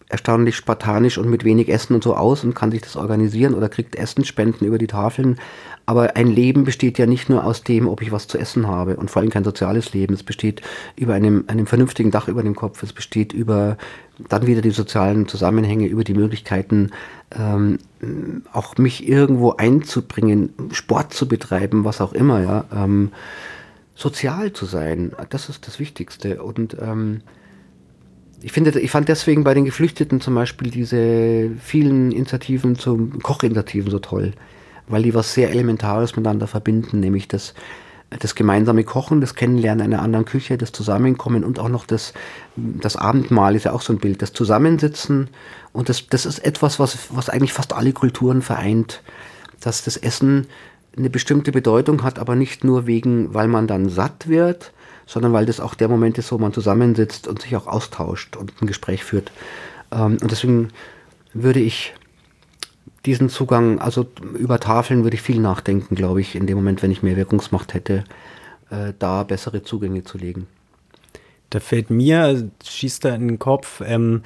erstaunlich 0.09 0.55
spartanisch 0.55 1.19
und 1.19 1.29
mit 1.29 1.43
wenig 1.43 1.69
Essen 1.69 1.93
und 1.93 2.03
so 2.03 2.15
aus 2.15 2.43
und 2.43 2.55
kann 2.55 2.71
sich 2.71 2.81
das 2.81 2.95
organisieren 2.95 3.53
oder 3.53 3.69
kriegt 3.69 3.95
Essensspenden 3.95 4.67
über 4.67 4.79
die 4.79 4.87
Tafeln. 4.87 5.39
Aber 5.85 6.15
ein 6.15 6.27
Leben 6.27 6.63
besteht 6.63 6.97
ja 6.97 7.05
nicht 7.05 7.29
nur 7.29 7.45
aus 7.45 7.63
dem, 7.63 7.87
ob 7.87 8.01
ich 8.01 8.11
was 8.11 8.27
zu 8.27 8.37
essen 8.37 8.67
habe 8.67 8.97
und 8.97 9.09
vor 9.09 9.21
allem 9.21 9.29
kein 9.29 9.43
soziales 9.43 9.93
Leben. 9.93 10.15
Es 10.15 10.23
besteht 10.23 10.61
über 10.95 11.13
einem, 11.13 11.45
einem 11.47 11.67
vernünftigen 11.67 12.11
Dach 12.11 12.27
über 12.27 12.43
dem 12.43 12.55
Kopf. 12.55 12.81
Es 12.81 12.91
besteht 12.91 13.33
über 13.33 13.77
dann 14.27 14.47
wieder 14.47 14.61
die 14.61 14.71
sozialen 14.71 15.27
Zusammenhänge, 15.27 15.87
über 15.87 16.03
die 16.03 16.13
Möglichkeiten, 16.13 16.91
ähm, 17.31 17.77
auch 18.51 18.77
mich 18.77 19.07
irgendwo 19.07 19.51
einzubringen, 19.53 20.53
Sport 20.71 21.13
zu 21.13 21.27
betreiben, 21.27 21.85
was 21.85 22.01
auch 22.01 22.13
immer, 22.13 22.41
ja. 22.41 22.65
Ähm, 22.73 23.11
sozial 23.95 24.53
zu 24.53 24.65
sein, 24.65 25.11
das 25.29 25.49
ist 25.49 25.67
das 25.67 25.79
Wichtigste. 25.79 26.41
Und 26.41 26.77
ähm, 26.81 27.21
ich 28.41 28.51
finde, 28.51 28.77
ich 28.79 28.91
fand 28.91 29.09
deswegen 29.09 29.43
bei 29.43 29.53
den 29.53 29.65
Geflüchteten 29.65 30.21
zum 30.21 30.35
Beispiel 30.35 30.69
diese 30.71 31.51
vielen 31.61 32.11
Initiativen 32.11 32.77
zum 32.77 33.19
Kochinitiativen 33.21 33.91
so 33.91 33.99
toll, 33.99 34.33
weil 34.87 35.03
die 35.03 35.13
was 35.13 35.33
sehr 35.33 35.49
Elementares 35.49 36.15
miteinander 36.15 36.47
verbinden, 36.47 36.99
nämlich 36.99 37.27
das, 37.27 37.53
das 38.17 38.35
gemeinsame 38.35 38.83
Kochen, 38.83 39.19
das 39.19 39.35
Kennenlernen 39.35 39.85
einer 39.85 40.01
anderen 40.01 40.25
Küche, 40.25 40.57
das 40.57 40.71
Zusammenkommen 40.71 41.43
und 41.43 41.59
auch 41.59 41.69
noch 41.69 41.85
das, 41.85 42.13
das 42.55 42.95
Abendmahl 42.95 43.55
ist 43.55 43.65
ja 43.65 43.73
auch 43.73 43.81
so 43.81 43.93
ein 43.93 43.99
Bild, 43.99 44.21
das 44.21 44.31
Zusammensitzen 44.31 45.29
und 45.73 45.89
das, 45.89 46.07
das 46.07 46.25
ist 46.25 46.39
etwas, 46.39 46.79
was, 46.79 46.97
was 47.09 47.29
eigentlich 47.29 47.53
fast 47.53 47.73
alle 47.73 47.91
Kulturen 47.91 48.41
vereint, 48.41 49.01
dass 49.59 49.83
das 49.83 49.97
Essen 49.97 50.47
eine 50.97 51.09
bestimmte 51.09 51.51
Bedeutung 51.51 52.03
hat, 52.03 52.19
aber 52.19 52.35
nicht 52.35 52.63
nur 52.63 52.87
wegen, 52.87 53.33
weil 53.33 53.47
man 53.47 53.67
dann 53.67 53.89
satt 53.89 54.27
wird, 54.29 54.71
sondern 55.09 55.33
weil 55.33 55.47
das 55.47 55.59
auch 55.59 55.73
der 55.73 55.87
Moment 55.87 56.19
ist, 56.19 56.31
wo 56.31 56.37
man 56.37 56.53
zusammensitzt 56.53 57.27
und 57.27 57.41
sich 57.41 57.55
auch 57.55 57.65
austauscht 57.65 58.35
und 58.35 58.53
ein 58.61 58.67
Gespräch 58.67 59.03
führt. 59.03 59.31
Ähm, 59.91 60.17
und 60.21 60.29
deswegen 60.29 60.67
würde 61.33 61.59
ich 61.59 61.95
diesen 63.07 63.27
Zugang, 63.29 63.79
also 63.79 64.05
über 64.35 64.59
Tafeln 64.59 65.03
würde 65.03 65.15
ich 65.15 65.23
viel 65.23 65.39
nachdenken, 65.39 65.95
glaube 65.95 66.21
ich, 66.21 66.35
in 66.35 66.45
dem 66.45 66.57
Moment, 66.57 66.83
wenn 66.83 66.91
ich 66.91 67.01
mehr 67.01 67.17
Wirkungsmacht 67.17 67.73
hätte, 67.73 68.03
äh, 68.69 68.93
da 68.99 69.23
bessere 69.23 69.63
Zugänge 69.63 70.03
zu 70.03 70.19
legen. 70.19 70.45
Da 71.49 71.59
fällt 71.59 71.89
mir, 71.89 72.51
schießt 72.63 73.05
da 73.05 73.15
in 73.15 73.27
den 73.27 73.39
Kopf, 73.39 73.81
ähm, 73.83 74.21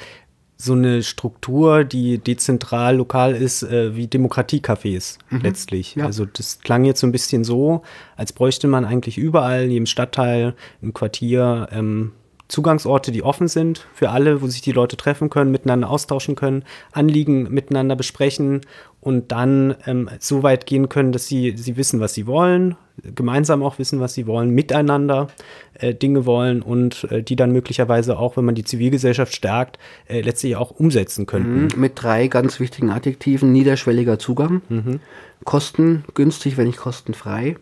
so 0.63 0.73
eine 0.73 1.03
Struktur, 1.03 1.83
die 1.83 2.17
dezentral 2.17 2.97
lokal 2.97 3.35
ist, 3.35 3.63
äh, 3.63 3.95
wie 3.95 4.07
Demokratiecafés 4.07 5.17
mhm. 5.29 5.41
letztlich. 5.41 5.95
Ja. 5.95 6.05
Also 6.05 6.25
das 6.25 6.59
klang 6.59 6.85
jetzt 6.85 7.01
so 7.01 7.07
ein 7.07 7.11
bisschen 7.11 7.43
so, 7.43 7.81
als 8.15 8.33
bräuchte 8.33 8.67
man 8.67 8.85
eigentlich 8.85 9.17
überall, 9.17 9.65
in 9.65 9.71
jedem 9.71 9.85
Stadtteil, 9.85 10.55
im 10.81 10.93
Quartier, 10.93 11.67
ähm, 11.71 12.13
Zugangsorte, 12.49 13.11
die 13.11 13.23
offen 13.23 13.47
sind 13.47 13.87
für 13.93 14.11
alle, 14.11 14.41
wo 14.41 14.47
sich 14.47 14.61
die 14.61 14.73
Leute 14.73 14.95
treffen 14.95 15.29
können, 15.29 15.49
miteinander 15.49 15.89
austauschen 15.89 16.35
können, 16.35 16.63
Anliegen 16.91 17.49
miteinander 17.49 17.95
besprechen 17.95 18.61
und 19.03 19.33
dann 19.33 19.75
ähm, 19.85 20.09
so 20.19 20.43
weit 20.43 20.65
gehen 20.65 20.87
können, 20.87 21.11
dass 21.11 21.27
sie, 21.27 21.55
sie 21.57 21.75
wissen, 21.75 21.99
was 21.99 22.13
sie 22.13 22.25
wollen, 22.25 22.75
gemeinsam 23.15 23.61
auch 23.61 23.77
wissen, 23.77 23.99
was 23.99 24.13
sie 24.13 24.27
wollen, 24.27 24.51
miteinander 24.51 25.27
äh, 25.73 25.93
Dinge 25.93 26.25
wollen 26.25 26.61
und 26.61 27.05
äh, 27.11 27.21
die 27.21 27.35
dann 27.35 27.51
möglicherweise 27.51 28.17
auch, 28.17 28.37
wenn 28.37 28.45
man 28.45 28.55
die 28.55 28.63
Zivilgesellschaft 28.63 29.35
stärkt, 29.35 29.77
äh, 30.07 30.21
letztlich 30.21 30.55
auch 30.55 30.71
umsetzen 30.71 31.25
könnten. 31.25 31.63
Mhm, 31.63 31.81
mit 31.81 32.01
drei 32.01 32.27
ganz 32.27 32.61
wichtigen 32.61 32.91
Adjektiven. 32.91 33.51
Niederschwelliger 33.51 34.19
Zugang, 34.19 34.61
mhm. 34.69 34.99
kostengünstig, 35.43 36.55
wenn 36.55 36.67
nicht 36.67 36.79
kostenfrei 36.79 37.57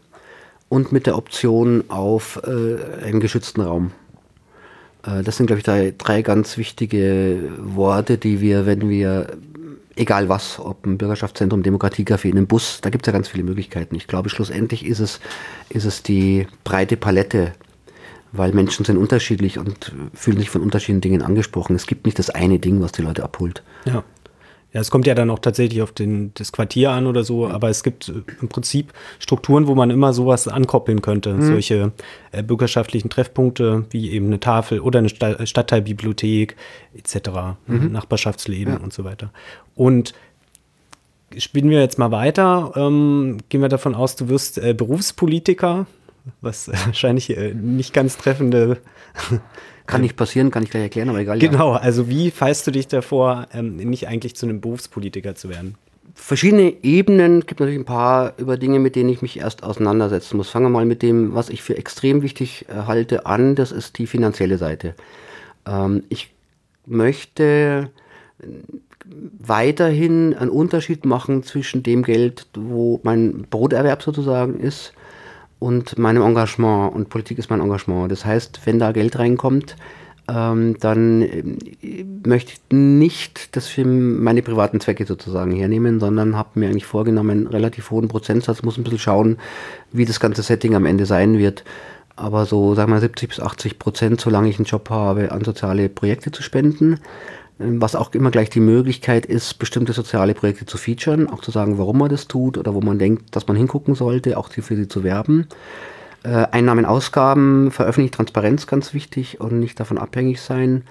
und 0.70 0.92
mit 0.92 1.08
der 1.08 1.18
Option 1.18 1.86
auf 1.88 2.40
äh, 2.46 3.04
einen 3.04 3.20
geschützten 3.20 3.62
Raum. 3.62 3.92
Äh, 5.04 5.24
das 5.24 5.38
sind, 5.38 5.48
glaube 5.48 5.58
ich, 5.60 5.66
drei, 5.66 5.92
drei 5.98 6.22
ganz 6.22 6.58
wichtige 6.58 7.50
Worte, 7.58 8.20
die 8.20 8.42
wir, 8.42 8.68
wenn 8.68 8.90
wir 8.90 9.28
egal 9.96 10.30
was, 10.30 10.60
ob 10.60 10.86
ein 10.86 10.98
Bürgerschaftszentrum, 10.98 11.64
Demokratiecafé, 11.64 12.30
in 12.30 12.48
Bus, 12.48 12.80
da 12.82 12.90
gibt 12.90 13.06
es 13.06 13.08
ja 13.08 13.14
ganz 13.14 13.28
viele 13.28 13.44
Möglichkeiten. 13.44 13.96
Ich 13.96 14.08
glaube, 14.08 14.30
schlussendlich 14.30 14.86
ist 14.86 15.00
es, 15.00 15.20
ist 15.70 15.86
es 15.86 16.04
die 16.04 16.48
breite 16.64 16.98
Palette, 16.98 17.54
weil 18.32 18.54
Menschen 18.54 18.86
sind 18.86 18.98
unterschiedlich 18.98 19.58
und 19.58 19.94
fühlen 20.14 20.38
sich 20.38 20.50
von 20.50 20.62
unterschiedlichen 20.62 21.02
Dingen 21.02 21.22
angesprochen. 21.22 21.76
Es 21.76 21.88
gibt 21.88 22.06
nicht 22.06 22.20
das 22.20 22.30
eine 22.30 22.60
Ding, 22.60 22.82
was 22.82 22.94
die 22.94 23.02
Leute 23.02 23.24
abholt. 23.24 23.64
Ja. 23.86 24.04
Ja, 24.74 24.80
es 24.80 24.90
kommt 24.90 25.06
ja 25.06 25.16
dann 25.16 25.30
auch 25.30 25.40
tatsächlich 25.40 25.82
auf 25.82 25.92
den, 25.92 26.32
das 26.36 26.54
Quartier 26.54 26.92
an 26.92 27.06
oder 27.06 27.24
so, 27.24 27.48
aber 27.48 27.70
es 27.70 27.84
gibt 27.84 28.08
äh, 28.08 28.24
im 28.42 28.48
Prinzip 28.48 28.94
Strukturen, 29.20 29.68
wo 29.68 29.76
man 29.76 29.90
immer 29.90 30.14
sowas 30.14 30.48
ankoppeln 30.48 31.02
könnte. 31.02 31.34
Mhm. 31.34 31.42
Solche 31.42 31.92
äh, 32.32 32.42
bürgerschaftlichen 32.42 33.10
Treffpunkte 33.10 33.86
wie 33.90 34.12
eben 34.12 34.28
eine 34.28 34.40
Tafel 34.40 34.80
oder 34.80 35.00
eine 35.00 35.10
Sta 35.10 35.46
Stadtteilbibliothek 35.46 36.56
etc., 36.96 37.30
mhm. 37.68 37.92
Nachbarschaftsleben 37.92 38.76
ja. 38.76 38.80
und 38.80 38.94
so 38.94 39.04
weiter. 39.04 39.32
Und 39.76 40.14
spielen 41.38 41.70
wir 41.70 41.82
jetzt 41.82 42.00
mal 42.00 42.12
weiter. 42.12 42.72
Ähm, 42.76 43.40
gehen 43.50 43.62
wir 43.62 43.70
davon 43.70 43.96
aus, 43.96 44.16
du 44.16 44.30
wirst 44.30 44.58
äh, 44.58 44.74
Berufspolitiker, 44.74 45.86
was 46.40 46.70
wahrscheinlich 46.86 47.36
äh, 47.36 47.54
nicht 47.54 47.94
ganz 47.94 48.18
treffende 48.18 48.78
kann 49.92 50.02
nicht 50.02 50.16
passieren, 50.16 50.52
kann 50.52 50.64
ich 50.64 50.72
gleich 50.72 50.84
erklären, 50.84 51.10
aber 51.10 51.20
egal. 51.20 51.40
Genau, 51.40 51.74
ja. 51.74 51.80
also 51.80 52.10
wie 52.10 52.32
feist 52.32 52.66
du 52.66 52.72
dich 52.72 52.88
davor, 52.88 53.48
ähm, 53.54 53.76
nicht 53.78 54.08
eigentlich 54.08 54.36
zu 54.36 54.46
einem 54.46 54.62
Berufspolitiker 54.62 55.36
zu 55.36 55.50
werden? 55.50 55.76
Verschiedene 56.14 56.74
Ebenen, 56.84 57.40
es 57.40 57.46
gibt 57.46 57.60
natürlich 57.60 57.80
ein 57.80 57.86
paar 57.86 58.34
über 58.38 58.58
Dinge, 58.58 58.80
mit 58.80 58.96
denen 58.96 59.10
ich 59.10 59.22
mich 59.22 59.40
erst 59.40 59.64
auseinandersetzen 59.64 60.38
muss. 60.38 60.50
Fangen 60.50 60.66
wir 60.66 60.70
mal 60.70 60.86
mit 60.86 61.02
dem, 61.02 61.36
was 61.36 61.50
ich 61.50 61.62
für 61.62 61.78
extrem 61.78 62.22
wichtig 62.22 62.66
äh, 62.70 62.88
halte, 62.88 63.26
an. 63.26 63.56
Das 63.56 63.72
ist 63.72 63.98
die 63.98 64.08
finanzielle 64.08 64.58
Seite. 64.58 64.96
Ähm, 65.66 66.04
ich 66.10 66.32
möchte 66.86 67.90
weiterhin 69.40 70.34
einen 70.34 70.50
Unterschied 70.50 71.06
machen 71.06 71.44
zwischen 71.44 71.84
dem 71.84 72.04
Geld, 72.04 72.48
wo 72.56 73.00
mein 73.04 73.46
Broterwerb 73.50 74.02
sozusagen 74.02 74.60
ist, 74.60 74.94
und 75.62 76.00
meinem 76.00 76.24
Engagement. 76.24 76.94
Und 76.94 77.10
Politik 77.10 77.38
ist 77.38 77.52
mein 77.52 77.62
Engagement. 77.62 78.12
Das 78.12 78.26
heißt, 78.26 78.62
wenn 78.66 78.80
da 78.80 78.92
Geld 78.92 79.20
reinkommt, 79.20 79.76
ähm, 80.28 80.76
dann 80.80 81.22
äh, 81.22 81.44
möchte 82.26 82.54
ich 82.54 82.62
nicht 82.76 83.56
das 83.56 83.68
für 83.68 83.86
meine 83.86 84.42
privaten 84.42 84.80
Zwecke 84.80 85.06
sozusagen 85.06 85.52
hernehmen, 85.52 86.00
sondern 86.00 86.36
habe 86.36 86.60
mir 86.60 86.70
eigentlich 86.70 86.88
vorgenommen, 86.88 87.46
relativ 87.46 87.92
hohen 87.92 88.08
Prozentsatz, 88.08 88.64
muss 88.64 88.78
ein 88.78 88.84
bisschen 88.84 88.98
schauen, 88.98 89.38
wie 89.92 90.06
das 90.06 90.20
ganze 90.20 90.42
Setting 90.42 90.74
am 90.74 90.88
Ende 90.88 91.06
sein 91.06 91.38
wird. 91.38 91.64
Aber 92.16 92.48
so, 92.48 92.74
sagen 92.74 92.92
wir 92.92 93.00
70 93.00 93.30
bis 93.30 93.40
80 93.40 93.78
Prozent, 93.78 94.20
solange 94.20 94.50
ich 94.50 94.58
einen 94.58 94.66
Job 94.66 94.90
habe, 94.90 95.32
an 95.32 95.44
soziale 95.44 95.90
Projekte 95.90 96.32
zu 96.32 96.42
spenden 96.42 97.00
was 97.64 97.96
auch 97.96 98.14
immer 98.14 98.32
gleich 98.32 98.50
die 98.50 98.60
Möglichkeit 98.60 99.26
ist, 99.26 99.60
bestimmte 99.60 99.94
soziale 99.94 100.34
Projekte 100.34 100.66
zu 100.66 100.78
featuren, 100.78 101.30
auch 101.30 101.42
zu 101.42 101.52
sagen, 101.52 101.78
warum 101.78 101.98
man 101.98 102.10
das 102.10 102.28
tut 102.28 102.58
oder 102.58 102.74
wo 102.74 102.82
man 102.82 103.00
denkt, 103.00 103.36
dass 103.36 103.48
man 103.48 103.58
hingucken 103.58 103.96
sollte, 103.96 104.38
auch 104.38 104.50
für 104.50 104.76
sie 104.76 104.88
zu 104.88 105.04
werben. 105.04 105.48
Äh, 106.24 106.48
Einnahmen, 106.52 106.86
Ausgaben, 106.86 107.72
veröffentlicht 107.72 108.14
Transparenz 108.14 108.68
ganz 108.68 108.94
wichtig 108.94 109.42
und 109.42 109.60
nicht 109.60 109.80
davon 109.80 109.98
abhängig 109.98 110.42
sein. 110.42 110.84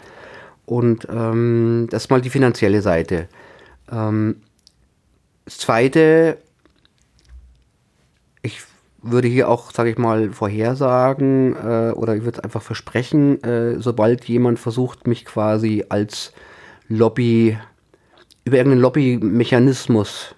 Und 0.67 1.07
ähm, 1.11 1.89
das 1.91 2.05
ist 2.05 2.11
mal 2.11 2.21
die 2.21 2.31
finanzielle 2.31 2.83
Seite. 2.83 3.29
Ähm, 3.91 4.37
das 5.45 5.59
zweite, 5.59 6.39
ich 8.43 8.61
würde 9.03 9.29
hier 9.29 9.49
auch, 9.49 9.73
sage 9.73 9.91
ich 9.91 9.99
mal, 9.99 10.31
vorhersagen 10.31 11.57
äh, 11.57 11.93
oder 11.93 12.17
ich 12.17 12.25
würde 12.25 12.39
es 12.39 12.45
einfach 12.45 12.63
versprechen, 12.63 13.43
äh, 13.43 13.81
sobald 13.81 14.25
jemand 14.27 14.59
versucht, 14.59 15.07
mich 15.07 15.25
quasi 15.25 15.85
als 15.89 16.33
Lobby, 16.91 17.57
über 18.45 18.57
irgendeinen 18.57 18.83
Lobbymechanismus 18.83 20.35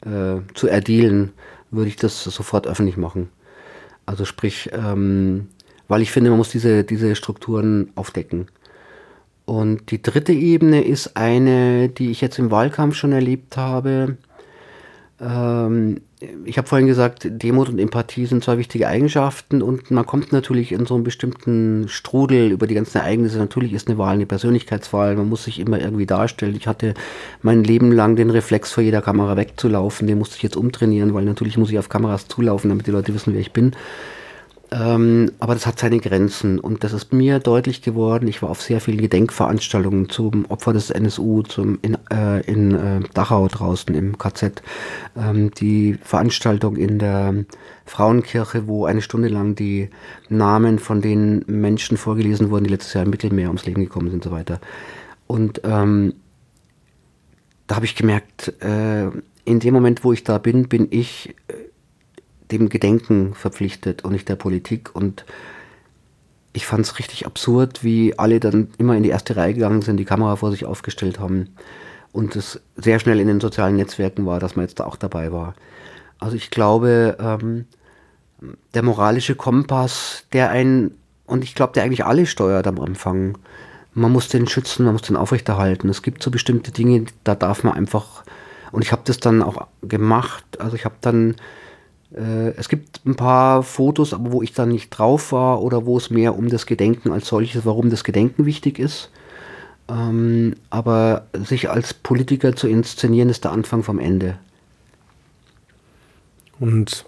äh, 0.00 0.40
zu 0.54 0.66
erdealen, 0.66 1.32
würde 1.70 1.88
ich 1.88 1.96
das 1.96 2.24
sofort 2.24 2.66
öffentlich 2.66 2.96
machen. 2.96 3.28
Also 4.06 4.24
sprich, 4.24 4.70
ähm, 4.72 5.48
weil 5.88 6.02
ich 6.02 6.10
finde, 6.10 6.30
man 6.30 6.38
muss 6.38 6.48
diese, 6.48 6.84
diese 6.84 7.14
Strukturen 7.14 7.92
aufdecken. 7.94 8.48
Und 9.44 9.90
die 9.90 10.00
dritte 10.00 10.32
Ebene 10.32 10.82
ist 10.82 11.16
eine, 11.16 11.88
die 11.88 12.10
ich 12.10 12.20
jetzt 12.20 12.38
im 12.38 12.50
Wahlkampf 12.50 12.96
schon 12.96 13.12
erlebt 13.12 13.56
habe. 13.56 14.16
Ähm, 15.20 16.00
ich 16.44 16.58
habe 16.58 16.68
vorhin 16.68 16.86
gesagt, 16.86 17.26
Demut 17.30 17.70
und 17.70 17.78
Empathie 17.78 18.26
sind 18.26 18.44
zwei 18.44 18.58
wichtige 18.58 18.88
Eigenschaften 18.88 19.62
und 19.62 19.90
man 19.90 20.04
kommt 20.04 20.32
natürlich 20.32 20.72
in 20.72 20.84
so 20.84 20.94
einen 20.94 21.04
bestimmten 21.04 21.88
Strudel 21.88 22.50
über 22.50 22.66
die 22.66 22.74
ganzen 22.74 22.98
Ereignisse. 22.98 23.38
Natürlich 23.38 23.72
ist 23.72 23.88
eine 23.88 23.96
Wahl 23.96 24.14
eine 24.14 24.26
Persönlichkeitswahl, 24.26 25.16
man 25.16 25.30
muss 25.30 25.44
sich 25.44 25.58
immer 25.58 25.80
irgendwie 25.80 26.04
darstellen. 26.04 26.54
Ich 26.56 26.66
hatte 26.66 26.92
mein 27.40 27.64
Leben 27.64 27.90
lang 27.90 28.16
den 28.16 28.28
Reflex, 28.28 28.72
vor 28.72 28.82
jeder 28.82 29.00
Kamera 29.00 29.36
wegzulaufen, 29.36 30.06
den 30.06 30.18
musste 30.18 30.36
ich 30.36 30.42
jetzt 30.42 30.56
umtrainieren, 30.56 31.14
weil 31.14 31.24
natürlich 31.24 31.56
muss 31.56 31.70
ich 31.70 31.78
auf 31.78 31.88
Kameras 31.88 32.28
zulaufen, 32.28 32.68
damit 32.68 32.86
die 32.86 32.92
Leute 32.92 33.14
wissen, 33.14 33.32
wer 33.32 33.40
ich 33.40 33.52
bin. 33.52 33.72
Ähm, 34.72 35.32
aber 35.40 35.54
das 35.54 35.66
hat 35.66 35.80
seine 35.80 35.98
Grenzen 35.98 36.60
und 36.60 36.84
das 36.84 36.92
ist 36.92 37.12
mir 37.12 37.40
deutlich 37.40 37.82
geworden. 37.82 38.28
Ich 38.28 38.40
war 38.40 38.50
auf 38.50 38.62
sehr 38.62 38.80
vielen 38.80 39.00
Gedenkveranstaltungen 39.00 40.08
zum 40.08 40.44
Opfer 40.46 40.72
des 40.72 40.90
NSU, 40.90 41.42
zum 41.42 41.80
in, 41.82 41.98
äh, 42.10 42.40
in 42.42 42.74
äh, 42.74 43.00
Dachau 43.12 43.48
draußen 43.48 43.92
im 43.94 44.16
KZ. 44.16 44.62
Ähm, 45.16 45.50
die 45.52 45.98
Veranstaltung 46.02 46.76
in 46.76 47.00
der 47.00 47.34
Frauenkirche, 47.84 48.68
wo 48.68 48.84
eine 48.84 49.02
Stunde 49.02 49.26
lang 49.26 49.56
die 49.56 49.90
Namen 50.28 50.78
von 50.78 51.02
den 51.02 51.44
Menschen 51.48 51.96
vorgelesen 51.96 52.50
wurden, 52.50 52.64
die 52.64 52.70
letztes 52.70 52.94
Jahr 52.94 53.02
im 53.02 53.10
Mittelmeer 53.10 53.48
ums 53.48 53.66
Leben 53.66 53.82
gekommen 53.82 54.10
sind 54.10 54.24
und 54.24 54.24
so 54.24 54.30
weiter. 54.30 54.60
Und 55.26 55.62
ähm, 55.64 56.14
da 57.66 57.74
habe 57.76 57.86
ich 57.86 57.96
gemerkt, 57.96 58.54
äh, 58.62 59.08
in 59.44 59.58
dem 59.58 59.74
Moment, 59.74 60.04
wo 60.04 60.12
ich 60.12 60.22
da 60.22 60.38
bin, 60.38 60.68
bin 60.68 60.86
ich 60.90 61.34
äh, 61.48 61.54
dem 62.50 62.68
Gedenken 62.68 63.34
verpflichtet 63.34 64.04
und 64.04 64.12
nicht 64.12 64.28
der 64.28 64.36
Politik. 64.36 64.94
Und 64.94 65.24
ich 66.52 66.66
fand 66.66 66.84
es 66.84 66.98
richtig 66.98 67.26
absurd, 67.26 67.84
wie 67.84 68.18
alle 68.18 68.40
dann 68.40 68.68
immer 68.78 68.96
in 68.96 69.02
die 69.02 69.10
erste 69.10 69.36
Reihe 69.36 69.54
gegangen 69.54 69.82
sind, 69.82 69.98
die 69.98 70.04
Kamera 70.04 70.36
vor 70.36 70.50
sich 70.50 70.64
aufgestellt 70.64 71.20
haben 71.20 71.54
und 72.12 72.36
es 72.36 72.60
sehr 72.76 72.98
schnell 72.98 73.20
in 73.20 73.28
den 73.28 73.40
sozialen 73.40 73.76
Netzwerken 73.76 74.26
war, 74.26 74.40
dass 74.40 74.56
man 74.56 74.64
jetzt 74.64 74.80
da 74.80 74.84
auch 74.84 74.96
dabei 74.96 75.32
war. 75.32 75.54
Also 76.18 76.36
ich 76.36 76.50
glaube, 76.50 77.16
ähm, 77.20 77.66
der 78.74 78.82
moralische 78.82 79.34
Kompass, 79.34 80.24
der 80.32 80.50
einen, 80.50 80.98
und 81.26 81.44
ich 81.44 81.54
glaube, 81.54 81.72
der 81.74 81.84
eigentlich 81.84 82.04
alle 82.04 82.26
steuert 82.26 82.66
am 82.66 82.80
Anfang, 82.80 83.38
man 83.94 84.12
muss 84.12 84.28
den 84.28 84.48
schützen, 84.48 84.84
man 84.84 84.94
muss 84.94 85.02
den 85.02 85.16
aufrechterhalten. 85.16 85.88
Es 85.88 86.02
gibt 86.02 86.22
so 86.22 86.30
bestimmte 86.30 86.72
Dinge, 86.72 87.06
da 87.24 87.34
darf 87.34 87.64
man 87.64 87.74
einfach, 87.74 88.24
und 88.72 88.82
ich 88.82 88.92
habe 88.92 89.02
das 89.04 89.18
dann 89.18 89.42
auch 89.42 89.66
gemacht, 89.82 90.44
also 90.58 90.76
ich 90.76 90.84
habe 90.84 90.96
dann, 91.00 91.36
äh, 92.14 92.50
es 92.56 92.68
gibt 92.68 93.04
ein 93.06 93.16
paar 93.16 93.62
Fotos, 93.62 94.12
aber 94.12 94.32
wo 94.32 94.42
ich 94.42 94.52
dann 94.52 94.70
nicht 94.70 94.90
drauf 94.90 95.32
war 95.32 95.62
oder 95.62 95.86
wo 95.86 95.96
es 95.96 96.10
mehr 96.10 96.36
um 96.36 96.48
das 96.48 96.66
Gedenken 96.66 97.12
als 97.12 97.28
solches, 97.28 97.64
warum 97.64 97.90
das 97.90 98.04
Gedenken 98.04 98.46
wichtig 98.46 98.78
ist. 98.78 99.10
Ähm, 99.88 100.54
aber 100.70 101.26
sich 101.34 101.70
als 101.70 101.94
Politiker 101.94 102.54
zu 102.54 102.68
inszenieren, 102.68 103.28
ist 103.28 103.44
der 103.44 103.52
Anfang 103.52 103.82
vom 103.82 103.98
Ende. 103.98 104.38
Und 106.58 107.04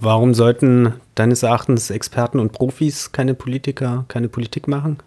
warum 0.00 0.34
sollten 0.34 0.94
deines 1.14 1.42
Erachtens 1.42 1.90
Experten 1.90 2.38
und 2.38 2.52
Profis 2.52 3.12
keine 3.12 3.34
Politiker, 3.34 4.04
keine 4.08 4.28
Politik 4.28 4.66
machen? 4.66 4.98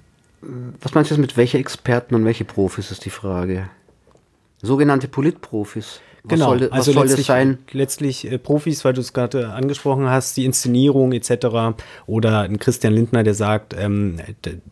Was 0.82 0.94
meinst 0.94 1.10
du 1.10 1.16
jetzt 1.16 1.22
mit 1.22 1.36
welche 1.36 1.58
Experten 1.58 2.16
und 2.16 2.24
welche 2.24 2.46
Profis 2.46 2.92
ist 2.92 3.06
die 3.06 3.10
Frage? 3.10 3.70
Sogenannte 4.62 5.08
Politprofis. 5.08 6.00
Was 6.30 6.40
genau, 6.40 6.50
soll, 6.50 6.62
was 6.62 6.72
also 6.72 6.92
soll 6.92 7.06
letztlich, 7.06 7.28
sein? 7.28 7.58
letztlich 7.72 8.32
äh, 8.32 8.38
Profis, 8.38 8.84
weil 8.84 8.94
du 8.94 9.00
es 9.00 9.14
gerade 9.14 9.50
angesprochen 9.50 10.10
hast, 10.10 10.36
die 10.36 10.44
Inszenierung 10.44 11.14
etc. 11.14 11.78
Oder 12.06 12.42
ein 12.42 12.60
Christian 12.60 12.94
Lindner, 12.94 13.24
der 13.24 13.34
sagt, 13.34 13.74
ähm, 13.80 14.18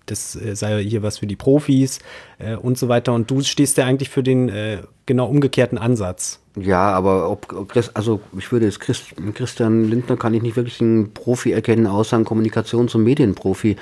das 0.06 0.36
äh, 0.36 0.56
sei 0.56 0.84
hier 0.84 1.02
was 1.02 1.20
für 1.20 1.28
die 1.28 1.38
Profis 1.38 2.00
äh, 2.40 2.56
und 2.56 2.78
so 2.78 2.90
weiter. 2.90 3.14
Und 3.14 3.32
du 3.32 3.42
stehst 3.42 3.78
ja 3.78 3.86
eigentlich 3.86 4.10
für 4.10 4.22
den 4.22 4.50
äh, 4.50 4.80
genau 5.06 5.28
umgekehrten 5.28 5.78
Ansatz. 5.78 6.40
Ja, 6.58 6.92
aber 6.92 7.30
ob, 7.30 7.74
also 7.96 8.22
ich 8.38 8.52
würde 8.52 8.68
es 8.68 8.80
Christ, 8.80 9.14
Christian 9.34 9.90
Lindner 9.90 10.16
kann 10.16 10.34
ich 10.34 10.42
nicht 10.42 10.56
wirklich 10.56 10.80
einen 10.80 11.14
Profi 11.14 11.52
erkennen, 11.52 11.86
außer 11.86 12.16
einen 12.16 12.26
Kommunikations- 12.26 12.96
und 12.96 13.04
Medienprofi. 13.04 13.76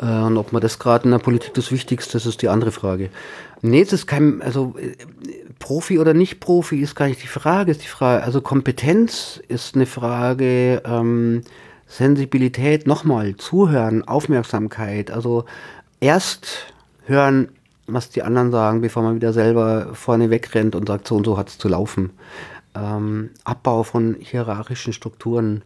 Äh, 0.00 0.04
und 0.04 0.36
ob 0.36 0.52
man 0.52 0.60
das 0.60 0.78
gerade 0.78 1.04
in 1.04 1.12
der 1.12 1.18
Politik 1.18 1.54
das 1.54 1.70
Wichtigste 1.70 2.18
ist, 2.18 2.26
ist 2.26 2.42
die 2.42 2.48
andere 2.48 2.72
Frage. 2.72 3.10
Nee, 3.62 3.80
es 3.80 3.92
ist 3.92 4.06
kein, 4.06 4.42
also 4.42 4.74
äh, 4.78 4.96
Profi 5.58 5.98
oder 5.98 6.14
nicht 6.14 6.40
Profi 6.40 6.80
ist 6.80 6.94
gar 6.94 7.08
nicht 7.08 7.22
die 7.22 7.28
Frage, 7.28 7.70
ist 7.70 7.82
die 7.82 7.88
Frage, 7.88 8.22
also 8.22 8.40
Kompetenz 8.40 9.40
ist 9.48 9.74
eine 9.74 9.86
Frage, 9.86 10.82
ähm, 10.84 11.42
Sensibilität, 11.86 12.86
nochmal, 12.86 13.36
Zuhören, 13.36 14.06
Aufmerksamkeit, 14.06 15.10
also 15.10 15.44
erst 16.00 16.72
hören, 17.06 17.48
was 17.86 18.10
die 18.10 18.22
anderen 18.22 18.50
sagen, 18.50 18.80
bevor 18.80 19.02
man 19.02 19.14
wieder 19.14 19.32
selber 19.32 19.94
vorne 19.94 20.30
wegrennt 20.30 20.74
und 20.74 20.88
sagt, 20.88 21.06
so 21.06 21.16
und 21.16 21.24
so 21.24 21.38
hat 21.38 21.48
es 21.48 21.58
zu 21.58 21.68
laufen. 21.68 22.10
Ähm, 22.74 23.30
Abbau 23.44 23.84
von 23.84 24.16
hierarchischen 24.18 24.92
Strukturen. 24.92 25.62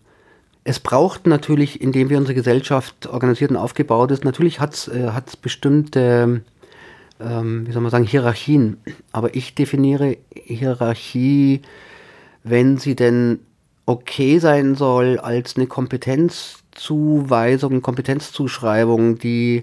Es 0.62 0.78
braucht 0.78 1.26
natürlich, 1.26 1.80
indem 1.80 2.10
wir 2.10 2.18
unsere 2.18 2.34
Gesellschaft 2.34 3.06
organisiert 3.06 3.50
und 3.50 3.56
aufgebaut 3.56 4.10
ist, 4.10 4.24
natürlich 4.24 4.60
hat 4.60 4.74
es 4.74 4.88
äh, 4.88 5.10
bestimmte, 5.40 6.42
ähm, 7.20 7.66
wie 7.66 7.72
soll 7.72 7.82
man 7.82 7.90
sagen, 7.90 8.04
Hierarchien. 8.04 8.78
Aber 9.12 9.34
ich 9.34 9.54
definiere 9.54 10.16
Hierarchie, 10.34 11.60
wenn 12.42 12.78
sie 12.78 12.96
denn 12.96 13.40
okay 13.86 14.38
sein 14.38 14.76
soll, 14.76 15.18
als 15.18 15.56
eine 15.56 15.66
Kompetenzzuweisung, 15.66 17.82
Kompetenzzuschreibung, 17.82 19.18
die 19.18 19.62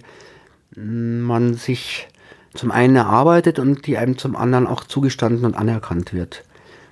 man 0.75 1.55
sich 1.55 2.07
zum 2.53 2.69
einen 2.71 2.95
erarbeitet 2.95 3.59
und 3.59 3.85
die 3.87 3.97
einem 3.97 4.17
zum 4.17 4.35
anderen 4.35 4.67
auch 4.67 4.83
zugestanden 4.83 5.45
und 5.45 5.55
anerkannt 5.55 6.13
wird. 6.13 6.43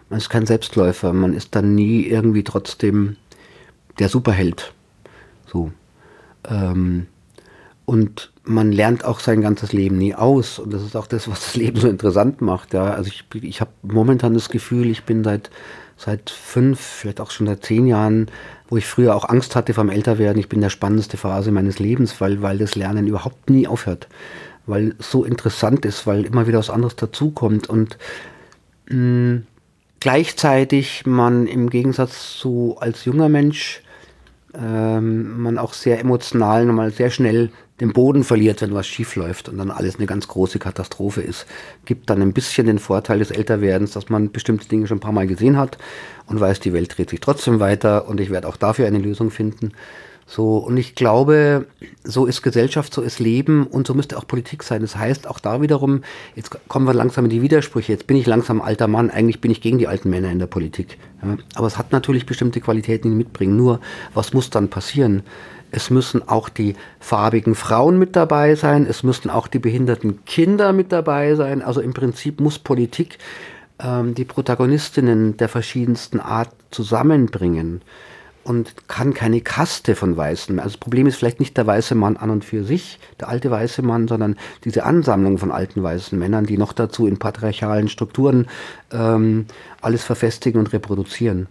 Man 0.10 0.20
ist 0.20 0.30
kein 0.30 0.46
Selbstläufer, 0.46 1.14
man 1.14 1.34
ist 1.34 1.56
dann 1.56 1.76
nie 1.76 2.06
irgendwie 2.06 2.44
trotzdem 2.44 3.18
der 4.00 4.10
Superheld. 4.10 4.74
So. 5.48 5.72
Ähm, 6.48 7.08
und 7.86 8.32
man 8.44 8.72
lernt 8.72 9.06
auch 9.06 9.20
sein 9.20 9.42
ganzes 9.42 9.74
Leben 9.74 9.98
nie 9.98 10.16
aus. 10.16 10.60
Und 10.60 10.74
das 10.74 10.84
ist 10.84 10.96
auch 10.96 11.08
das, 11.08 11.28
was 11.28 11.42
das 11.42 11.56
Leben 11.56 11.80
so 11.80 11.88
interessant 11.88 12.42
macht. 12.42 12.74
Ja. 12.74 12.86
Also 12.86 13.10
ich, 13.10 13.26
ich 13.44 13.62
habe 13.62 13.72
momentan 13.84 14.34
das 14.34 14.50
Gefühl, 14.50 14.90
ich 14.90 15.04
bin 15.04 15.24
seit, 15.24 15.50
seit 15.98 16.30
fünf, 16.30 16.80
vielleicht 16.80 17.22
auch 17.22 17.32
schon 17.32 17.48
seit 17.48 17.64
zehn 17.64 17.88
Jahren, 17.88 18.28
wo 18.68 18.78
ich 18.78 18.86
früher 18.86 19.16
auch 19.16 19.30
Angst 19.30 19.56
hatte 19.56 19.74
vom 19.74 19.90
Älterwerden, 19.90 20.40
ich 20.40 20.50
bin 20.50 20.58
in 20.58 20.64
der 20.64 20.70
spannendste 20.70 21.18
Phase 21.18 21.52
meines 21.52 21.80
Lebens, 21.80 22.20
weil, 22.20 22.42
weil 22.42 22.58
das 22.58 22.76
Lernen 22.76 23.08
überhaupt 23.08 23.50
nie 23.50 23.68
aufhört 23.68 24.08
weil 24.68 24.96
es 25.00 25.12
so 25.12 25.24
interessant 25.24 25.86
ist, 25.86 26.08
weil 26.08 26.26
immer 26.26 26.48
wieder 26.48 26.60
was 26.60 26.70
anderes 26.70 26.96
dazukommt 26.96 27.70
und 27.70 27.98
mh, 28.90 28.98
mm, 28.98 29.48
gleichzeitig 30.00 31.06
man 31.06 31.48
im 31.48 31.70
Gegensatz 31.70 32.38
zu 32.38 32.78
als 32.80 33.06
junger 33.06 33.30
Mensch 33.30 33.82
ähm, 34.54 35.42
man 35.42 35.58
auch 35.58 35.74
sehr 35.74 36.00
emotional 36.00 36.66
nochmal 36.66 36.92
sehr 36.92 37.10
schnell 37.10 37.52
den 37.82 37.92
Boden 37.92 38.24
verliert, 38.24 38.62
wenn 38.62 38.74
was 38.74 38.88
schief 38.88 39.16
läuft 39.16 39.50
und 39.50 39.58
dann 39.58 39.70
alles 39.70 39.98
eine 39.98 40.06
ganz 40.06 40.28
große 40.28 40.60
Katastrophe 40.60 41.22
ist. 41.22 41.46
Gibt 41.84 42.10
dann 42.10 42.22
ein 42.22 42.34
bisschen 42.34 42.68
den 42.68 42.80
Vorteil 42.80 43.20
des 43.20 43.32
Älterwerdens, 43.32 43.92
dass 43.92 44.10
man 44.10 44.32
bestimmte 44.32 44.68
Dinge 44.68 44.88
schon 44.88 44.98
ein 44.98 45.02
paar 45.02 45.12
Mal 45.12 45.28
gesehen 45.28 45.58
hat 45.58 45.78
und 46.28 46.40
weiß, 46.40 46.62
die 46.62 46.74
Welt 46.74 46.98
dreht 46.98 47.10
sich 47.10 47.20
trotzdem 47.20 47.60
weiter 47.60 48.08
und 48.08 48.20
ich 48.20 48.30
werde 48.30 48.48
auch 48.48 48.58
dafür 48.58 48.88
eine 48.88 49.00
Lösung 49.00 49.30
finden. 49.30 49.74
So, 50.28 50.58
und 50.58 50.78
ich 50.78 50.96
glaube, 50.96 51.68
so 52.04 52.26
ist 52.26 52.42
Gesellschaft, 52.42 52.92
so 52.94 53.04
ist 53.04 53.20
Leben 53.20 53.68
und 53.68 53.86
so 53.86 53.94
müsste 53.94 54.18
auch 54.18 54.26
Politik 54.26 54.64
sein. 54.64 54.82
Das 54.82 54.96
heißt, 54.96 55.28
auch 55.28 55.38
da 55.38 55.62
wiederum, 55.62 56.02
jetzt 56.36 56.50
kommen 56.68 56.88
wir 56.88 56.96
langsam 56.96 57.26
in 57.26 57.30
die 57.30 57.44
Widersprüche. 57.44 57.92
Jetzt 57.92 58.08
bin 58.08 58.18
ich 58.18 58.26
langsam 58.26 58.60
alter 58.60 58.88
Mann, 58.88 59.12
eigentlich 59.12 59.40
bin 59.40 59.52
ich 59.52 59.62
gegen 59.62 59.78
die 59.78 59.88
alten 59.88 60.10
Männer 60.10 60.32
in 60.32 60.40
der 60.40 60.48
Politik. 60.48 60.98
Ja, 61.22 61.38
aber 61.54 61.68
es 61.68 61.78
hat 61.78 61.92
natürlich 61.92 62.26
bestimmte 62.26 62.60
Qualitäten, 62.60 63.12
die 63.12 63.18
mitbringen. 63.18 63.56
Nur, 63.56 63.82
was 64.16 64.34
muss 64.34 64.50
dann 64.50 64.70
passieren? 64.70 65.22
Es 65.76 65.90
müssen 65.90 66.26
auch 66.26 66.48
die 66.48 66.76
farbigen 67.02 67.54
Frauen 67.54 68.00
mit 68.00 68.16
dabei 68.16 68.56
sein, 68.56 68.88
es 68.90 69.04
müssen 69.04 69.30
auch 69.30 69.48
die 69.48 69.60
behinderten 69.60 70.24
Kinder 70.24 70.72
mit 70.72 70.94
dabei 70.94 71.36
sein. 71.36 71.62
Also 71.62 71.82
im 71.82 71.94
Prinzip 71.94 72.40
muss 72.40 72.60
Politik 72.60 73.18
ähm, 73.80 74.16
die 74.16 74.24
Protagonistinnen 74.24 75.36
der 75.36 75.50
verschiedensten 75.50 76.22
Art 76.22 76.50
zusammenbringen 76.72 77.82
und 78.46 78.88
kann 78.88 79.14
keine 79.14 79.42
Kaste 79.42 79.96
von 79.96 80.16
Weißen. 80.16 80.60
Also 80.60 80.76
das 80.76 80.78
Problem 80.78 81.08
ist 81.08 81.18
vielleicht 81.18 81.42
nicht 81.42 81.58
der 81.58 81.68
weiße 81.68 81.94
Mann 81.94 82.16
an 82.16 82.30
und 82.30 82.46
für 82.46 82.64
sich, 82.64 82.98
der 83.20 83.28
alte 83.28 83.52
weiße 83.52 83.82
Mann, 83.82 84.08
sondern 84.08 84.38
diese 84.64 84.86
Ansammlung 84.86 85.40
von 85.40 85.52
alten 85.52 85.84
weißen 85.84 86.18
Männern, 86.18 86.46
die 86.46 86.58
noch 86.58 86.72
dazu 86.72 87.06
in 87.06 87.20
patriarchalen 87.20 87.90
Strukturen 87.90 88.48
ähm, 88.94 89.48
alles 89.82 90.06
verfestigen 90.06 90.58
und 90.58 90.72
reproduzieren. 90.72 91.48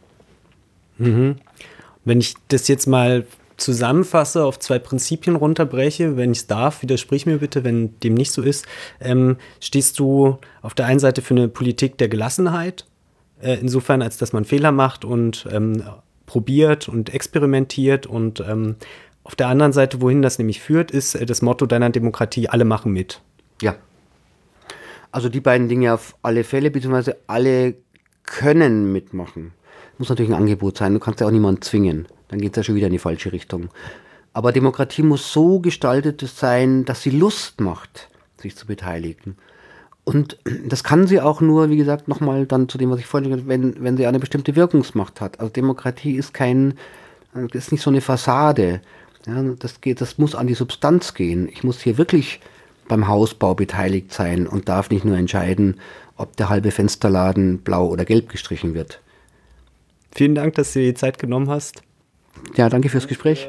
Mhm. 0.97 1.37
Wenn 2.07 2.21
ich 2.21 2.37
das 2.49 2.69
jetzt 2.69 2.87
mal 2.87 3.27
zusammenfasse, 3.57 4.45
auf 4.45 4.59
zwei 4.59 4.79
Prinzipien 4.79 5.37
runterbreche, 5.37 6.17
wenn 6.17 6.33
ich 6.33 6.39
es 6.39 6.47
darf, 6.47 6.83
widersprich 6.83 7.27
mir 7.27 7.39
bitte, 7.39 7.65
wenn 7.65 7.99
dem 8.01 8.15
nicht 8.15 8.33
so 8.33 8.43
ist, 8.43 8.67
ähm, 9.01 9.37
stehst 9.61 9.99
du 9.99 10.39
auf 10.63 10.75
der 10.75 10.87
einen 10.87 10.99
Seite 10.99 11.23
für 11.23 11.35
eine 11.35 11.49
Politik 11.49 11.99
der 11.99 12.09
Gelassenheit, 12.09 12.87
äh, 13.41 13.55
insofern 13.61 14.03
als 14.03 14.17
dass 14.17 14.33
man 14.33 14.45
Fehler 14.45 14.73
macht 14.73 15.05
und 15.05 15.47
ähm, 15.53 15.83
probiert 16.27 16.89
und 16.89 17.13
experimentiert 17.13 18.07
und 18.07 18.41
ähm, 18.41 18.77
auf 19.25 19.35
der 19.35 19.49
anderen 19.49 19.73
Seite, 19.73 20.03
wohin 20.03 20.21
das 20.21 20.39
nämlich 20.39 20.61
führt, 20.61 20.91
ist 20.91 21.15
äh, 21.15 21.27
das 21.27 21.43
Motto 21.43 21.67
deiner 21.67 21.91
Demokratie, 21.91 22.49
alle 22.49 22.65
machen 22.65 22.93
mit. 22.93 23.21
Ja. 23.63 23.77
Also 25.11 25.29
die 25.29 25.41
beiden 25.41 25.69
Dinge 25.69 25.95
auf 25.95 26.17
alle 26.23 26.45
Fälle, 26.45 26.71
beziehungsweise 26.71 27.17
alle 27.27 27.75
können 28.25 28.93
mitmachen. 28.93 29.53
Muss 29.99 30.09
natürlich 30.09 30.33
ein 30.33 30.37
Angebot 30.39 30.79
sein, 30.79 30.93
du 30.93 30.99
kannst 30.99 31.21
ja 31.21 31.27
auch 31.27 31.31
niemanden 31.31 31.63
zwingen. 31.63 32.07
Dann 32.29 32.41
geht 32.41 32.53
es 32.53 32.57
ja 32.57 32.63
schon 32.65 32.75
wieder 32.75 32.87
in 32.87 32.93
die 32.93 32.99
falsche 32.99 33.33
Richtung. 33.33 33.69
Aber 34.33 34.53
Demokratie 34.53 35.03
muss 35.03 35.33
so 35.33 35.61
gestaltet 35.61 36.21
sein, 36.21 36.85
dass 36.85 37.03
sie 37.03 37.11
Lust 37.11 37.61
macht, 37.61 38.09
sich 38.37 38.57
zu 38.57 38.67
beteiligen. 38.67 39.37
Und 40.05 40.39
das 40.67 40.85
kann 40.85 41.07
sie 41.07 41.21
auch 41.21 41.41
nur, 41.41 41.71
wie 41.71 41.77
gesagt, 41.77 42.09
nochmal 42.09 42.45
dann 42.47 42.69
zu 42.69 42.77
dem, 42.77 42.91
was 42.91 43.01
ich 43.01 43.07
vorhin 43.07 43.31
gesagt 43.31 43.49
habe, 43.49 43.63
wenn, 43.63 43.83
wenn 43.83 43.97
sie 43.97 44.07
eine 44.07 44.19
bestimmte 44.19 44.55
Wirkungsmacht 44.55 45.21
hat. 45.21 45.41
Also 45.41 45.53
Demokratie 45.53 46.17
ist 46.17 46.35
kein, 46.35 46.75
ist 47.53 47.73
nicht 47.73 47.81
so 47.81 47.91
eine 47.91 48.03
Fassade. 48.03 48.83
Ja, 49.27 49.43
das 49.59 49.81
geht, 49.81 50.03
das 50.03 50.19
muss 50.19 50.35
an 50.35 50.47
die 50.47 50.55
Substanz 50.55 51.15
gehen. 51.15 51.49
Ich 51.49 51.65
muss 51.65 51.81
hier 51.81 51.97
wirklich 51.97 52.41
beim 52.89 53.09
Hausbau 53.09 53.55
beteiligt 53.55 54.13
sein 54.13 54.47
und 54.47 54.69
darf 54.69 54.91
nicht 54.91 55.07
nur 55.07 55.17
entscheiden, 55.17 55.81
ob 56.17 56.37
der 56.37 56.51
halbe 56.51 56.71
Fensterladen 56.71 57.59
blau 57.59 57.87
oder 57.87 58.05
gelb 58.05 58.29
gestrichen 58.29 58.75
wird. 58.75 59.01
Vielen 60.15 60.35
Dank, 60.35 60.55
dass 60.55 60.73
du 60.73 60.81
dir 60.81 60.93
die 60.93 60.95
Zeit 60.95 61.19
genommen 61.19 61.49
hast. 61.49 61.83
Ja, 62.57 62.69
danke 62.69 62.89
fürs 62.89 63.09
Gespräch. 63.09 63.49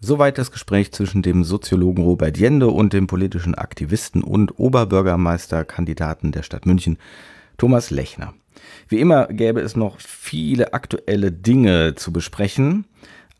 Soweit 0.00 0.38
das 0.38 0.52
Gespräch 0.52 0.92
zwischen 0.92 1.22
dem 1.22 1.42
Soziologen 1.42 2.04
Robert 2.04 2.38
Jende 2.38 2.68
und 2.68 2.92
dem 2.92 3.08
politischen 3.08 3.56
Aktivisten 3.56 4.22
und 4.22 4.58
Oberbürgermeisterkandidaten 4.58 6.30
der 6.30 6.44
Stadt 6.44 6.66
München, 6.66 6.98
Thomas 7.56 7.90
Lechner. 7.90 8.32
Wie 8.88 9.00
immer 9.00 9.26
gäbe 9.26 9.60
es 9.60 9.74
noch 9.74 9.98
viele 10.00 10.72
aktuelle 10.72 11.32
Dinge 11.32 11.96
zu 11.96 12.12
besprechen, 12.12 12.84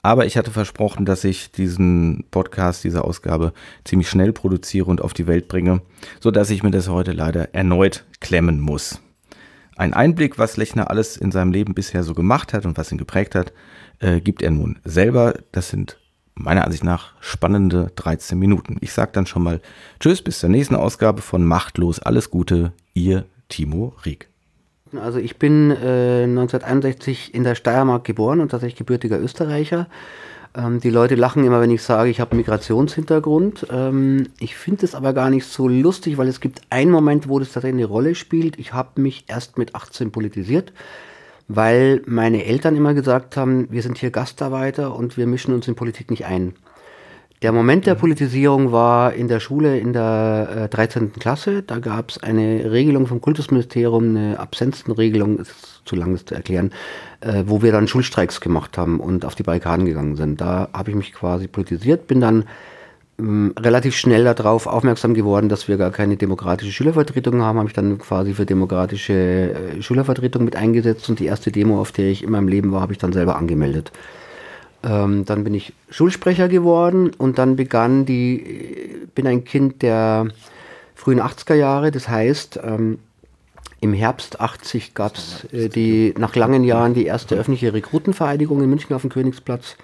aber 0.02 0.26
ich 0.26 0.36
hatte 0.36 0.50
versprochen, 0.50 1.06
dass 1.06 1.22
ich 1.22 1.52
diesen 1.52 2.24
Podcast, 2.30 2.82
diese 2.82 3.04
Ausgabe 3.04 3.52
ziemlich 3.84 4.08
schnell 4.08 4.32
produziere 4.32 4.90
und 4.90 5.00
auf 5.00 5.14
die 5.14 5.26
Welt 5.28 5.48
bringe, 5.48 5.82
so 6.18 6.30
dass 6.30 6.50
ich 6.50 6.62
mir 6.64 6.70
das 6.70 6.88
heute 6.88 7.12
leider 7.12 7.54
erneut 7.54 8.04
klemmen 8.20 8.60
muss. 8.60 9.00
Ein 9.78 9.94
Einblick, 9.94 10.38
was 10.38 10.56
Lechner 10.56 10.90
alles 10.90 11.16
in 11.16 11.30
seinem 11.30 11.52
Leben 11.52 11.72
bisher 11.72 12.02
so 12.02 12.12
gemacht 12.12 12.52
hat 12.52 12.66
und 12.66 12.76
was 12.76 12.90
ihn 12.90 12.98
geprägt 12.98 13.36
hat, 13.36 13.52
äh, 14.00 14.20
gibt 14.20 14.42
er 14.42 14.50
nun 14.50 14.80
selber. 14.84 15.34
Das 15.52 15.68
sind 15.68 15.98
meiner 16.34 16.64
Ansicht 16.64 16.82
nach 16.82 17.14
spannende 17.20 17.92
13 17.94 18.36
Minuten. 18.36 18.78
Ich 18.80 18.92
sage 18.92 19.12
dann 19.12 19.26
schon 19.26 19.44
mal 19.44 19.60
Tschüss, 20.00 20.20
bis 20.20 20.40
zur 20.40 20.48
nächsten 20.48 20.74
Ausgabe 20.74 21.22
von 21.22 21.44
Machtlos. 21.44 22.00
Alles 22.00 22.30
Gute, 22.30 22.72
ihr 22.92 23.24
Timo 23.48 23.94
Rieck. 24.04 24.28
Also 25.00 25.20
ich 25.20 25.36
bin 25.36 25.70
äh, 25.70 26.24
1961 26.24 27.32
in 27.32 27.44
der 27.44 27.54
Steiermark 27.54 28.02
geboren 28.02 28.40
und 28.40 28.50
tatsächlich 28.50 28.78
gebürtiger 28.78 29.20
Österreicher. 29.20 29.86
Ähm, 30.54 30.80
die 30.80 30.90
Leute 30.90 31.14
lachen 31.14 31.44
immer, 31.44 31.60
wenn 31.60 31.70
ich 31.70 31.82
sage, 31.82 32.10
ich 32.10 32.20
habe 32.20 32.36
Migrationshintergrund. 32.36 33.66
Ähm, 33.70 34.28
ich 34.38 34.56
finde 34.56 34.84
es 34.84 34.94
aber 34.94 35.12
gar 35.12 35.30
nicht 35.30 35.46
so 35.46 35.68
lustig, 35.68 36.18
weil 36.18 36.28
es 36.28 36.40
gibt 36.40 36.62
einen 36.70 36.90
Moment, 36.90 37.28
wo 37.28 37.38
das 37.38 37.52
tatsächlich 37.52 37.84
eine 37.84 37.92
Rolle 37.92 38.14
spielt. 38.14 38.58
Ich 38.58 38.72
habe 38.72 39.00
mich 39.00 39.24
erst 39.28 39.58
mit 39.58 39.74
18 39.74 40.12
politisiert 40.12 40.72
weil 41.48 42.02
meine 42.04 42.44
Eltern 42.44 42.76
immer 42.76 42.94
gesagt 42.94 43.36
haben, 43.36 43.68
wir 43.70 43.82
sind 43.82 43.98
hier 43.98 44.10
Gastarbeiter 44.10 44.94
und 44.94 45.16
wir 45.16 45.26
mischen 45.26 45.54
uns 45.54 45.66
in 45.66 45.74
Politik 45.74 46.10
nicht 46.10 46.26
ein. 46.26 46.54
Der 47.40 47.52
Moment 47.52 47.86
der 47.86 47.94
mhm. 47.94 48.00
Politisierung 48.00 48.72
war 48.72 49.14
in 49.14 49.28
der 49.28 49.38
Schule 49.38 49.78
in 49.78 49.92
der 49.92 50.64
äh, 50.64 50.68
13. 50.68 51.12
Klasse. 51.12 51.62
Da 51.62 51.78
gab 51.78 52.10
es 52.10 52.18
eine 52.18 52.72
Regelung 52.72 53.06
vom 53.06 53.20
Kultusministerium, 53.20 54.16
eine 54.16 54.40
Absenzenregelung, 54.40 55.38
ist 55.38 55.82
zu 55.84 55.94
lang 55.94 56.12
das 56.12 56.24
zu 56.24 56.34
erklären, 56.34 56.72
äh, 57.20 57.44
wo 57.46 57.62
wir 57.62 57.70
dann 57.70 57.86
Schulstreiks 57.86 58.40
gemacht 58.40 58.76
haben 58.76 58.98
und 58.98 59.24
auf 59.24 59.36
die 59.36 59.44
Barrikaden 59.44 59.86
gegangen 59.86 60.16
sind. 60.16 60.40
Da 60.40 60.68
habe 60.72 60.90
ich 60.90 60.96
mich 60.96 61.12
quasi 61.12 61.46
politisiert, 61.46 62.08
bin 62.08 62.20
dann 62.20 62.44
ähm, 63.20 63.54
relativ 63.56 63.94
schnell 63.94 64.24
darauf 64.24 64.66
aufmerksam 64.66 65.14
geworden, 65.14 65.48
dass 65.48 65.68
wir 65.68 65.76
gar 65.76 65.92
keine 65.92 66.16
demokratische 66.16 66.72
Schülervertretung 66.72 67.40
haben, 67.40 67.58
habe 67.58 67.68
ich 67.68 67.74
dann 67.74 67.98
quasi 67.98 68.34
für 68.34 68.46
demokratische 68.46 69.12
äh, 69.12 69.82
Schülervertretung 69.82 70.44
mit 70.44 70.56
eingesetzt 70.56 71.08
und 71.08 71.20
die 71.20 71.26
erste 71.26 71.52
Demo, 71.52 71.80
auf 71.80 71.92
der 71.92 72.10
ich 72.10 72.24
in 72.24 72.30
meinem 72.30 72.48
Leben 72.48 72.72
war, 72.72 72.80
habe 72.80 72.92
ich 72.92 72.98
dann 72.98 73.12
selber 73.12 73.36
angemeldet. 73.36 73.92
Ähm, 74.84 75.24
dann 75.24 75.44
bin 75.44 75.54
ich 75.54 75.72
Schulsprecher 75.90 76.48
geworden 76.48 77.10
und 77.18 77.38
dann 77.38 77.56
begann 77.56 78.06
die, 78.06 79.08
bin 79.14 79.26
ein 79.26 79.44
Kind 79.44 79.82
der 79.82 80.28
frühen 80.94 81.20
80er 81.20 81.54
Jahre, 81.54 81.90
das 81.90 82.08
heißt, 82.08 82.60
ähm, 82.62 82.98
im 83.80 83.92
Herbst 83.92 84.40
80 84.40 84.94
gab 84.94 85.16
es 85.16 85.44
äh, 85.52 85.68
die, 85.68 86.14
nach 86.18 86.34
langen 86.34 86.64
Jahren 86.64 86.94
die 86.94 87.06
erste 87.06 87.36
öffentliche 87.36 87.72
Rekrutenvereidigung 87.72 88.62
in 88.62 88.70
München 88.70 88.94
auf 88.94 89.02
dem 89.02 89.10
Königsplatz. 89.10 89.76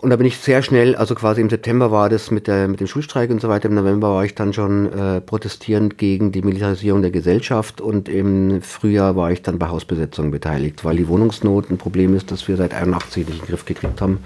Und 0.00 0.10
da 0.10 0.16
bin 0.16 0.26
ich 0.26 0.38
sehr 0.38 0.62
schnell, 0.62 0.94
also 0.94 1.16
quasi 1.16 1.40
im 1.40 1.50
September 1.50 1.90
war 1.90 2.08
das 2.08 2.30
mit, 2.30 2.46
der, 2.46 2.68
mit 2.68 2.78
dem 2.78 2.86
Schulstreik 2.86 3.30
und 3.30 3.40
so 3.40 3.48
weiter, 3.48 3.68
im 3.68 3.74
November 3.74 4.14
war 4.14 4.24
ich 4.24 4.36
dann 4.36 4.52
schon 4.52 4.92
äh, 4.92 5.20
protestierend 5.20 5.98
gegen 5.98 6.30
die 6.30 6.42
Militarisierung 6.42 7.02
der 7.02 7.10
Gesellschaft 7.10 7.80
und 7.80 8.08
im 8.08 8.62
Frühjahr 8.62 9.16
war 9.16 9.32
ich 9.32 9.42
dann 9.42 9.58
bei 9.58 9.66
Hausbesetzungen 9.66 10.30
beteiligt, 10.30 10.84
weil 10.84 10.96
die 10.96 11.08
Wohnungsnot 11.08 11.68
ein 11.68 11.78
Problem 11.78 12.14
ist, 12.14 12.30
das 12.30 12.46
wir 12.46 12.56
seit 12.56 12.74
81 12.74 13.26
nicht 13.26 13.34
in 13.34 13.40
den 13.40 13.48
Griff 13.48 13.64
gekriegt 13.64 14.00
haben. 14.00 14.20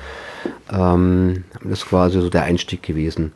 Ähm, 0.70 1.44
das 1.64 1.78
ist 1.78 1.86
quasi 1.86 2.20
so 2.20 2.28
der 2.28 2.42
Einstieg 2.42 2.82
gewesen. 2.82 3.32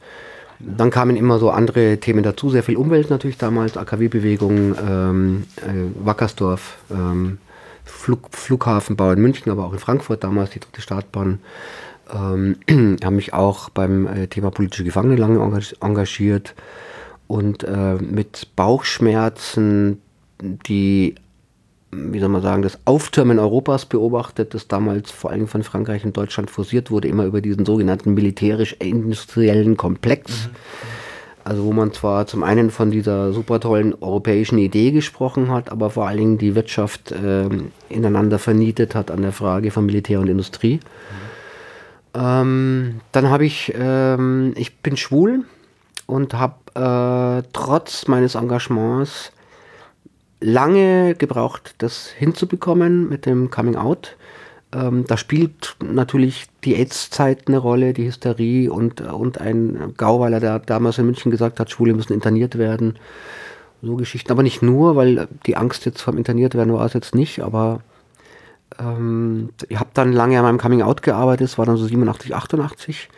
Dann 0.58 0.90
kamen 0.90 1.16
immer 1.16 1.38
so 1.38 1.48
andere 1.48 1.96
Themen 1.96 2.22
dazu, 2.22 2.50
sehr 2.50 2.62
viel 2.62 2.76
Umwelt 2.76 3.08
natürlich 3.08 3.38
damals, 3.38 3.78
AKW-Bewegung, 3.78 4.74
ähm, 4.86 5.44
äh, 5.62 6.04
Wackersdorf, 6.04 6.76
ähm, 6.90 7.38
Flug, 7.84 8.28
Flughafenbau 8.32 9.12
in 9.12 9.22
München, 9.22 9.50
aber 9.50 9.64
auch 9.64 9.72
in 9.72 9.78
Frankfurt 9.78 10.22
damals 10.22 10.50
die 10.50 10.60
dritte 10.60 10.82
Startbahn. 10.82 11.38
Ähm, 12.12 12.56
habe 13.04 13.16
mich 13.16 13.32
auch 13.34 13.68
beim 13.70 14.06
äh, 14.06 14.26
Thema 14.28 14.50
politische 14.50 14.84
Gefangene 14.84 15.16
lange 15.16 15.40
engagiert 15.80 16.54
und 17.26 17.64
äh, 17.64 17.94
mit 17.94 18.48
Bauchschmerzen 18.54 20.00
die, 20.40 21.14
wie 21.90 22.20
soll 22.20 22.28
man 22.28 22.42
sagen, 22.42 22.62
das 22.62 22.78
Auftürmen 22.84 23.38
Europas 23.38 23.86
beobachtet, 23.86 24.54
das 24.54 24.68
damals 24.68 25.10
vor 25.10 25.30
allem 25.30 25.48
von 25.48 25.62
Frankreich 25.62 26.04
und 26.04 26.16
Deutschland 26.16 26.50
forciert 26.50 26.90
wurde, 26.90 27.08
immer 27.08 27.24
über 27.24 27.40
diesen 27.40 27.64
sogenannten 27.64 28.14
militärisch-industriellen 28.14 29.76
Komplex. 29.76 30.46
Mhm. 30.46 30.50
Also 31.42 31.64
wo 31.64 31.72
man 31.72 31.92
zwar 31.92 32.26
zum 32.26 32.42
einen 32.42 32.70
von 32.70 32.90
dieser 32.90 33.32
super 33.32 33.60
tollen 33.60 33.94
europäischen 34.00 34.58
Idee 34.58 34.90
gesprochen 34.90 35.48
hat, 35.48 35.70
aber 35.70 35.90
vor 35.90 36.08
allen 36.08 36.18
Dingen 36.18 36.38
die 36.38 36.56
Wirtschaft 36.56 37.12
äh, 37.12 37.48
ineinander 37.88 38.40
vernietet 38.40 38.96
hat 38.96 39.12
an 39.12 39.22
der 39.22 39.30
Frage 39.32 39.70
von 39.70 39.86
Militär 39.86 40.18
und 40.20 40.28
Industrie. 40.28 40.80
Mhm. 40.80 41.25
Ähm, 42.16 43.00
dann 43.12 43.28
habe 43.28 43.44
ich, 43.44 43.74
ähm, 43.78 44.54
ich 44.56 44.78
bin 44.78 44.96
schwul 44.96 45.44
und 46.06 46.34
habe 46.34 46.54
äh, 46.74 47.46
trotz 47.52 48.08
meines 48.08 48.36
Engagements 48.36 49.32
lange 50.40 51.14
gebraucht, 51.14 51.74
das 51.78 52.08
hinzubekommen 52.08 53.08
mit 53.08 53.26
dem 53.26 53.50
Coming 53.50 53.76
Out. 53.76 54.16
Ähm, 54.72 55.04
da 55.06 55.18
spielt 55.18 55.76
natürlich 55.82 56.46
die 56.64 56.76
AIDS-Zeit 56.76 57.48
eine 57.48 57.58
Rolle, 57.58 57.92
die 57.92 58.06
Hysterie 58.06 58.70
und, 58.70 59.02
und 59.02 59.40
ein 59.40 59.94
Gauweiler, 59.96 60.40
der 60.40 60.58
damals 60.58 60.98
in 60.98 61.06
München 61.06 61.30
gesagt 61.30 61.60
hat, 61.60 61.70
Schwule 61.70 61.92
müssen 61.92 62.14
interniert 62.14 62.56
werden. 62.56 62.98
So 63.82 63.96
Geschichten, 63.96 64.32
aber 64.32 64.42
nicht 64.42 64.62
nur, 64.62 64.96
weil 64.96 65.28
die 65.44 65.56
Angst 65.56 65.84
jetzt 65.84 66.00
vom 66.00 66.16
interniert 66.16 66.54
werden 66.54 66.72
war 66.72 66.86
es 66.86 66.94
jetzt 66.94 67.14
nicht, 67.14 67.40
aber 67.40 67.80
ähm, 68.78 69.50
ich 69.68 69.78
habe 69.78 69.90
dann 69.94 70.12
lange 70.12 70.38
an 70.38 70.44
meinem 70.44 70.58
Coming 70.58 70.82
Out 70.82 71.02
gearbeitet, 71.02 71.48
es 71.48 71.58
war 71.58 71.66
dann 71.66 71.76
so 71.76 71.86
87, 71.86 72.34
88. 72.34 73.08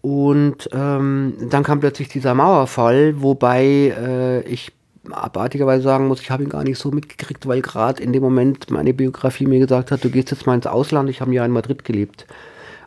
Und 0.00 0.68
ähm, 0.72 1.34
dann 1.48 1.62
kam 1.62 1.80
plötzlich 1.80 2.08
dieser 2.08 2.34
Mauerfall, 2.34 3.22
wobei 3.22 3.64
äh, 3.64 4.40
ich 4.42 4.72
abartigerweise 5.10 5.82
sagen 5.82 6.08
muss, 6.08 6.20
ich 6.20 6.30
habe 6.30 6.42
ihn 6.42 6.48
gar 6.48 6.64
nicht 6.64 6.78
so 6.78 6.90
mitgekriegt, 6.90 7.46
weil 7.46 7.62
gerade 7.62 8.02
in 8.02 8.12
dem 8.12 8.22
Moment 8.22 8.70
meine 8.70 8.94
Biografie 8.94 9.46
mir 9.46 9.58
gesagt 9.58 9.90
hat, 9.90 10.04
du 10.04 10.10
gehst 10.10 10.30
jetzt 10.30 10.46
mal 10.46 10.54
ins 10.54 10.66
Ausland, 10.66 11.10
ich 11.10 11.20
habe 11.20 11.34
Jahr 11.34 11.46
in 11.46 11.52
Madrid 11.52 11.84
gelebt. 11.84 12.26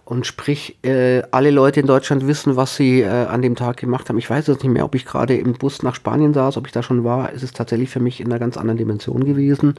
Und 0.05 0.25
sprich, 0.25 0.77
äh, 0.83 1.23
alle 1.31 1.51
Leute 1.51 1.81
in 1.81 1.85
Deutschland 1.85 2.27
wissen, 2.27 2.55
was 2.55 2.77
sie 2.77 3.01
äh, 3.01 3.07
an 3.07 3.41
dem 3.41 3.55
Tag 3.55 3.77
gemacht 3.77 4.07
haben. 4.07 4.17
Ich 4.17 4.29
weiß 4.29 4.47
jetzt 4.47 4.63
nicht 4.63 4.71
mehr, 4.71 4.85
ob 4.85 4.95
ich 4.95 5.05
gerade 5.05 5.35
im 5.35 5.53
Bus 5.53 5.83
nach 5.83 5.95
Spanien 5.95 6.33
saß, 6.33 6.55
ob 6.55 6.65
ich 6.65 6.71
da 6.71 6.81
schon 6.81 7.03
war. 7.03 7.33
Es 7.33 7.43
ist 7.43 7.57
tatsächlich 7.57 7.89
für 7.89 7.99
mich 7.99 8.21
in 8.21 8.27
einer 8.27 8.39
ganz 8.39 8.55
anderen 8.55 8.77
Dimension 8.77 9.25
gewesen. 9.25 9.75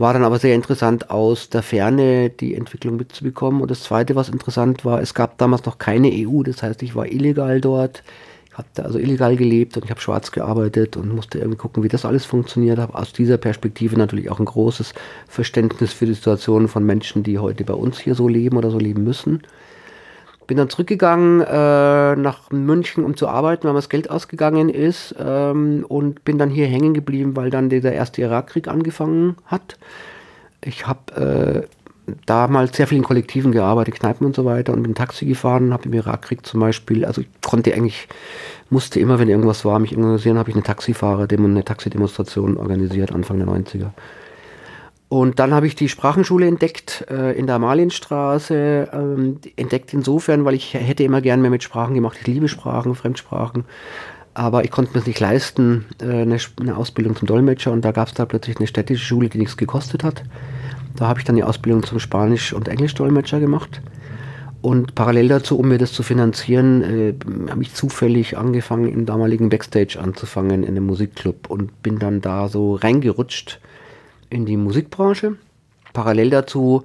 War 0.00 0.14
dann 0.14 0.24
aber 0.24 0.38
sehr 0.38 0.54
interessant 0.54 1.10
aus 1.10 1.50
der 1.50 1.62
Ferne 1.62 2.30
die 2.30 2.54
Entwicklung 2.54 2.96
mitzubekommen. 2.96 3.60
Und 3.60 3.70
das 3.70 3.82
Zweite, 3.82 4.16
was 4.16 4.30
interessant 4.30 4.82
war, 4.82 5.02
es 5.02 5.12
gab 5.12 5.36
damals 5.36 5.66
noch 5.66 5.76
keine 5.76 6.08
EU. 6.10 6.42
Das 6.42 6.62
heißt, 6.62 6.82
ich 6.82 6.94
war 6.94 7.04
illegal 7.04 7.60
dort. 7.60 8.02
Ich 8.46 8.56
habe 8.56 8.66
da 8.72 8.84
also 8.84 8.98
illegal 8.98 9.36
gelebt 9.36 9.76
und 9.76 9.84
ich 9.84 9.90
habe 9.90 10.00
schwarz 10.00 10.32
gearbeitet 10.32 10.96
und 10.96 11.14
musste 11.14 11.36
irgendwie 11.36 11.58
gucken, 11.58 11.82
wie 11.82 11.88
das 11.88 12.06
alles 12.06 12.24
funktioniert. 12.24 12.78
Habe 12.78 12.94
aus 12.94 13.12
dieser 13.12 13.36
Perspektive 13.36 13.98
natürlich 13.98 14.30
auch 14.30 14.38
ein 14.38 14.46
großes 14.46 14.94
Verständnis 15.28 15.92
für 15.92 16.06
die 16.06 16.14
Situation 16.14 16.68
von 16.68 16.82
Menschen, 16.86 17.22
die 17.22 17.38
heute 17.38 17.64
bei 17.64 17.74
uns 17.74 17.98
hier 17.98 18.14
so 18.14 18.26
leben 18.26 18.56
oder 18.56 18.70
so 18.70 18.78
leben 18.78 19.04
müssen. 19.04 19.42
Bin 20.50 20.56
dann 20.56 20.68
zurückgegangen 20.68 21.42
äh, 21.42 22.16
nach 22.16 22.50
München, 22.50 23.04
um 23.04 23.16
zu 23.16 23.28
arbeiten, 23.28 23.62
weil 23.62 23.72
mir 23.72 23.78
das 23.78 23.88
Geld 23.88 24.10
ausgegangen 24.10 24.68
ist 24.68 25.14
ähm, 25.24 25.86
und 25.86 26.24
bin 26.24 26.38
dann 26.38 26.50
hier 26.50 26.66
hängen 26.66 26.92
geblieben, 26.92 27.36
weil 27.36 27.50
dann 27.50 27.68
dieser 27.68 27.92
erste 27.92 28.22
Irakkrieg 28.22 28.66
angefangen 28.66 29.36
hat. 29.46 29.78
Ich 30.60 30.88
habe 30.88 31.68
äh, 32.08 32.12
damals 32.26 32.76
sehr 32.76 32.88
viel 32.88 32.98
in 32.98 33.04
Kollektiven 33.04 33.52
gearbeitet, 33.52 33.94
Kneipen 33.94 34.26
und 34.26 34.34
so 34.34 34.44
weiter 34.44 34.72
und 34.72 34.82
bin 34.82 34.96
Taxi 34.96 35.24
gefahren, 35.24 35.72
habe 35.72 35.84
im 35.84 35.92
Irakkrieg 35.92 36.44
zum 36.44 36.58
Beispiel, 36.58 37.04
also 37.04 37.20
ich 37.20 37.28
konnte 37.46 37.72
eigentlich, 37.72 38.08
musste 38.70 38.98
immer, 38.98 39.20
wenn 39.20 39.28
irgendwas 39.28 39.64
war, 39.64 39.78
mich 39.78 39.96
organisieren, 39.96 40.36
habe 40.36 40.50
ich 40.50 40.56
eine 40.56 40.64
Taxifahrer, 40.64 41.28
eine 41.30 41.64
Taxidemonstration 41.64 42.56
organisiert, 42.56 43.12
Anfang 43.12 43.38
der 43.38 43.46
90er. 43.46 43.90
Und 45.10 45.40
dann 45.40 45.52
habe 45.52 45.66
ich 45.66 45.74
die 45.74 45.88
Sprachenschule 45.88 46.46
entdeckt 46.46 47.04
äh, 47.10 47.36
in 47.36 47.48
der 47.48 47.56
Amalienstraße. 47.56 48.90
Ähm, 48.92 49.40
entdeckt 49.56 49.92
insofern, 49.92 50.44
weil 50.44 50.54
ich 50.54 50.72
hätte 50.72 51.02
immer 51.02 51.20
gern 51.20 51.42
mehr 51.42 51.50
mit 51.50 51.64
Sprachen 51.64 51.94
gemacht. 51.94 52.16
Ich 52.20 52.28
liebe 52.28 52.46
Sprachen, 52.46 52.94
Fremdsprachen. 52.94 53.64
Aber 54.34 54.62
ich 54.64 54.70
konnte 54.70 54.92
mir 54.92 55.00
es 55.00 55.08
nicht 55.08 55.18
leisten, 55.18 55.86
äh, 56.00 56.22
eine, 56.22 56.38
eine, 56.60 56.76
Ausbildung 56.76 57.16
zum 57.16 57.26
Dolmetscher. 57.26 57.72
Und 57.72 57.84
da 57.84 57.90
gab 57.90 58.06
es 58.06 58.14
da 58.14 58.24
plötzlich 58.24 58.58
eine 58.58 58.68
städtische 58.68 59.04
Schule, 59.04 59.28
die 59.28 59.38
nichts 59.38 59.56
gekostet 59.56 60.04
hat. 60.04 60.22
Da 60.94 61.08
habe 61.08 61.18
ich 61.18 61.24
dann 61.24 61.34
die 61.34 61.42
Ausbildung 61.42 61.82
zum 61.82 61.98
Spanisch- 61.98 62.52
und 62.52 62.68
Englisch-Dolmetscher 62.68 63.40
gemacht. 63.40 63.82
Und 64.62 64.94
parallel 64.94 65.26
dazu, 65.26 65.58
um 65.58 65.70
mir 65.70 65.78
das 65.78 65.92
zu 65.92 66.04
finanzieren, 66.04 66.82
äh, 66.84 67.14
habe 67.50 67.62
ich 67.62 67.74
zufällig 67.74 68.38
angefangen, 68.38 68.86
im 68.86 69.06
damaligen 69.06 69.48
Backstage 69.48 69.98
anzufangen 70.00 70.62
in 70.62 70.68
einem 70.68 70.86
Musikclub 70.86 71.50
und 71.50 71.82
bin 71.82 71.98
dann 71.98 72.20
da 72.20 72.46
so 72.46 72.76
reingerutscht 72.76 73.58
in 74.30 74.46
die 74.46 74.56
Musikbranche. 74.56 75.36
Parallel 75.92 76.30
dazu 76.30 76.84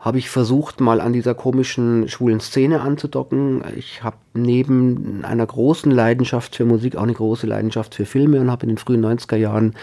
habe 0.00 0.18
ich 0.18 0.30
versucht, 0.30 0.80
mal 0.80 1.00
an 1.00 1.12
dieser 1.12 1.34
komischen 1.34 2.08
schwulen 2.08 2.40
Szene 2.40 2.80
anzudocken. 2.80 3.62
Ich 3.76 4.02
habe 4.02 4.16
neben 4.34 5.24
einer 5.24 5.46
großen 5.46 5.90
Leidenschaft 5.90 6.56
für 6.56 6.64
Musik 6.64 6.96
auch 6.96 7.02
eine 7.02 7.14
große 7.14 7.46
Leidenschaft 7.46 7.94
für 7.94 8.06
Filme 8.06 8.40
und 8.40 8.50
habe 8.50 8.64
in 8.64 8.68
den 8.68 8.78
frühen 8.78 9.04
90er 9.04 9.36
Jahren 9.36 9.74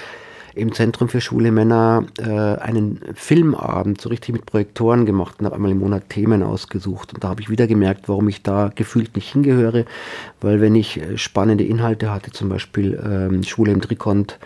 im 0.55 0.71
Zentrum 0.71 1.09
für 1.09 1.19
schwule 1.19 1.51
Männer 1.51 2.05
äh, 2.19 2.29
einen 2.29 3.01
Filmabend 3.15 3.99
so 3.99 4.09
richtig 4.09 4.33
mit 4.33 4.45
Projektoren 4.45 5.05
gemacht 5.05 5.35
und 5.39 5.45
habe 5.45 5.55
einmal 5.55 5.71
im 5.71 5.79
Monat 5.79 6.09
Themen 6.09 6.43
ausgesucht. 6.43 7.13
Und 7.13 7.23
da 7.23 7.29
habe 7.29 7.41
ich 7.41 7.49
wieder 7.49 7.67
gemerkt, 7.67 8.07
warum 8.07 8.29
ich 8.29 8.43
da 8.43 8.71
gefühlt 8.73 9.15
nicht 9.15 9.31
hingehöre, 9.31 9.85
weil 10.41 10.61
wenn 10.61 10.75
ich 10.75 11.01
äh, 11.01 11.17
spannende 11.17 11.63
Inhalte 11.63 12.11
hatte, 12.11 12.31
zum 12.31 12.49
Beispiel 12.49 13.01
ähm, 13.03 13.43
Schwule 13.43 13.71
im 13.71 13.81
Trikont 13.81 14.37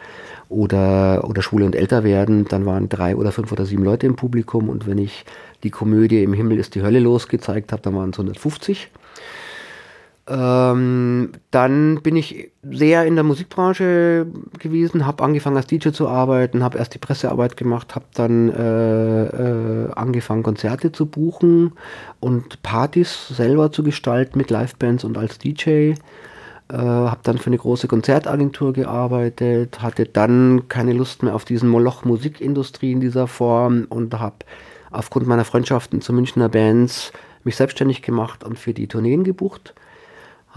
oder, 0.49 1.25
oder 1.27 1.41
Schwule 1.41 1.65
und 1.65 1.75
älter 1.75 2.03
werden, 2.03 2.45
dann 2.45 2.65
waren 2.65 2.89
drei 2.89 3.15
oder 3.15 3.31
fünf 3.31 3.51
oder 3.51 3.65
sieben 3.65 3.83
Leute 3.83 4.05
im 4.05 4.15
Publikum 4.15 4.69
und 4.69 4.87
wenn 4.87 4.97
ich 4.97 5.25
die 5.63 5.71
Komödie 5.71 6.23
Im 6.23 6.33
Himmel 6.33 6.59
ist 6.59 6.75
die 6.75 6.83
Hölle 6.83 6.99
los 6.99 7.27
gezeigt 7.27 7.71
habe, 7.71 7.81
dann 7.81 7.95
waren 7.95 8.11
es 8.11 8.19
150. 8.19 8.89
Ähm, 10.29 11.31
dann 11.51 12.01
bin 12.03 12.17
ich 12.17 12.51
sehr 12.69 13.05
in 13.05 13.15
der 13.15 13.23
Musikbranche 13.23 14.27
gewesen, 14.59 15.05
habe 15.05 15.23
angefangen 15.23 15.55
als 15.55 15.67
DJ 15.67 15.91
zu 15.91 16.09
arbeiten, 16.09 16.63
habe 16.63 16.77
erst 16.77 16.93
die 16.93 16.99
Pressearbeit 16.99 17.55
gemacht, 17.55 17.95
habe 17.95 18.05
dann 18.13 18.49
äh, 18.49 19.23
äh, 19.25 19.91
angefangen 19.93 20.43
Konzerte 20.43 20.91
zu 20.91 21.05
buchen 21.05 21.73
und 22.19 22.61
Partys 22.61 23.29
selber 23.29 23.71
zu 23.71 23.83
gestalten 23.83 24.37
mit 24.37 24.49
Livebands 24.49 25.05
und 25.05 25.17
als 25.17 25.37
DJ. 25.39 25.93
Äh, 26.69 26.77
habe 26.77 27.19
dann 27.23 27.37
für 27.37 27.47
eine 27.47 27.57
große 27.57 27.87
Konzertagentur 27.87 28.73
gearbeitet, 28.73 29.81
hatte 29.81 30.05
dann 30.05 30.67
keine 30.67 30.93
Lust 30.93 31.23
mehr 31.23 31.35
auf 31.35 31.45
diesen 31.45 31.69
Moloch 31.69 32.03
Musikindustrie 32.03 32.91
in 32.91 32.99
dieser 32.99 33.27
Form 33.27 33.85
und 33.89 34.13
habe 34.19 34.37
aufgrund 34.91 35.27
meiner 35.27 35.45
Freundschaften 35.45 36.01
zu 36.01 36.13
Münchner 36.13 36.49
Bands 36.49 37.13
mich 37.43 37.55
selbstständig 37.55 38.01
gemacht 38.01 38.43
und 38.43 38.59
für 38.59 38.73
die 38.73 38.87
Tourneen 38.87 39.23
gebucht 39.23 39.73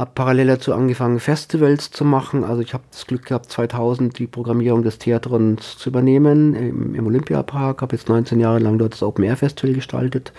habe 0.00 0.12
parallel 0.14 0.46
dazu 0.46 0.72
angefangen, 0.72 1.20
Festivals 1.20 1.90
zu 1.90 2.04
machen. 2.04 2.42
Also 2.42 2.62
ich 2.62 2.72
habe 2.72 2.84
das 2.90 3.06
Glück 3.06 3.26
gehabt, 3.26 3.50
2000 3.50 4.18
die 4.18 4.26
Programmierung 4.26 4.82
des 4.82 4.98
Theatrons 4.98 5.76
zu 5.76 5.90
übernehmen 5.90 6.54
im, 6.54 6.94
im 6.94 7.06
Olympiapark. 7.06 7.82
Habe 7.82 7.96
jetzt 7.96 8.08
19 8.08 8.40
Jahre 8.40 8.60
lang 8.60 8.78
dort 8.78 8.94
das 8.94 9.02
Open 9.02 9.24
Air 9.24 9.36
Festival 9.36 9.74
gestaltet. 9.74 10.32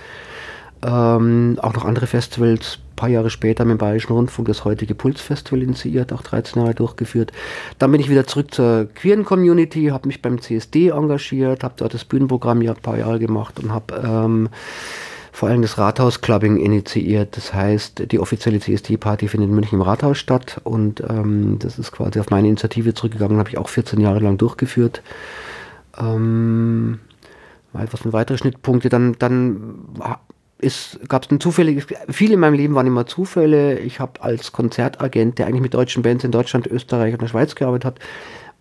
Ähm, 0.84 1.59
auch 1.61 1.74
noch 1.74 1.86
andere 1.86 2.07
Festivals, 2.07 2.80
paar 2.96 3.10
Jahre 3.10 3.30
später 3.30 3.66
mit 3.66 3.74
dem 3.74 3.78
Bayerischen 3.80 4.14
Rundfunk 4.14 4.48
das 4.48 4.66
heutige 4.66 4.96
Pulsfestival 4.96 5.62
initiiert, 5.62 6.14
auch 6.14 6.22
13 6.22 6.62
Jahre 6.62 6.76
durchgeführt. 6.76 7.32
Dann 7.80 7.92
bin 7.92 8.02
ich 8.02 8.10
wieder 8.10 8.28
zurück 8.28 8.54
zur 8.54 8.88
queeren 8.94 9.26
Community, 9.26 9.88
habe 9.88 10.08
mich 10.08 10.22
beim 10.22 10.42
CSD 10.42 10.89
engagiert, 10.89 11.64
habe 11.64 11.76
dort 11.78 11.94
das 11.94 12.06
Bühnenprogramm 12.06 12.62
ja 12.62 12.74
ein 12.74 12.82
paar 12.82 12.98
Jahre 12.98 13.20
gemacht 13.20 13.60
und 13.60 13.72
habe 13.72 14.02
ähm, 14.04 14.50
vor 15.32 15.50
allem 15.50 15.62
das 15.62 15.78
Rathaus-Clubbing 15.78 16.58
initiiert. 16.58 17.38
Das 17.38 17.54
heißt, 17.54 18.12
die 18.12 18.20
offizielle 18.20 18.60
CSD-Party 18.60 19.28
findet 19.28 19.50
in 19.50 19.56
München 19.56 19.76
im 19.76 19.82
Rathaus 19.82 20.18
statt 20.18 20.60
und 20.64 21.02
ähm, 21.10 21.58
das 21.60 21.80
ist 21.80 21.92
quasi 21.92 22.20
auf 22.20 22.30
meine 22.30 22.48
Initiative 22.48 22.94
zurückgegangen, 22.94 23.38
habe 23.38 23.50
ich 23.50 23.58
auch 23.58 23.70
14 23.70 24.00
Jahre 24.00 24.20
lang 24.20 24.38
durchgeführt. 24.38 25.02
Ähm, 25.98 27.00
was 27.74 28.02
sind 28.02 28.14
weitere 28.14 28.38
Schnittpunkte? 28.38 28.89
Dann, 28.89 29.16
dann 29.18 29.80
gab 31.07 31.26
es 31.26 31.32
ein 31.32 31.39
zufälliges, 31.39 31.88
viele 32.09 32.36
in 32.36 32.39
meinem 32.39 32.53
Leben 32.53 32.76
waren 32.76 32.88
immer 32.88 33.05
Zufälle. 33.05 33.80
Ich 33.80 33.99
habe 33.99 34.22
als 34.22 34.51
Konzertagent, 34.51 35.39
der 35.39 35.47
eigentlich 35.47 35.62
mit 35.62 35.74
deutschen 35.74 36.03
Bands 36.03 36.24
in 36.24 36.32
Deutschland, 36.32 36.68
Österreich 36.68 37.14
und 37.14 37.22
der 37.22 37.28
Schweiz 37.28 37.55
gearbeitet 37.55 37.86
hat, 37.86 37.99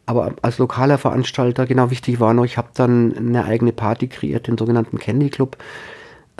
aber 0.06 0.34
als 0.42 0.58
lokaler 0.58 0.98
Veranstalter, 0.98 1.66
genau 1.66 1.90
wichtig 1.90 2.18
war 2.18 2.34
noch, 2.34 2.44
ich 2.44 2.56
habe 2.56 2.68
dann 2.74 3.16
eine 3.16 3.44
eigene 3.44 3.72
Party 3.72 4.08
kreiert, 4.08 4.48
den 4.48 4.58
sogenannten 4.58 4.98
Candy 4.98 5.30
Club. 5.30 5.56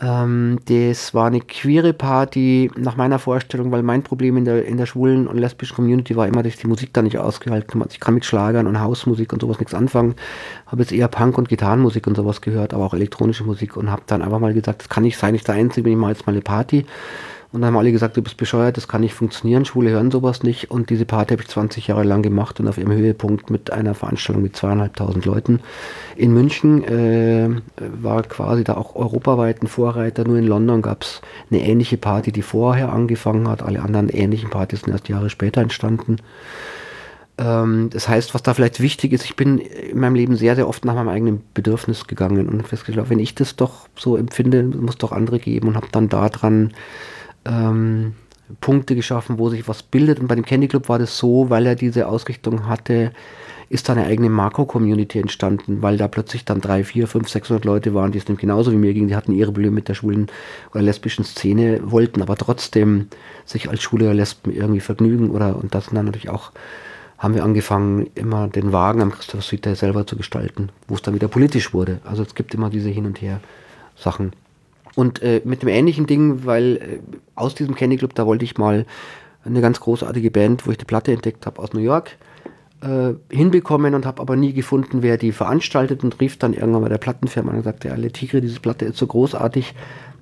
Ähm, 0.02 0.58
das 0.64 1.12
war 1.12 1.26
eine 1.26 1.40
queere 1.40 1.92
Party 1.92 2.70
nach 2.76 2.96
meiner 2.96 3.18
Vorstellung, 3.18 3.70
weil 3.70 3.82
mein 3.82 4.02
Problem 4.02 4.36
in 4.38 4.46
der, 4.46 4.64
in 4.64 4.78
der 4.78 4.86
schwulen 4.86 5.26
und 5.26 5.36
lesbischen 5.36 5.76
Community 5.76 6.16
war 6.16 6.26
immer, 6.26 6.42
dass 6.42 6.54
ich 6.54 6.60
die 6.60 6.68
Musik 6.68 6.94
da 6.94 7.02
nicht 7.02 7.18
ausgehalten 7.18 7.80
habe. 7.80 7.90
Ich 7.92 8.00
kann 8.00 8.14
mit 8.14 8.24
Schlagern 8.24 8.66
und 8.66 8.80
Hausmusik 8.80 9.32
und 9.32 9.42
sowas 9.42 9.58
nichts 9.58 9.74
anfangen. 9.74 10.14
Habe 10.66 10.82
jetzt 10.82 10.92
eher 10.92 11.08
Punk 11.08 11.36
und 11.36 11.48
Gitarrenmusik 11.48 12.06
und 12.06 12.16
sowas 12.16 12.40
gehört, 12.40 12.72
aber 12.72 12.86
auch 12.86 12.94
elektronische 12.94 13.44
Musik 13.44 13.76
und 13.76 13.90
habe 13.90 14.02
dann 14.06 14.22
einfach 14.22 14.38
mal 14.38 14.54
gesagt, 14.54 14.80
das 14.82 14.88
kann 14.88 15.02
nicht 15.02 15.18
sein, 15.18 15.34
ich 15.34 15.44
der 15.44 15.56
Einzige 15.56 15.84
bin, 15.84 15.92
ich 15.92 15.98
mache 15.98 16.12
jetzt 16.12 16.26
mal 16.26 16.32
eine 16.32 16.42
Party. 16.42 16.86
Und 17.52 17.62
dann 17.62 17.68
haben 17.68 17.78
alle 17.78 17.90
gesagt, 17.90 18.16
du 18.16 18.22
bist 18.22 18.36
bescheuert, 18.36 18.76
das 18.76 18.86
kann 18.86 19.00
nicht 19.00 19.14
funktionieren, 19.14 19.64
Schwule 19.64 19.90
hören 19.90 20.12
sowas 20.12 20.44
nicht. 20.44 20.70
Und 20.70 20.88
diese 20.88 21.04
Party 21.04 21.34
habe 21.34 21.42
ich 21.42 21.48
20 21.48 21.88
Jahre 21.88 22.04
lang 22.04 22.22
gemacht 22.22 22.60
und 22.60 22.68
auf 22.68 22.78
ihrem 22.78 22.92
Höhepunkt 22.92 23.50
mit 23.50 23.72
einer 23.72 23.94
Veranstaltung 23.94 24.42
mit 24.42 24.56
zweieinhalbtausend 24.56 25.24
Leuten 25.24 25.58
in 26.16 26.32
München 26.32 26.84
äh, 26.84 27.48
war 27.76 28.22
quasi 28.22 28.62
da 28.62 28.76
auch 28.76 28.94
europaweit 28.94 29.62
ein 29.62 29.66
Vorreiter. 29.66 30.24
Nur 30.24 30.38
in 30.38 30.46
London 30.46 30.80
gab 30.80 31.02
es 31.02 31.22
eine 31.50 31.62
ähnliche 31.62 31.96
Party, 31.96 32.30
die 32.30 32.42
vorher 32.42 32.92
angefangen 32.92 33.48
hat. 33.48 33.62
Alle 33.62 33.82
anderen 33.82 34.10
ähnlichen 34.10 34.50
Partys 34.50 34.82
sind 34.82 34.92
erst 34.92 35.08
Jahre 35.08 35.28
später 35.28 35.60
entstanden. 35.60 36.18
Ähm, 37.36 37.90
das 37.90 38.08
heißt, 38.08 38.32
was 38.32 38.44
da 38.44 38.54
vielleicht 38.54 38.78
wichtig 38.80 39.12
ist, 39.12 39.24
ich 39.24 39.34
bin 39.34 39.58
in 39.58 39.98
meinem 39.98 40.14
Leben 40.14 40.36
sehr, 40.36 40.54
sehr 40.54 40.68
oft 40.68 40.84
nach 40.84 40.94
meinem 40.94 41.08
eigenen 41.08 41.42
Bedürfnis 41.54 42.06
gegangen 42.06 42.48
und 42.48 42.68
festgestellt, 42.68 43.10
wenn 43.10 43.18
ich 43.18 43.34
das 43.34 43.56
doch 43.56 43.88
so 43.96 44.16
empfinde, 44.16 44.62
muss 44.62 44.94
es 44.94 44.98
doch 44.98 45.10
andere 45.10 45.40
geben 45.40 45.66
und 45.66 45.76
habe 45.76 45.88
dann 45.90 46.08
daran 46.08 46.74
ähm, 47.50 48.14
Punkte 48.60 48.94
geschaffen, 48.94 49.38
wo 49.38 49.48
sich 49.48 49.68
was 49.68 49.82
bildet. 49.82 50.20
Und 50.20 50.28
bei 50.28 50.34
dem 50.34 50.44
Candy 50.44 50.68
Club 50.68 50.88
war 50.88 50.98
das 50.98 51.16
so, 51.18 51.50
weil 51.50 51.66
er 51.66 51.74
diese 51.74 52.08
Ausrichtung 52.08 52.66
hatte, 52.66 53.12
ist 53.68 53.88
da 53.88 53.92
eine 53.92 54.06
eigene 54.06 54.28
Makro-Community 54.28 55.20
entstanden, 55.20 55.80
weil 55.80 55.96
da 55.96 56.08
plötzlich 56.08 56.44
dann 56.44 56.60
drei, 56.60 56.82
vier, 56.82 57.06
fünf, 57.06 57.28
600 57.28 57.64
Leute 57.64 57.94
waren, 57.94 58.10
die 58.10 58.18
es 58.18 58.26
nämlich 58.26 58.40
genauso 58.40 58.72
wie 58.72 58.76
mir 58.76 58.92
gingen. 58.92 59.08
Die 59.08 59.14
hatten 59.14 59.32
ihre 59.32 59.52
Probleme 59.52 59.76
mit 59.76 59.88
der 59.88 59.94
schwulen 59.94 60.26
oder 60.72 60.82
lesbischen 60.82 61.24
Szene, 61.24 61.80
wollten 61.84 62.20
aber 62.20 62.36
trotzdem 62.36 63.06
sich 63.44 63.70
als 63.70 63.80
Schwule 63.80 64.06
oder 64.06 64.14
Lesben 64.14 64.52
irgendwie 64.52 64.80
vergnügen 64.80 65.30
oder, 65.30 65.56
und 65.56 65.72
das 65.72 65.86
dann 65.86 66.06
natürlich 66.06 66.30
auch, 66.30 66.50
haben 67.16 67.34
wir 67.34 67.44
angefangen, 67.44 68.10
immer 68.16 68.48
den 68.48 68.72
Wagen 68.72 69.02
am 69.02 69.12
Christopher 69.12 69.42
Street 69.42 69.76
selber 69.76 70.04
zu 70.04 70.16
gestalten, 70.16 70.70
wo 70.88 70.96
es 70.96 71.02
dann 71.02 71.14
wieder 71.14 71.28
politisch 71.28 71.72
wurde. 71.72 72.00
Also 72.04 72.24
es 72.24 72.34
gibt 72.34 72.54
immer 72.54 72.70
diese 72.70 72.88
Hin- 72.88 73.06
und 73.06 73.20
Her-Sachen. 73.20 74.32
Und 74.94 75.22
äh, 75.22 75.40
mit 75.44 75.62
dem 75.62 75.68
ähnlichen 75.68 76.06
Ding, 76.06 76.44
weil 76.44 76.76
äh, 76.76 76.98
aus 77.34 77.54
diesem 77.54 77.74
Candy 77.74 77.96
Club, 77.96 78.14
da 78.14 78.26
wollte 78.26 78.44
ich 78.44 78.58
mal 78.58 78.86
eine 79.44 79.60
ganz 79.60 79.80
großartige 79.80 80.30
Band, 80.30 80.66
wo 80.66 80.70
ich 80.70 80.78
die 80.78 80.84
Platte 80.84 81.12
entdeckt 81.12 81.46
habe 81.46 81.60
aus 81.60 81.72
New 81.72 81.80
York, 81.80 82.16
äh, 82.82 83.14
hinbekommen 83.34 83.94
und 83.94 84.06
habe 84.06 84.20
aber 84.20 84.36
nie 84.36 84.52
gefunden, 84.52 85.02
wer 85.02 85.16
die 85.16 85.32
veranstaltet 85.32 86.02
und 86.04 86.20
rief 86.20 86.38
dann 86.38 86.54
irgendwann 86.54 86.82
bei 86.82 86.88
der 86.88 86.98
Plattenfirma 86.98 87.52
und 87.52 87.62
sagte, 87.62 87.88
ja, 87.88 87.94
Le 87.94 88.10
Tigre, 88.10 88.40
diese 88.40 88.60
Platte 88.60 88.86
ist 88.86 88.98
so 88.98 89.06
großartig, 89.06 89.74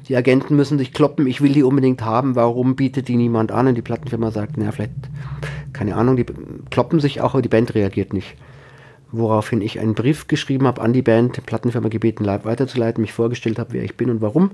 die 0.09 0.17
Agenten 0.17 0.57
müssen 0.57 0.79
sich 0.79 0.93
kloppen, 0.93 1.27
ich 1.27 1.41
will 1.41 1.53
die 1.53 1.63
unbedingt 1.63 2.03
haben, 2.05 2.35
warum 2.35 2.77
bietet 2.77 3.09
die 3.09 3.17
niemand 3.17 3.53
an? 3.53 3.67
Und 3.67 3.75
die 3.75 3.83
Plattenfirma 3.83 4.31
sagt, 4.31 4.57
naja, 4.57 4.73
vielleicht, 4.73 4.93
keine 5.73 5.97
Ahnung, 5.97 6.17
die 6.17 6.27
kloppen 6.71 7.01
sich 7.01 7.21
auch, 7.21 7.35
aber 7.35 7.43
die 7.43 7.49
Band 7.49 7.75
reagiert 7.75 8.13
nicht 8.13 8.37
woraufhin 9.11 9.61
ich 9.61 9.81
einen 9.81 9.95
Brief 9.95 10.29
geschrieben 10.29 10.67
habe 10.67 10.81
an 10.83 10.93
die 10.93 11.03
Band, 11.03 11.45
Plattenfirma 11.47 11.89
gebeten, 11.89 12.27
weiterzuleiten, 12.27 13.01
mich 13.01 13.13
vorgestellt 13.13 13.59
habe, 13.59 13.73
wer 13.73 13.85
ich 13.85 13.97
bin 13.97 14.11
und 14.11 14.21
warum. 14.21 14.53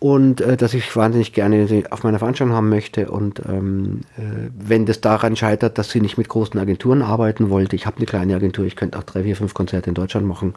Und 0.00 0.40
äh, 0.40 0.56
dass 0.56 0.72
ich 0.72 0.96
wahnsinnig 0.96 1.34
gerne 1.34 1.68
sie 1.68 1.84
auf 1.92 2.04
meiner 2.04 2.18
Veranstaltung 2.18 2.56
haben 2.56 2.70
möchte. 2.70 3.10
Und 3.10 3.42
ähm, 3.46 4.00
äh, 4.16 4.48
wenn 4.58 4.86
das 4.86 5.02
daran 5.02 5.36
scheitert, 5.36 5.76
dass 5.76 5.90
sie 5.90 6.00
nicht 6.00 6.16
mit 6.16 6.26
großen 6.26 6.58
Agenturen 6.58 7.02
arbeiten 7.02 7.50
wollte, 7.50 7.76
ich 7.76 7.84
habe 7.84 7.98
eine 7.98 8.06
kleine 8.06 8.34
Agentur, 8.34 8.64
ich 8.64 8.76
könnte 8.76 8.98
auch 8.98 9.02
drei, 9.02 9.24
vier, 9.24 9.36
fünf 9.36 9.52
Konzerte 9.52 9.90
in 9.90 9.94
Deutschland 9.94 10.26
machen. 10.26 10.54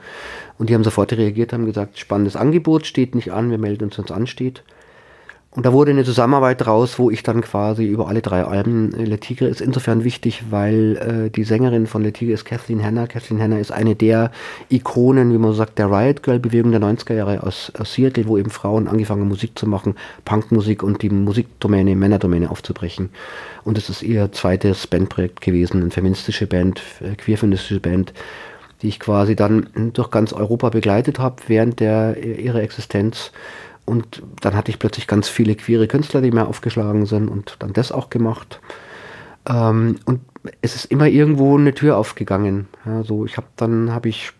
Und 0.57 0.69
die 0.69 0.73
haben 0.73 0.85
sofort 0.85 1.11
reagiert, 1.11 1.51
haben 1.51 1.65
gesagt, 1.65 1.99
spannendes 1.99 2.37
Angebot, 2.37 2.85
steht 2.85 3.15
nicht 3.15 3.33
an, 3.33 3.51
wir 3.51 3.57
melden 3.57 3.83
uns, 3.83 3.97
wenn 3.97 4.05
es 4.05 4.11
ansteht. 4.11 4.63
Und 5.55 5.67
da 5.67 5.73
wurde 5.73 5.91
eine 5.91 6.03
Zusammenarbeit 6.03 6.65
raus, 6.65 6.97
wo 6.97 7.11
ich 7.11 7.21
dann 7.21 7.41
quasi 7.41 7.85
über 7.85 8.07
alle 8.07 8.23
drei 8.23 8.43
Alben, 8.43 8.91
äh, 8.95 9.05
Le 9.05 9.19
Tigre 9.19 9.47
ist 9.47 9.61
insofern 9.61 10.03
wichtig, 10.03 10.45
weil 10.49 10.97
äh, 11.27 11.29
die 11.29 11.43
Sängerin 11.43 11.85
von 11.85 12.01
Le 12.01 12.11
Tigre 12.11 12.33
ist 12.33 12.45
Kathleen 12.45 12.83
Hanna. 12.83 13.05
Kathleen 13.05 13.39
Hanna 13.39 13.59
ist 13.59 13.71
eine 13.71 13.95
der 13.95 14.31
Ikonen, 14.69 15.31
wie 15.31 15.37
man 15.37 15.53
sagt, 15.53 15.77
der 15.77 15.91
Riot 15.91 16.23
Girl 16.23 16.39
Bewegung 16.39 16.71
der 16.71 16.81
90er 16.81 17.13
Jahre 17.13 17.43
aus, 17.43 17.71
aus 17.77 17.93
Seattle, 17.93 18.27
wo 18.27 18.37
eben 18.39 18.49
Frauen 18.49 18.87
angefangen 18.87 19.21
haben, 19.21 19.29
Musik 19.29 19.57
zu 19.57 19.67
machen, 19.67 19.95
Punkmusik 20.25 20.81
und 20.81 21.03
die 21.03 21.11
Musikdomäne, 21.11 21.95
Männerdomäne 21.95 22.49
aufzubrechen. 22.49 23.09
Und 23.63 23.77
es 23.77 23.89
ist 23.89 24.01
ihr 24.01 24.31
zweites 24.31 24.87
Bandprojekt 24.87 25.41
gewesen, 25.41 25.81
eine 25.81 25.91
feministische 25.91 26.47
Band, 26.47 26.81
äh, 26.99 27.15
queerfeministische 27.15 27.79
Band, 27.79 28.11
die 28.81 28.87
ich 28.87 28.99
quasi 28.99 29.35
dann 29.35 29.67
durch 29.93 30.09
ganz 30.09 30.33
Europa 30.33 30.69
begleitet 30.69 31.19
habe 31.19 31.35
während 31.47 31.79
der, 31.79 32.17
ihrer 32.17 32.61
Existenz 32.61 33.31
und 33.85 34.23
dann 34.41 34.55
hatte 34.55 34.71
ich 34.71 34.79
plötzlich 34.79 35.07
ganz 35.07 35.27
viele 35.29 35.55
queere 35.55 35.87
Künstler, 35.87 36.21
die 36.21 36.31
mir 36.31 36.47
aufgeschlagen 36.47 37.05
sind 37.05 37.27
und 37.27 37.57
dann 37.59 37.73
das 37.73 37.91
auch 37.91 38.09
gemacht. 38.09 38.59
Ähm, 39.47 39.97
und 40.05 40.21
es 40.61 40.75
ist 40.75 40.85
immer 40.85 41.07
irgendwo 41.07 41.57
eine 41.57 41.73
Tür 41.73 41.97
aufgegangen. 41.97 42.67
Ja, 42.85 43.03
so 43.03 43.25
ich 43.25 43.37
habe 43.37 43.47
dann 43.55 43.91
habe 43.91 44.09
ich 44.09 44.31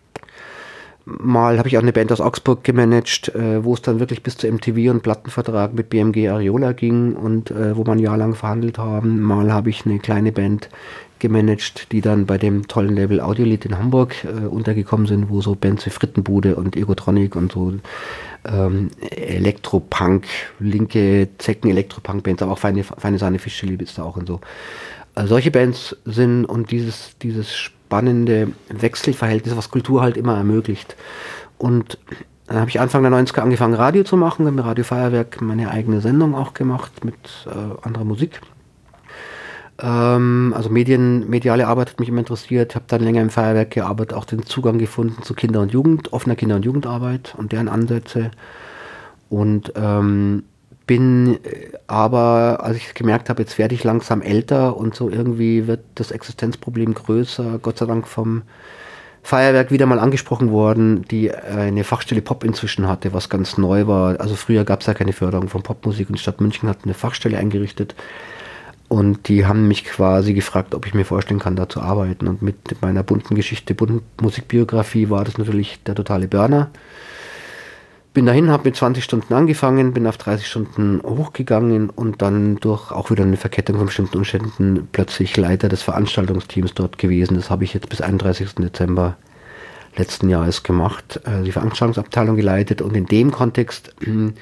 Mal 1.06 1.58
habe 1.58 1.68
ich 1.68 1.76
auch 1.76 1.82
eine 1.82 1.92
Band 1.92 2.10
aus 2.12 2.22
Augsburg 2.22 2.64
gemanagt, 2.64 3.28
äh, 3.34 3.62
wo 3.62 3.74
es 3.74 3.82
dann 3.82 4.00
wirklich 4.00 4.22
bis 4.22 4.38
zu 4.38 4.50
MTV 4.50 4.90
und 4.90 5.02
Plattenvertrag 5.02 5.74
mit 5.74 5.90
BMG 5.90 6.28
Ariola 6.30 6.72
ging 6.72 7.14
und 7.14 7.50
äh, 7.50 7.76
wo 7.76 7.84
man 7.84 7.98
ein 7.98 8.02
Jahr 8.02 8.16
lang 8.16 8.34
verhandelt 8.34 8.78
haben. 8.78 9.20
Mal 9.20 9.52
habe 9.52 9.68
ich 9.68 9.84
eine 9.84 9.98
kleine 9.98 10.32
Band 10.32 10.70
gemanagt, 11.18 11.92
die 11.92 12.00
dann 12.00 12.24
bei 12.24 12.38
dem 12.38 12.68
tollen 12.68 12.96
Label 12.96 13.20
Audiolied 13.20 13.66
in 13.66 13.78
Hamburg 13.78 14.14
äh, 14.24 14.46
untergekommen 14.46 15.06
sind, 15.06 15.28
wo 15.28 15.42
so 15.42 15.54
Bands 15.54 15.84
wie 15.84 15.90
Frittenbude 15.90 16.56
und 16.56 16.74
Egotronic 16.74 17.36
und 17.36 17.52
so 17.52 17.74
ähm, 18.46 18.90
Elektropunk, 19.10 20.24
linke 20.58 21.28
Zecken 21.36 21.70
Elektropunk-Bands, 21.70 22.42
aber 22.42 22.52
auch 22.52 22.58
Feine, 22.58 22.82
Feine 22.82 23.18
Sahne 23.18 23.38
Fischchili 23.38 23.82
ist 23.82 23.98
da 23.98 24.04
auch 24.04 24.16
und 24.16 24.26
so. 24.26 24.40
Also 25.14 25.30
solche 25.30 25.50
Bands 25.50 25.96
sind 26.04 26.44
und 26.44 26.70
dieses, 26.70 27.16
dieses 27.22 27.70
spannende 27.86 28.52
Wechselverhältnis, 28.68 29.56
was 29.56 29.70
Kultur 29.70 30.02
halt 30.02 30.16
immer 30.16 30.36
ermöglicht. 30.36 30.96
Und 31.58 31.98
dann 32.46 32.58
habe 32.58 32.68
ich 32.68 32.80
Anfang 32.80 33.02
der 33.02 33.12
90er 33.12 33.40
angefangen, 33.40 33.74
Radio 33.74 34.04
zu 34.04 34.16
machen, 34.16 34.52
mit 34.52 34.64
Radio 34.64 34.84
Feuerwerk 34.84 35.40
meine 35.40 35.70
eigene 35.70 36.00
Sendung 36.00 36.34
auch 36.34 36.54
gemacht 36.54 37.04
mit 37.04 37.14
äh, 37.46 37.86
anderer 37.86 38.04
Musik. 38.04 38.40
Ähm, 39.80 40.52
also 40.56 40.70
Medien, 40.70 41.28
mediale 41.28 41.66
Arbeit 41.66 41.90
hat 41.90 42.00
mich 42.00 42.08
immer 42.08 42.20
interessiert, 42.20 42.74
habe 42.74 42.84
dann 42.88 43.02
länger 43.02 43.22
im 43.22 43.30
Feuerwerk 43.30 43.70
gearbeitet, 43.70 44.14
auch 44.14 44.24
den 44.24 44.44
Zugang 44.44 44.78
gefunden 44.78 45.22
zu 45.22 45.34
Kinder- 45.34 45.60
und 45.60 45.72
Jugend, 45.72 46.12
offener 46.12 46.36
Kinder- 46.36 46.56
und 46.56 46.64
Jugendarbeit 46.64 47.34
und 47.36 47.52
deren 47.52 47.68
Ansätze. 47.68 48.30
Und 49.30 49.72
ähm, 49.76 50.44
bin 50.86 51.38
äh, 51.44 51.70
aber, 51.86 52.60
als 52.62 52.76
ich 52.76 52.94
gemerkt 52.94 53.28
habe, 53.28 53.42
jetzt 53.42 53.58
werde 53.58 53.74
ich 53.74 53.84
langsam 53.84 54.22
älter 54.22 54.76
und 54.76 54.94
so 54.94 55.10
irgendwie 55.10 55.66
wird 55.66 55.80
das 55.94 56.10
Existenzproblem 56.10 56.94
größer, 56.94 57.58
Gott 57.60 57.78
sei 57.78 57.86
Dank 57.86 58.06
vom 58.06 58.42
Feuerwerk 59.22 59.70
wieder 59.70 59.86
mal 59.86 59.98
angesprochen 59.98 60.50
worden, 60.50 61.06
die 61.10 61.34
eine 61.34 61.82
Fachstelle 61.82 62.20
Pop 62.20 62.44
inzwischen 62.44 62.86
hatte, 62.86 63.14
was 63.14 63.30
ganz 63.30 63.56
neu 63.56 63.86
war. 63.86 64.20
Also 64.20 64.36
früher 64.36 64.64
gab 64.64 64.82
es 64.82 64.86
ja 64.86 64.92
keine 64.92 65.14
Förderung 65.14 65.48
von 65.48 65.62
Popmusik 65.62 66.10
und 66.10 66.16
die 66.16 66.22
Stadt 66.22 66.42
München 66.42 66.68
hat 66.68 66.80
eine 66.84 66.92
Fachstelle 66.92 67.38
eingerichtet 67.38 67.94
und 68.88 69.28
die 69.28 69.46
haben 69.46 69.66
mich 69.66 69.84
quasi 69.84 70.34
gefragt, 70.34 70.74
ob 70.74 70.86
ich 70.86 70.94
mir 70.94 71.04
vorstellen 71.04 71.40
kann, 71.40 71.56
da 71.56 71.68
zu 71.68 71.80
arbeiten. 71.80 72.28
Und 72.28 72.42
mit 72.42 72.80
meiner 72.82 73.02
bunten 73.02 73.34
Geschichte, 73.34 73.74
bunten 73.74 74.02
Musikbiografie 74.20 75.10
war 75.10 75.24
das 75.24 75.38
natürlich 75.38 75.82
der 75.84 75.94
totale 75.94 76.28
Burner. 76.28 76.70
Bin 78.14 78.26
dahin, 78.26 78.48
habe 78.48 78.62
mit 78.66 78.76
20 78.76 79.02
Stunden 79.02 79.34
angefangen, 79.34 79.92
bin 79.92 80.06
auf 80.06 80.16
30 80.16 80.46
Stunden 80.46 81.00
hochgegangen 81.02 81.90
und 81.90 82.22
dann 82.22 82.54
durch 82.60 82.92
auch 82.92 83.10
wieder 83.10 83.24
eine 83.24 83.36
Verkettung 83.36 83.76
von 83.76 83.86
bestimmten 83.86 84.18
Umständen 84.18 84.88
plötzlich 84.92 85.36
Leiter 85.36 85.68
des 85.68 85.82
Veranstaltungsteams 85.82 86.74
dort 86.74 86.96
gewesen. 86.96 87.34
Das 87.34 87.50
habe 87.50 87.64
ich 87.64 87.74
jetzt 87.74 87.88
bis 87.88 88.00
31. 88.00 88.54
Dezember 88.54 89.16
letzten 89.96 90.28
Jahres 90.28 90.62
gemacht, 90.62 91.20
also 91.24 91.42
die 91.42 91.50
Veranstaltungsabteilung 91.50 92.36
geleitet 92.36 92.82
und 92.82 92.96
in 92.96 93.06
dem 93.06 93.32
Kontext 93.32 93.92
hm, 94.04 94.34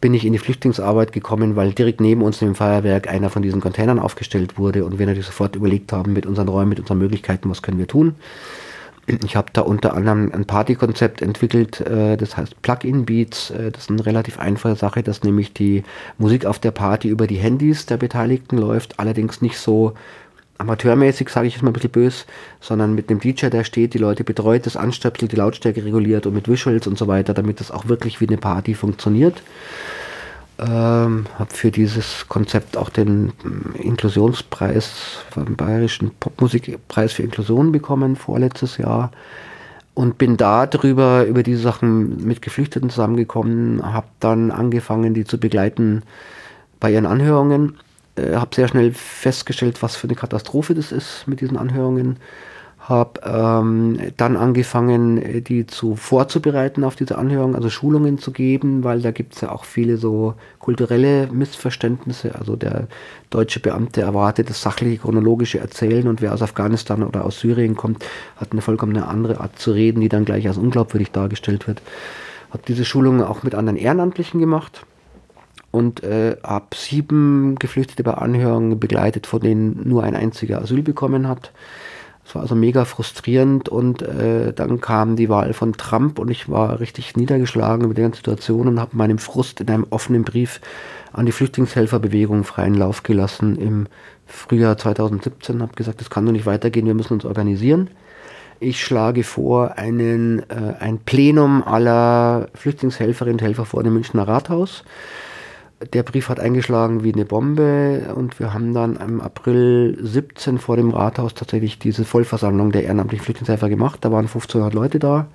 bin 0.00 0.12
ich 0.12 0.24
in 0.24 0.32
die 0.32 0.40
Flüchtlingsarbeit 0.40 1.12
gekommen, 1.12 1.54
weil 1.54 1.74
direkt 1.74 2.00
neben 2.00 2.22
uns 2.22 2.42
im 2.42 2.56
Feuerwerk 2.56 3.06
einer 3.08 3.30
von 3.30 3.42
diesen 3.42 3.60
Containern 3.60 4.00
aufgestellt 4.00 4.58
wurde 4.58 4.84
und 4.84 4.98
wir 4.98 5.06
natürlich 5.06 5.26
sofort 5.26 5.54
überlegt 5.54 5.92
haben 5.92 6.12
mit 6.12 6.26
unseren 6.26 6.48
Räumen, 6.48 6.70
mit 6.70 6.80
unseren 6.80 6.98
Möglichkeiten, 6.98 7.48
was 7.50 7.62
können 7.62 7.78
wir 7.78 7.86
tun. 7.86 8.16
Ich 9.06 9.36
habe 9.36 9.48
da 9.52 9.60
unter 9.60 9.94
anderem 9.94 10.32
ein 10.32 10.46
Partykonzept 10.46 11.22
entwickelt, 11.22 11.80
äh, 11.80 12.16
das 12.16 12.36
heißt 12.36 12.60
Plug-in-Beats. 12.62 13.50
Äh, 13.50 13.70
das 13.70 13.84
ist 13.84 13.90
eine 13.90 14.04
relativ 14.04 14.38
einfache 14.40 14.74
Sache, 14.74 15.02
dass 15.04 15.22
nämlich 15.22 15.52
die 15.52 15.84
Musik 16.18 16.44
auf 16.44 16.58
der 16.58 16.72
Party 16.72 17.08
über 17.08 17.28
die 17.28 17.36
Handys 17.36 17.86
der 17.86 17.98
Beteiligten 17.98 18.58
läuft, 18.58 18.98
allerdings 18.98 19.42
nicht 19.42 19.58
so 19.58 19.94
amateurmäßig, 20.58 21.28
sage 21.28 21.46
ich 21.46 21.54
jetzt 21.54 21.62
mal 21.62 21.70
ein 21.70 21.74
bisschen 21.74 21.90
böse, 21.90 22.24
sondern 22.60 22.94
mit 22.94 23.10
einem 23.10 23.20
DJ, 23.20 23.46
der 23.46 23.62
steht, 23.62 23.94
die 23.94 23.98
Leute 23.98 24.24
betreut, 24.24 24.66
das 24.66 24.76
anstöpselt, 24.76 25.30
die 25.30 25.36
Lautstärke 25.36 25.84
reguliert 25.84 26.26
und 26.26 26.34
mit 26.34 26.48
Visuals 26.48 26.86
und 26.86 26.98
so 26.98 27.06
weiter, 27.06 27.34
damit 27.34 27.60
das 27.60 27.70
auch 27.70 27.88
wirklich 27.88 28.20
wie 28.20 28.26
eine 28.26 28.38
Party 28.38 28.74
funktioniert. 28.74 29.42
Ähm, 30.58 31.26
habe 31.38 31.52
für 31.52 31.70
dieses 31.70 32.28
Konzept 32.28 32.78
auch 32.78 32.88
den 32.88 33.32
Inklusionspreis 33.74 34.90
vom 35.30 35.54
Bayerischen 35.54 36.12
Popmusikpreis 36.18 37.12
für 37.12 37.24
Inklusion 37.24 37.72
bekommen 37.72 38.16
vorletztes 38.16 38.78
Jahr 38.78 39.10
und 39.92 40.16
bin 40.16 40.38
da 40.38 40.66
drüber 40.66 41.26
über 41.26 41.42
diese 41.42 41.60
Sachen 41.60 42.26
mit 42.26 42.40
Geflüchteten 42.40 42.88
zusammengekommen, 42.88 43.82
habe 43.84 44.06
dann 44.18 44.50
angefangen, 44.50 45.12
die 45.12 45.24
zu 45.24 45.38
begleiten 45.38 46.04
bei 46.80 46.90
ihren 46.90 47.06
Anhörungen, 47.06 47.76
äh, 48.16 48.36
habe 48.36 48.54
sehr 48.54 48.68
schnell 48.68 48.92
festgestellt, 48.94 49.82
was 49.82 49.94
für 49.94 50.06
eine 50.06 50.16
Katastrophe 50.16 50.74
das 50.74 50.90
ist 50.90 51.24
mit 51.26 51.42
diesen 51.42 51.58
Anhörungen 51.58 52.16
habe 52.88 53.20
ähm, 53.24 53.98
dann 54.16 54.36
angefangen, 54.36 55.42
die 55.42 55.66
zu 55.66 55.96
vorzubereiten 55.96 56.84
auf 56.84 56.94
diese 56.94 57.18
Anhörung, 57.18 57.56
also 57.56 57.68
Schulungen 57.68 58.18
zu 58.18 58.30
geben, 58.30 58.84
weil 58.84 59.00
da 59.02 59.10
gibt 59.10 59.34
es 59.34 59.40
ja 59.40 59.50
auch 59.50 59.64
viele 59.64 59.96
so 59.96 60.34
kulturelle 60.60 61.26
Missverständnisse. 61.26 62.36
Also 62.36 62.54
der 62.54 62.86
deutsche 63.30 63.58
Beamte 63.58 64.02
erwartet 64.02 64.50
das 64.50 64.62
sachliche, 64.62 64.98
chronologische 64.98 65.58
Erzählen 65.58 66.06
und 66.06 66.22
wer 66.22 66.32
aus 66.32 66.42
Afghanistan 66.42 67.02
oder 67.02 67.24
aus 67.24 67.40
Syrien 67.40 67.74
kommt, 67.74 68.04
hat 68.36 68.52
eine 68.52 68.60
vollkommen 68.60 68.96
andere 68.96 69.40
Art 69.40 69.58
zu 69.58 69.72
reden, 69.72 70.00
die 70.00 70.08
dann 70.08 70.24
gleich 70.24 70.46
als 70.46 70.56
unglaubwürdig 70.56 71.10
dargestellt 71.10 71.66
wird. 71.66 71.82
Habe 72.50 72.62
diese 72.68 72.84
Schulungen 72.84 73.22
auch 73.22 73.42
mit 73.42 73.56
anderen 73.56 73.76
Ehrenamtlichen 73.76 74.38
gemacht 74.38 74.86
und 75.72 76.04
äh, 76.04 76.36
habe 76.44 76.66
sieben 76.76 77.56
Geflüchtete 77.56 78.04
bei 78.04 78.14
Anhörungen 78.14 78.78
begleitet, 78.78 79.26
von 79.26 79.40
denen 79.40 79.88
nur 79.88 80.04
ein 80.04 80.14
einziger 80.14 80.62
Asyl 80.62 80.82
bekommen 80.82 81.26
hat. 81.26 81.50
Es 82.26 82.34
war 82.34 82.42
also 82.42 82.56
mega 82.56 82.84
frustrierend 82.84 83.68
und 83.68 84.02
äh, 84.02 84.52
dann 84.52 84.80
kam 84.80 85.14
die 85.14 85.28
Wahl 85.28 85.52
von 85.52 85.74
Trump 85.74 86.18
und 86.18 86.28
ich 86.28 86.48
war 86.48 86.80
richtig 86.80 87.16
niedergeschlagen 87.16 87.84
über 87.84 87.94
die 87.94 88.02
ganze 88.02 88.16
Situation 88.16 88.66
und 88.66 88.80
habe 88.80 88.96
meinem 88.96 89.18
Frust 89.18 89.60
in 89.60 89.68
einem 89.68 89.86
offenen 89.90 90.24
Brief 90.24 90.60
an 91.12 91.26
die 91.26 91.32
Flüchtlingshelferbewegung 91.32 92.42
freien 92.42 92.74
Lauf 92.74 93.04
gelassen 93.04 93.56
im 93.56 93.86
Frühjahr 94.26 94.76
2017. 94.76 95.62
Habe 95.62 95.74
gesagt, 95.76 96.00
das 96.00 96.10
kann 96.10 96.26
doch 96.26 96.32
nicht 96.32 96.46
weitergehen, 96.46 96.86
wir 96.86 96.94
müssen 96.94 97.12
uns 97.12 97.24
organisieren. 97.24 97.90
Ich 98.58 98.82
schlage 98.82 99.22
vor, 99.22 99.78
einen, 99.78 100.40
äh, 100.50 100.74
ein 100.80 100.98
Plenum 100.98 101.62
aller 101.62 102.48
Flüchtlingshelferinnen 102.54 103.38
und 103.38 103.42
Helfer 103.42 103.66
vor 103.66 103.84
dem 103.84 103.94
Münchner 103.94 104.26
Rathaus 104.26 104.82
der 105.80 106.02
Brief 106.02 106.28
hat 106.28 106.40
eingeschlagen 106.40 107.04
wie 107.04 107.12
eine 107.12 107.26
Bombe 107.26 108.14
und 108.14 108.40
wir 108.40 108.54
haben 108.54 108.72
dann 108.72 108.96
im 108.96 109.20
April 109.20 109.98
17 110.00 110.58
vor 110.58 110.76
dem 110.76 110.90
Rathaus 110.90 111.34
tatsächlich 111.34 111.78
diese 111.78 112.04
Vollversammlung 112.04 112.72
der 112.72 112.84
ehrenamtlichen 112.84 113.24
Flüchtlingshelfer 113.24 113.68
gemacht. 113.68 113.98
Da 114.02 114.10
waren 114.10 114.24
1500 114.24 114.72
Leute 114.72 114.98
da. 114.98 115.28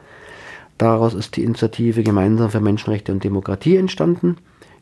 Daraus 0.79 1.13
ist 1.13 1.35
die 1.35 1.43
Initiative 1.43 2.01
Gemeinsam 2.01 2.49
für 2.49 2.59
Menschenrechte 2.59 3.11
und 3.11 3.23
Demokratie 3.23 3.77
entstanden, 3.77 4.37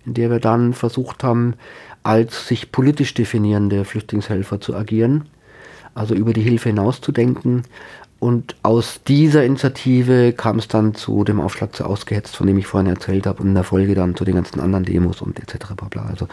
in 0.05 0.13
der 0.13 0.29
wir 0.29 0.39
dann 0.39 0.73
versucht 0.73 1.25
haben, 1.25 1.55
als 2.03 2.47
sich 2.47 2.71
politisch 2.71 3.13
definierende 3.13 3.83
Flüchtlingshelfer 3.83 4.61
zu 4.61 4.75
agieren, 4.75 5.25
also 5.93 6.15
über 6.15 6.31
die 6.31 6.41
Hilfe 6.41 6.69
hinauszudenken 6.69 7.63
und 8.19 8.55
aus 8.63 9.01
dieser 9.07 9.45
Initiative 9.45 10.33
kam 10.33 10.59
es 10.59 10.67
dann 10.67 10.93
zu 10.93 11.23
dem 11.23 11.39
Aufschlag 11.39 11.73
zu 11.73 11.85
Ausgehetzt, 11.85 12.35
von 12.35 12.47
dem 12.47 12.57
ich 12.57 12.67
vorhin 12.67 12.89
erzählt 12.89 13.25
habe, 13.25 13.41
und 13.41 13.49
in 13.49 13.53
der 13.53 13.63
Folge 13.63 13.95
dann 13.95 14.15
zu 14.15 14.25
den 14.25 14.35
ganzen 14.35 14.59
anderen 14.59 14.83
Demos 14.83 15.21
und 15.21 15.39
etc. 15.39 15.73
Bla. 15.89 16.05
Also 16.05 16.25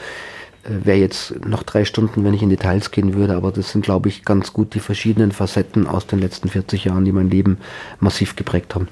äh, 0.64 0.84
wäre 0.84 0.98
jetzt 0.98 1.46
noch 1.46 1.62
drei 1.62 1.84
Stunden, 1.84 2.24
wenn 2.24 2.34
ich 2.34 2.42
in 2.42 2.50
Details 2.50 2.90
gehen 2.90 3.14
würde, 3.14 3.36
aber 3.36 3.52
das 3.52 3.70
sind, 3.70 3.84
glaube 3.84 4.08
ich, 4.08 4.24
ganz 4.24 4.52
gut 4.52 4.74
die 4.74 4.80
verschiedenen 4.80 5.30
Facetten 5.30 5.86
aus 5.86 6.06
den 6.08 6.18
letzten 6.18 6.48
40 6.48 6.86
Jahren, 6.86 7.04
die 7.04 7.12
mein 7.12 7.30
Leben 7.30 7.58
massiv 8.00 8.34
geprägt 8.34 8.74
haben. 8.74 8.88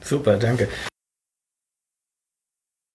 Super, 0.00 0.36
danke. 0.38 0.68